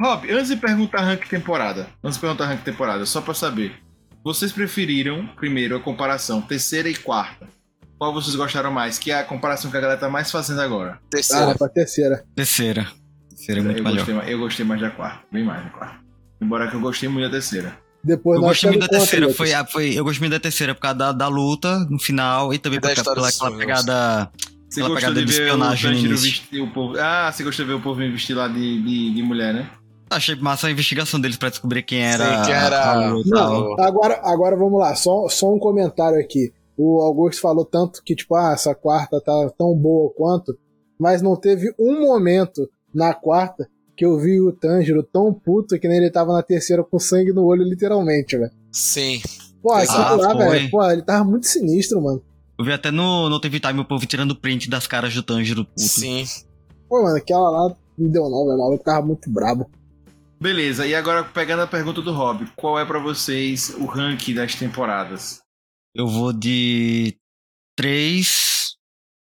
[0.00, 3.74] Rob, antes de perguntar rank temporada, antes de perguntar rank temporada, só pra saber,
[4.24, 7.48] vocês preferiram, primeiro, a comparação terceira e quarta?
[7.98, 8.98] Qual vocês gostaram mais?
[8.98, 10.98] Que é a comparação que a galera tá mais fazendo agora.
[11.10, 11.52] Terceira.
[11.52, 12.24] Ah, pra terceira.
[12.34, 12.86] Terceira.
[13.48, 13.96] É muito eu, melhor.
[13.96, 15.96] gostei, mais- eu gostei mais da quarta, bem mais da quarta.
[16.40, 17.76] Embora que eu gostei muito da terceira.
[18.04, 20.96] Depois Eu gostei muito da terceira, foi, foi, eu gostei muito da terceira por causa
[20.98, 23.58] da, da luta no final e também da por história pela sonhos.
[23.58, 24.30] pegada.
[24.68, 26.18] Você Aquela pegada de de o espionagem início.
[26.18, 26.98] vestir o povo...
[26.98, 29.70] Ah, você gostou de ver o povo vestir lá de, de, de mulher, né?
[30.10, 32.24] Achei massa a investigação deles pra descobrir quem era.
[32.24, 33.12] Sim, quem era-.
[33.24, 36.52] Não, agora, agora vamos lá, só, só um comentário aqui.
[36.76, 40.56] O Augusto falou tanto que, tipo, ah, essa quarta tá tão boa quanto,
[41.00, 45.88] mas não teve um momento na quarta que eu vi o Tanjiro tão puto que
[45.88, 48.50] nem ele tava na terceira com sangue no olho, literalmente, velho.
[48.72, 49.22] Sim.
[49.62, 52.22] Pô, aquilo lá, velho, pô, ele tava muito sinistro, mano.
[52.58, 55.64] Eu vi até no, no TV Time o povo tirando print das caras do Tanjiro
[55.64, 55.80] puto.
[55.80, 56.24] Sim.
[56.88, 59.70] Pô, mano, aquela lá não deu não, velho, o maluco tava muito brabo.
[60.40, 64.54] Beleza, e agora pegando a pergunta do Rob, qual é pra vocês o ranking das
[64.54, 65.40] temporadas?
[65.94, 67.16] Eu vou de
[67.74, 68.76] 3,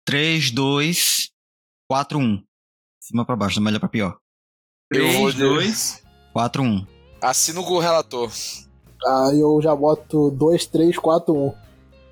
[0.05, 1.31] 3, 2,
[1.89, 2.43] 4, 1.
[3.03, 4.17] Cima pra baixo, da melhor pra pior.
[4.93, 6.03] Eu 3, vou de- 2...
[6.33, 6.87] 4, 1.
[7.21, 8.31] Assino com o relator.
[9.05, 11.53] Aí eu já boto 2, 3, 4, 1.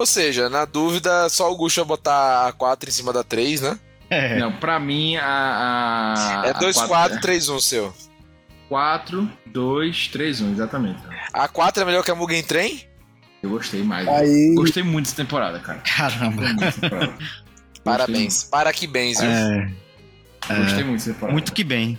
[0.01, 3.61] Ou seja, na dúvida, só o Augusto vai botar a 4 em cima da 3,
[3.61, 3.79] né?
[4.11, 4.37] É.
[4.41, 6.43] Não, pra mim a.
[6.43, 7.95] a é 2, 4, 3, 1 seu.
[8.69, 11.01] 4, 2, 3, 1, exatamente.
[11.33, 12.81] A 4 é melhor que a Mugen Train?
[13.41, 14.09] Eu gostei mais.
[14.09, 15.79] Aí, Gostei muito dessa temporada, cara.
[15.81, 16.43] Caramba.
[16.73, 17.19] Temporada.
[17.85, 18.43] Parabéns.
[18.45, 19.31] Para que bens, viu?
[19.31, 19.73] É,
[20.49, 21.33] Gostei, muito dessa temporada.
[21.33, 21.99] muito que bem.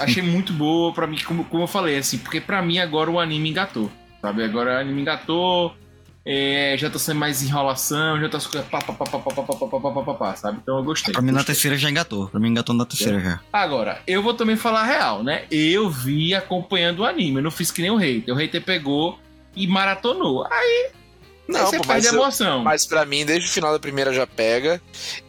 [0.00, 3.20] Achei muito boa pra mim, como, como eu falei, assim, porque pra mim agora o
[3.20, 3.90] anime engatou.
[4.20, 4.42] Sabe?
[4.44, 5.74] Agora o anime engatou.
[6.26, 9.42] é, já tá sendo mais enrolação, já tá ficando pá, pá, pá, pá, pá, pá,
[9.42, 10.58] pá, pá, pá, pá, pá, pá, sabe?
[10.62, 11.12] Então eu gostei.
[11.12, 11.54] Pra mim na gostei.
[11.54, 12.28] terceira já engatou.
[12.28, 13.40] Pra mim engatou na terceira já.
[13.52, 15.44] Agora, eu vou também falar a real, né?
[15.50, 18.34] Eu vi acompanhando o anime, eu não fiz que nem o hater.
[18.34, 19.18] O hater pegou
[19.54, 20.46] e maratonou.
[20.50, 20.90] Aí,
[21.46, 22.62] Não, você pô, perde mas, emoção.
[22.64, 24.80] mas pra mim, desde o final da primeira já pega.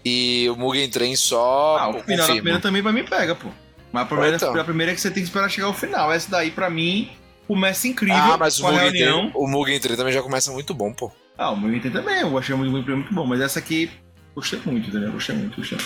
[0.03, 1.77] E o Mugen Train só.
[1.77, 2.27] ah, o final da confirma.
[2.35, 3.49] primeira também pra mim pega, pô.
[3.91, 4.59] Mas a primeira, Então.
[4.59, 6.11] a primeira é que você tem que esperar chegar ao final.
[6.11, 7.09] Essa daí, pra mim,
[7.47, 8.91] começa incrível Ah, mas o Mugen.
[8.91, 11.11] Train, o Mugen Train também já começa muito bom, pô.
[11.37, 13.25] Ah, o Mugen Train também, eu achei muito, muito, muito bom.
[13.25, 13.89] Mas essa aqui,
[14.33, 15.11] gostei muito, entendeu?
[15.11, 15.77] Gostei muito, gostei.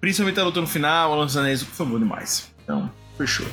[0.00, 2.52] Principalmente a luta no final, a lança anéis, foi bom demais.
[2.64, 3.46] Então, fechou.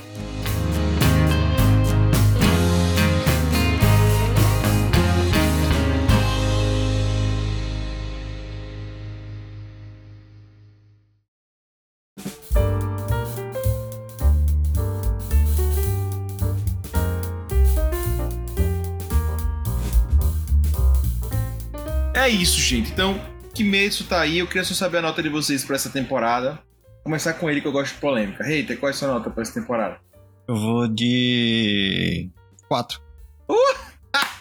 [22.31, 22.91] Isso, gente.
[22.91, 23.19] Então,
[23.53, 24.39] Kimetsu tá aí.
[24.39, 26.53] Eu queria só saber a nota de vocês pra essa temporada.
[26.53, 28.43] Vou começar com ele que eu gosto de polêmica.
[28.43, 29.99] Hater, qual é a sua nota pra essa temporada?
[30.47, 32.29] Eu vou de
[32.67, 33.01] 4.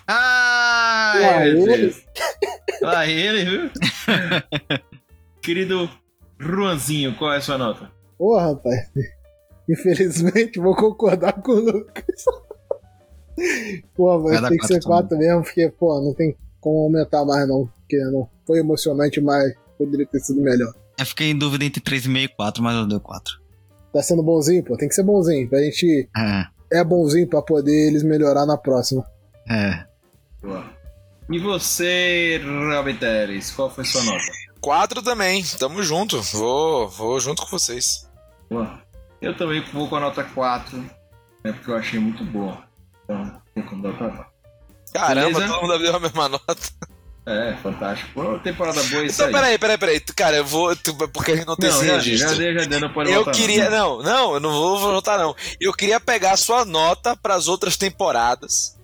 [0.06, 1.76] Ah, Lá meu ele.
[1.76, 2.02] Deus.
[2.82, 3.70] Lá ele, viu?
[5.42, 5.88] Querido
[6.40, 7.90] Ruanzinho, qual é a sua nota?
[8.18, 8.90] Ô, rapaz.
[9.68, 12.24] Infelizmente, vou concordar com o Lucas.
[13.94, 17.24] Pô, Vai mas tem que ser quatro 4 mesmo, porque, pô, não tem como aumentar
[17.24, 17.70] mais, não.
[17.90, 20.72] Porque não foi emocionante, mas poderia ter sido melhor.
[20.98, 23.40] Eu fiquei em dúvida entre 3,5 e 4, mas eu dei 4.
[23.92, 24.76] Tá sendo bonzinho, pô.
[24.76, 25.48] Tem que ser bonzinho.
[25.52, 29.04] A gente É, é bonzinho pra poder eles melhorar na próxima.
[29.48, 29.84] é.
[30.42, 30.64] Boa.
[31.32, 32.40] E você,
[32.74, 34.24] Robin Teres, qual foi sua nota?
[34.60, 36.20] 4 também, tamo junto.
[36.22, 38.08] Vou, vou junto com vocês.
[38.50, 38.80] Boa.
[39.22, 42.64] Eu também vou com a nota 4, né, porque eu achei muito boa.
[43.04, 44.28] Então, tem como dar pra.
[44.92, 45.52] Caramba, Beleza?
[45.52, 46.56] todo mundo deu a mesma nota.
[47.26, 48.10] É, fantástico.
[48.14, 49.32] Pô, temporada boa isso Então, aí.
[49.32, 50.00] peraí, peraí, peraí.
[50.00, 50.74] Cara, eu vou.
[50.74, 52.34] tu- porque a gente não tem Não, esse registro.
[52.34, 53.68] já já não pode Eu voltar, queria.
[53.70, 53.98] não.
[53.98, 55.36] Não, não, eu não vou voltar, não.
[55.60, 58.78] Eu queria pegar a sua nota pras outras temporadas.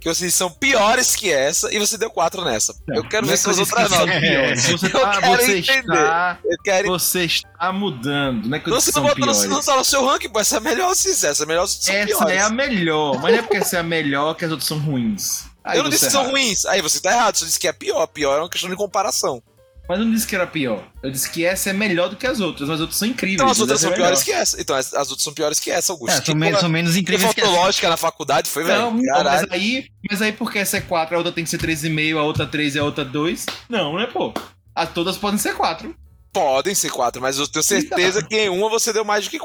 [0.00, 2.74] Que vocês são piores que essa, e você deu quatro nessa.
[2.88, 4.06] eu quero Não é ver suas outras notas.
[4.80, 5.78] Você, Eu tá, quero você entender.
[5.92, 6.88] está, Eu quero.
[6.88, 8.48] você está mudando.
[8.48, 10.40] Não é que Não, você não botou no, não no seu ranking, pô.
[10.40, 12.32] Essa é a melhor, sim, essa é a melhor, Essa piores.
[12.34, 14.78] é a melhor, mas não é porque essa é a melhor que as outras são
[14.78, 15.49] ruins.
[15.64, 16.64] Aí eu não disse que são ruins.
[16.66, 18.06] Aí você tá errado, você disse que é pior.
[18.06, 19.42] Pior é uma questão de comparação.
[19.88, 20.84] Mas eu não disse que era pior.
[21.02, 23.40] Eu disse que essa é melhor do que as outras, mas as outras são incríveis.
[23.40, 24.60] Então as outras são é piores que essa.
[24.60, 26.12] Então as, as outras são piores que essa, Augusto.
[26.12, 27.64] É, são, Que menos, porra- são menos incríveis que faltou essa.
[27.66, 28.78] lógica na faculdade, foi, velho?
[28.92, 29.24] Não, Caralho.
[29.48, 32.22] mas aí, mas aí porque essa é 4, a outra tem que ser 3,5, a
[32.22, 33.46] outra 3 e a outra 2.
[33.68, 34.32] Não, né, pô?
[34.74, 35.92] As todas podem ser 4.
[36.32, 39.38] Podem ser quatro, mas eu tenho certeza que em uma você deu mais do que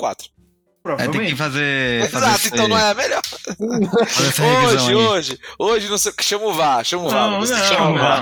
[0.98, 2.10] É, tem que fazer.
[2.10, 3.22] fazer Exato, então não é a melhor.
[3.60, 4.96] Hoje, aí.
[4.96, 6.24] hoje, hoje, não sei o que.
[6.24, 7.32] Chama o VAR, chama o VAR.
[7.32, 8.22] Não, não, chama o VAR.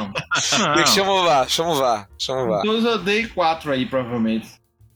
[0.60, 0.74] não.
[0.76, 2.62] Tem que chamar o VAR, chama o VAR, chama o VAR.
[2.62, 4.48] Todos eu dei 4 aí, provavelmente.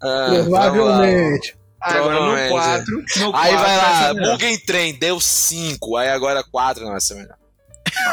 [0.02, 0.72] Ah, lá.
[0.72, 1.56] Provavelmente.
[1.82, 2.50] Agora no Provavelmente.
[2.52, 2.94] 4.
[3.18, 4.14] No Aí 4 vai lá.
[4.14, 7.38] Mugen Trem, deu 5, aí agora 4, não, essa é melhor.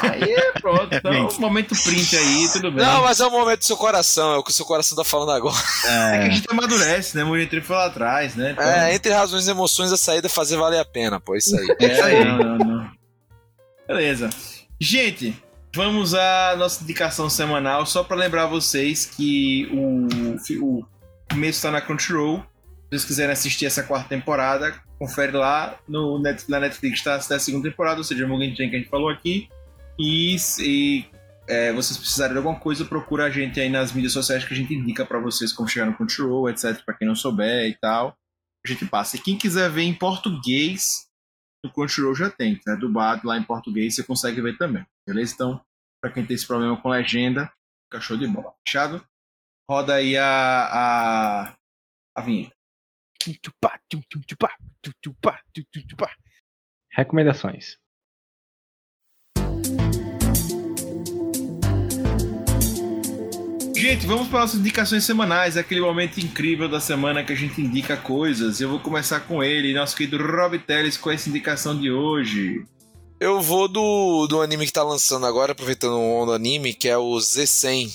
[0.02, 0.94] Aí é pronto.
[0.94, 1.40] Então, Gente.
[1.40, 2.84] momento print aí, tudo bem.
[2.84, 5.04] Não, mas é o momento do seu coração, é o que o seu coração tá
[5.04, 5.56] falando agora.
[5.84, 7.24] É que a É, gente amadurece, né?
[7.24, 8.52] Muito foi lá atrás, né?
[8.52, 11.56] Então, É, entre razões e emoções, a saída é fazer valer a pena, pô, isso
[11.56, 11.76] aí.
[11.80, 12.24] É, isso aí.
[12.24, 12.90] Não, não, não.
[13.86, 14.30] Beleza.
[14.80, 15.36] Gente,
[15.74, 20.06] vamos à nossa indicação semanal, só para lembrar vocês que o,
[20.64, 20.86] o
[21.30, 22.38] começo está na Crunchyroll.
[22.38, 27.16] Se vocês quiserem assistir essa quarta temporada, confere lá no Net, na Netflix, tá?
[27.16, 29.48] Até a segunda temporada, ou seja, Mugen Train que a gente falou aqui.
[29.98, 31.08] E se
[31.48, 34.56] é, vocês precisarem de alguma coisa, procura a gente aí nas mídias sociais que a
[34.56, 36.82] gente indica para vocês como chegar no Crunchyroll, etc.
[36.84, 38.16] Para quem não souber e tal.
[38.64, 39.16] A gente passa.
[39.16, 41.06] E quem quiser ver em português,
[41.62, 42.74] no Crunchyroll já tem, tá?
[42.74, 44.84] Dublado lá em português, você consegue ver também.
[45.06, 45.34] Beleza?
[45.34, 45.64] Então,
[46.02, 47.52] pra quem tem esse problema com legenda,
[47.84, 48.54] fica show de bola.
[48.66, 49.06] Fechado?
[49.70, 51.56] Roda aí a, a,
[52.16, 52.54] a vinheta.
[56.90, 57.78] Recomendações.
[63.76, 67.96] Gente, vamos para nossas indicações semanais, aquele momento incrível da semana que a gente indica
[67.96, 68.60] coisas.
[68.60, 72.64] Eu vou começar com ele, nosso querido Rob Teles, com essa indicação de hoje.
[73.20, 76.96] Eu vou do, do anime que tá lançando agora, aproveitando o onda anime, que é
[76.96, 77.90] o Z100,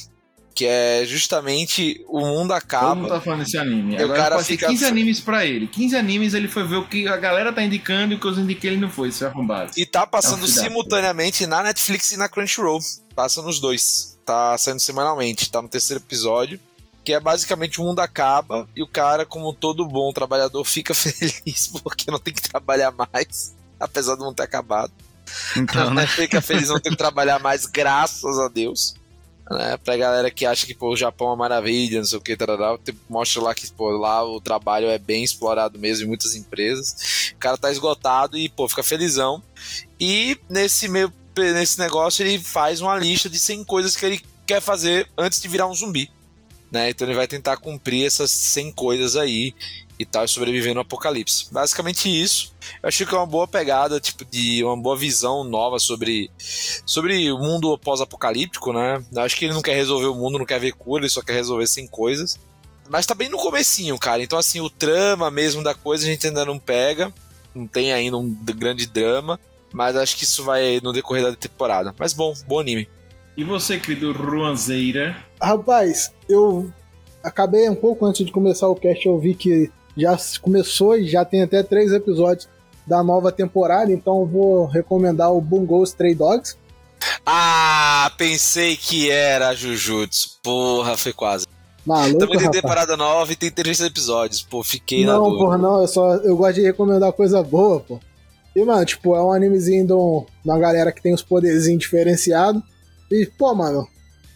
[0.53, 2.95] que é justamente o mundo Todo acaba.
[2.95, 3.95] mundo tá falando desse anime.
[3.95, 5.65] E o Agora ser fica- 15 animes pra ele.
[5.67, 8.33] 15 animes ele foi ver o que a galera tá indicando e o que eu
[8.37, 9.71] indiquei ele não foi, isso é arrombado.
[9.77, 12.79] E tá passando É um simultaneamente na Netflix e na Crunchyroll.
[13.15, 14.18] Passa nos dois.
[14.29, 15.49] Tá saindo semanalmente.
[15.49, 16.59] Tá no terceiro episódio.
[17.03, 21.67] Que é basicamente o mundo acaba e o cara, como todo bom trabalhador, fica feliz
[21.67, 23.55] porque não tem que trabalhar mais.
[23.79, 24.91] Apesar do mundo ter acabado.
[25.57, 26.05] então, né?
[26.05, 28.93] Fica feliz não ter que trabalhar mais, graças a Deus.
[29.49, 29.77] Né?
[29.77, 32.37] Pra galera que acha que pô, o Japão é uma maravilha, não sei o que,
[32.37, 32.77] tarará,
[33.09, 37.31] mostra lá que pô, lá o trabalho é bem explorado mesmo em muitas empresas.
[37.33, 39.41] O cara tá esgotado e pô, fica felizão.
[39.99, 44.61] E nesse meio nesse negócio ele faz uma lista de 100 coisas que ele quer
[44.61, 46.11] fazer antes de virar um zumbi.
[46.71, 46.89] Né?
[46.89, 49.53] Então ele vai tentar cumprir essas 100 coisas aí
[49.99, 51.47] e tal, e sobreviver no apocalipse.
[51.51, 52.53] Basicamente isso.
[52.81, 56.31] Eu achei que é uma boa pegada, tipo, de uma boa visão nova sobre,
[56.85, 59.03] sobre o mundo pós-apocalíptico, né?
[59.11, 61.21] Eu acho que ele não quer resolver o mundo, não quer ver cura, ele só
[61.21, 62.39] quer resolver 100 coisas.
[62.89, 64.23] Mas tá bem no comecinho, cara.
[64.23, 67.13] Então, assim, o trama mesmo da coisa a gente ainda não pega.
[67.53, 69.37] Não tem ainda um grande drama.
[69.73, 71.93] Mas acho que isso vai no decorrer da temporada.
[71.97, 72.87] Mas bom, bom anime.
[73.37, 75.15] E você, querido Ruanzeira?
[75.41, 76.71] Rapaz, eu
[77.23, 81.23] acabei um pouco antes de começar o cast, eu vi que já começou e já
[81.23, 82.47] tem até três episódios
[82.87, 86.57] da nova temporada, então eu vou recomendar o Bungo Stray Dogs.
[87.25, 90.37] Ah, pensei que era Jujutsu.
[90.43, 91.45] Porra, foi quase.
[91.85, 92.61] Maluco, Também tem rapaz.
[92.61, 94.41] temporada nova e tem três episódios.
[94.41, 95.43] Pô, fiquei na Não, dúvida.
[95.43, 97.99] porra, não, eu só eu gosto de recomendar coisa boa, pô.
[98.59, 102.61] E, mano, tipo, é um animezinho de um- uma galera que tem uns poderzinhos diferenciados.
[103.09, 103.87] E, pô, mano,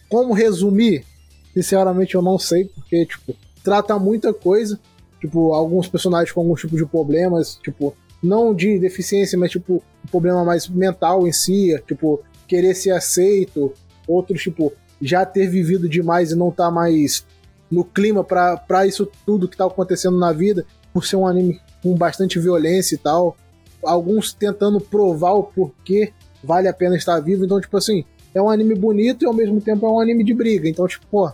[0.08, 1.04] como resumir?
[1.52, 4.80] Sinceramente, eu não sei, porque, tipo, trata muita coisa.
[5.20, 10.08] Tipo, alguns personagens com algum tipo de problemas, tipo, não de deficiência, mas, tipo, um
[10.10, 13.72] problema mais mental em si, tipo, querer ser aceito.
[14.08, 14.72] Outros, tipo,
[15.02, 17.26] já ter vivido demais e não tá mais
[17.70, 21.94] no clima pra isso tudo que tá acontecendo na vida, por ser um anime com
[21.94, 23.36] bastante violência e tal.
[23.84, 26.12] Alguns tentando provar o porquê
[26.42, 27.44] vale a pena estar vivo.
[27.44, 28.04] Então, tipo assim,
[28.34, 30.68] é um anime bonito e ao mesmo tempo é um anime de briga.
[30.68, 31.32] Então, tipo, pô,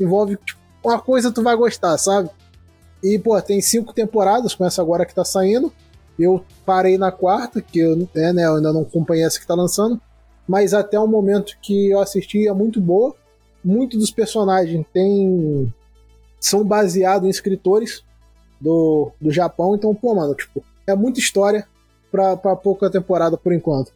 [0.00, 2.30] envolve tipo, uma coisa tu vai gostar, sabe?
[3.02, 5.72] E, pô, tem cinco temporadas com essa agora que tá saindo.
[6.18, 9.54] Eu parei na quarta, que eu, é, né, eu ainda não acompanhei essa que tá
[9.54, 10.00] lançando.
[10.48, 13.14] mas até o momento que eu assisti é muito boa.
[13.64, 15.72] Muitos dos personagens tem,
[16.40, 18.04] são baseados em escritores
[18.60, 21.66] do, do Japão, então, pô, mano, tipo, é muita história
[22.16, 23.92] pra, pra pouca temporada por enquanto.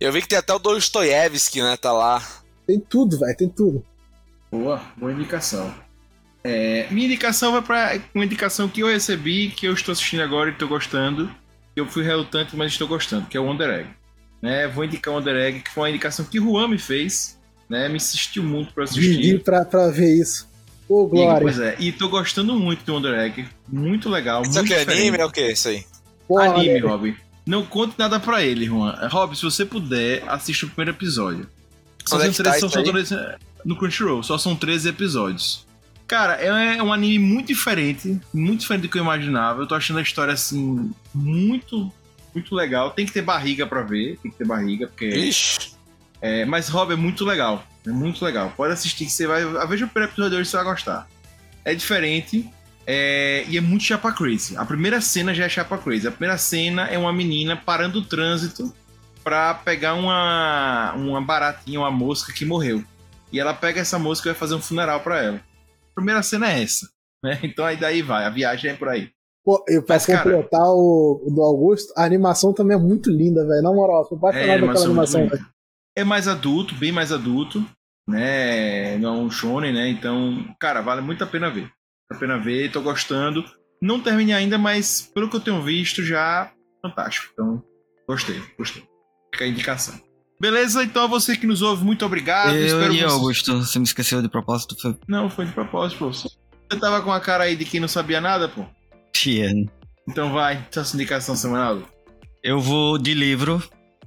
[0.00, 1.76] Eu vi que tem até o Dostoiévski, né?
[1.76, 2.22] Tá lá.
[2.66, 3.84] Tem tudo, velho, tem tudo.
[4.50, 5.74] Boa, boa indicação.
[6.44, 10.50] É, minha indicação vai para uma indicação que eu recebi, que eu estou assistindo agora
[10.50, 11.28] e estou gostando.
[11.74, 13.88] Eu fui relutante, mas estou gostando, que é o Wonder Egg.
[14.40, 17.40] Né, vou indicar o Wonder Egg, que foi uma indicação que o Juan me fez.
[17.68, 19.16] Né, me insistiu muito para assistir.
[19.16, 20.48] Vivi pra, pra ver isso.
[20.86, 21.38] Ô, Glória.
[21.38, 23.48] E, pois é, e tô gostando muito do Wonder Egg.
[23.66, 24.42] Muito legal.
[24.42, 25.00] Isso muito aqui é diferente.
[25.00, 25.18] anime?
[25.18, 25.84] É o que isso aí?
[26.28, 26.80] Porra, Anime, né?
[26.80, 27.16] Rob.
[27.46, 28.96] Não conte nada pra ele, Juan.
[29.10, 31.46] Rob, se você puder, assista o primeiro episódio.
[32.06, 35.66] Só é são que três, tá só três- é, no Crunchyroll, só são 13 episódios.
[36.06, 39.62] Cara, é um anime muito diferente, muito diferente do que eu imaginava.
[39.62, 41.90] Eu tô achando a história assim muito,
[42.34, 42.90] muito legal.
[42.90, 45.72] Tem que ter barriga pra ver, tem que ter barriga, porque Ixi.
[46.20, 47.64] é, mas Rob é muito legal.
[47.86, 48.52] É muito legal.
[48.54, 49.44] Pode assistir que você vai.
[49.66, 51.08] Veja o primeiro episódio hoje você vai gostar.
[51.64, 52.50] É diferente.
[52.86, 54.56] É, e é muito chapa crazy.
[54.56, 56.06] A primeira cena já é chapa crazy.
[56.06, 58.72] A primeira cena é uma menina parando o trânsito
[59.22, 62.84] pra pegar uma, uma baratinha, uma mosca que morreu.
[63.32, 65.36] E ela pega essa mosca e vai fazer um funeral pra ela.
[65.38, 66.88] A primeira cena é essa.
[67.22, 67.40] Né?
[67.42, 68.24] Então aí daí vai.
[68.26, 69.10] A viagem é por aí.
[69.44, 73.10] Pô, e pra Mas, cara- completar o, o do Augusto, a animação também é muito
[73.10, 73.62] linda, velho.
[73.62, 75.46] Na moral, pode É, animação velho.
[75.96, 77.64] É mais adulto, bem mais adulto,
[78.08, 78.96] né?
[78.98, 79.88] Não é um shonen, né?
[79.88, 81.70] Então, cara, vale muito a pena ver.
[82.12, 83.44] A pena ver, tô gostando.
[83.82, 86.50] Não terminei ainda, mas pelo que eu tenho visto, já
[86.82, 87.28] fantástico.
[87.32, 87.62] Então,
[88.08, 88.82] gostei, gostei.
[89.32, 90.00] Fica a indicação.
[90.40, 90.82] Beleza?
[90.82, 92.54] Então, a você que nos ouve, muito obrigado.
[92.54, 95.98] Eu Espero e você- Augusto, você me esqueceu de propósito, foi Não, foi de propósito,
[95.98, 96.12] pô.
[96.12, 96.28] Você
[96.80, 98.64] tava com a cara aí de quem não sabia nada, pô?
[99.12, 99.50] Tia.
[100.08, 101.82] Então vai, sua indicação semanal.
[102.42, 103.62] Eu vou de livro.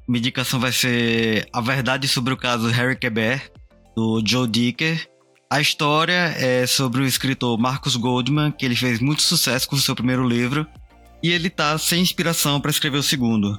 [0.08, 3.50] Minha indicação vai ser A Verdade sobre o caso Harry Quebert,
[3.96, 5.08] do Joe Dicker.
[5.50, 9.80] A história é sobre o escritor Marcus Goldman, que ele fez muito sucesso com o
[9.80, 10.68] seu primeiro livro,
[11.24, 13.58] e ele tá sem inspiração para escrever o segundo.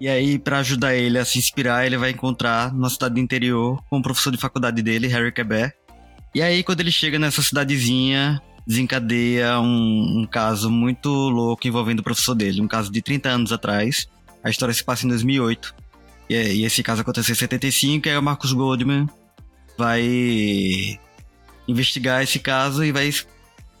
[0.00, 3.80] E aí, para ajudar ele a se inspirar, ele vai encontrar na cidade do interior
[3.88, 5.72] com o professor de faculdade dele, Harry Quebert.
[6.34, 12.02] E aí, quando ele chega nessa cidadezinha, desencadeia um, um caso muito louco envolvendo o
[12.02, 14.08] professor dele, um caso de 30 anos atrás.
[14.42, 15.74] A história se passa em 2008.
[16.28, 19.06] E, e esse caso aconteceu em 75, e aí o Marcus Goldman
[19.78, 20.98] vai
[21.70, 23.10] investigar esse caso e vai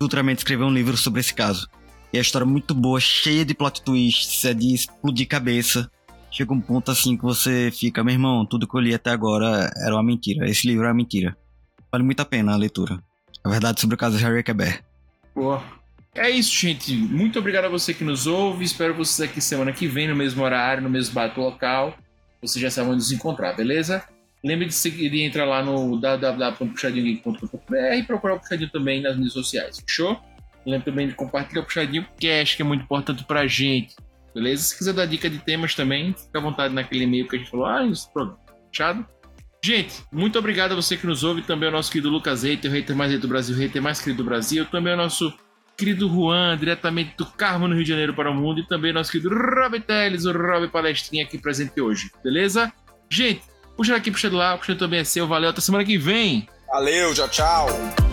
[0.00, 1.68] futuramente escrever um livro sobre esse caso.
[2.12, 5.90] E a história é muito boa, cheia de plot twists, é de explodir cabeça.
[6.30, 9.70] Chega um ponto assim que você fica, meu irmão, tudo que eu li até agora
[9.76, 10.48] era uma mentira.
[10.48, 11.36] Esse livro é uma mentira.
[11.90, 12.98] Vale muito a pena a leitura.
[13.44, 14.82] A verdade sobre o caso de Harry Quebert.
[15.34, 15.62] Boa.
[16.14, 16.94] É isso, gente.
[16.96, 18.64] Muito obrigado a você que nos ouve.
[18.64, 21.96] Espero vocês aqui semana que vem, no mesmo horário, no mesmo bate local.
[22.42, 24.04] Você já sabe onde nos encontrar, beleza?
[24.42, 29.32] Lembre de, seguir, de entrar lá no www.puxadinhogeek.com.br e procurar o Puxadinho também nas redes
[29.32, 30.18] sociais, fechou?
[30.64, 33.94] Lembre também de compartilhar o Puxadinho Cash, que é muito importante pra gente,
[34.34, 34.62] beleza?
[34.62, 37.50] Se quiser dar dica de temas também, fica à vontade naquele e-mail que a gente
[37.50, 38.38] falou, ah, esse programa,
[38.72, 39.06] fechado?
[39.62, 42.74] Gente, muito obrigado a você que nos ouve, também ao nosso querido Lucas Reiter, o
[42.74, 45.34] hater mais hater do Brasil, o hater mais querido do Brasil, também ao nosso
[45.76, 49.12] querido Juan, diretamente do Carmo, no Rio de Janeiro para o mundo, e também nosso
[49.12, 52.72] querido Rob Teles, o Rob Palestrinha aqui presente hoje, beleza?
[53.10, 53.42] Gente,
[53.80, 56.46] puxa aqui, puxa de lá, puxa também é seu, valeu, até semana que vem!
[56.68, 58.09] Valeu, tchau, tchau.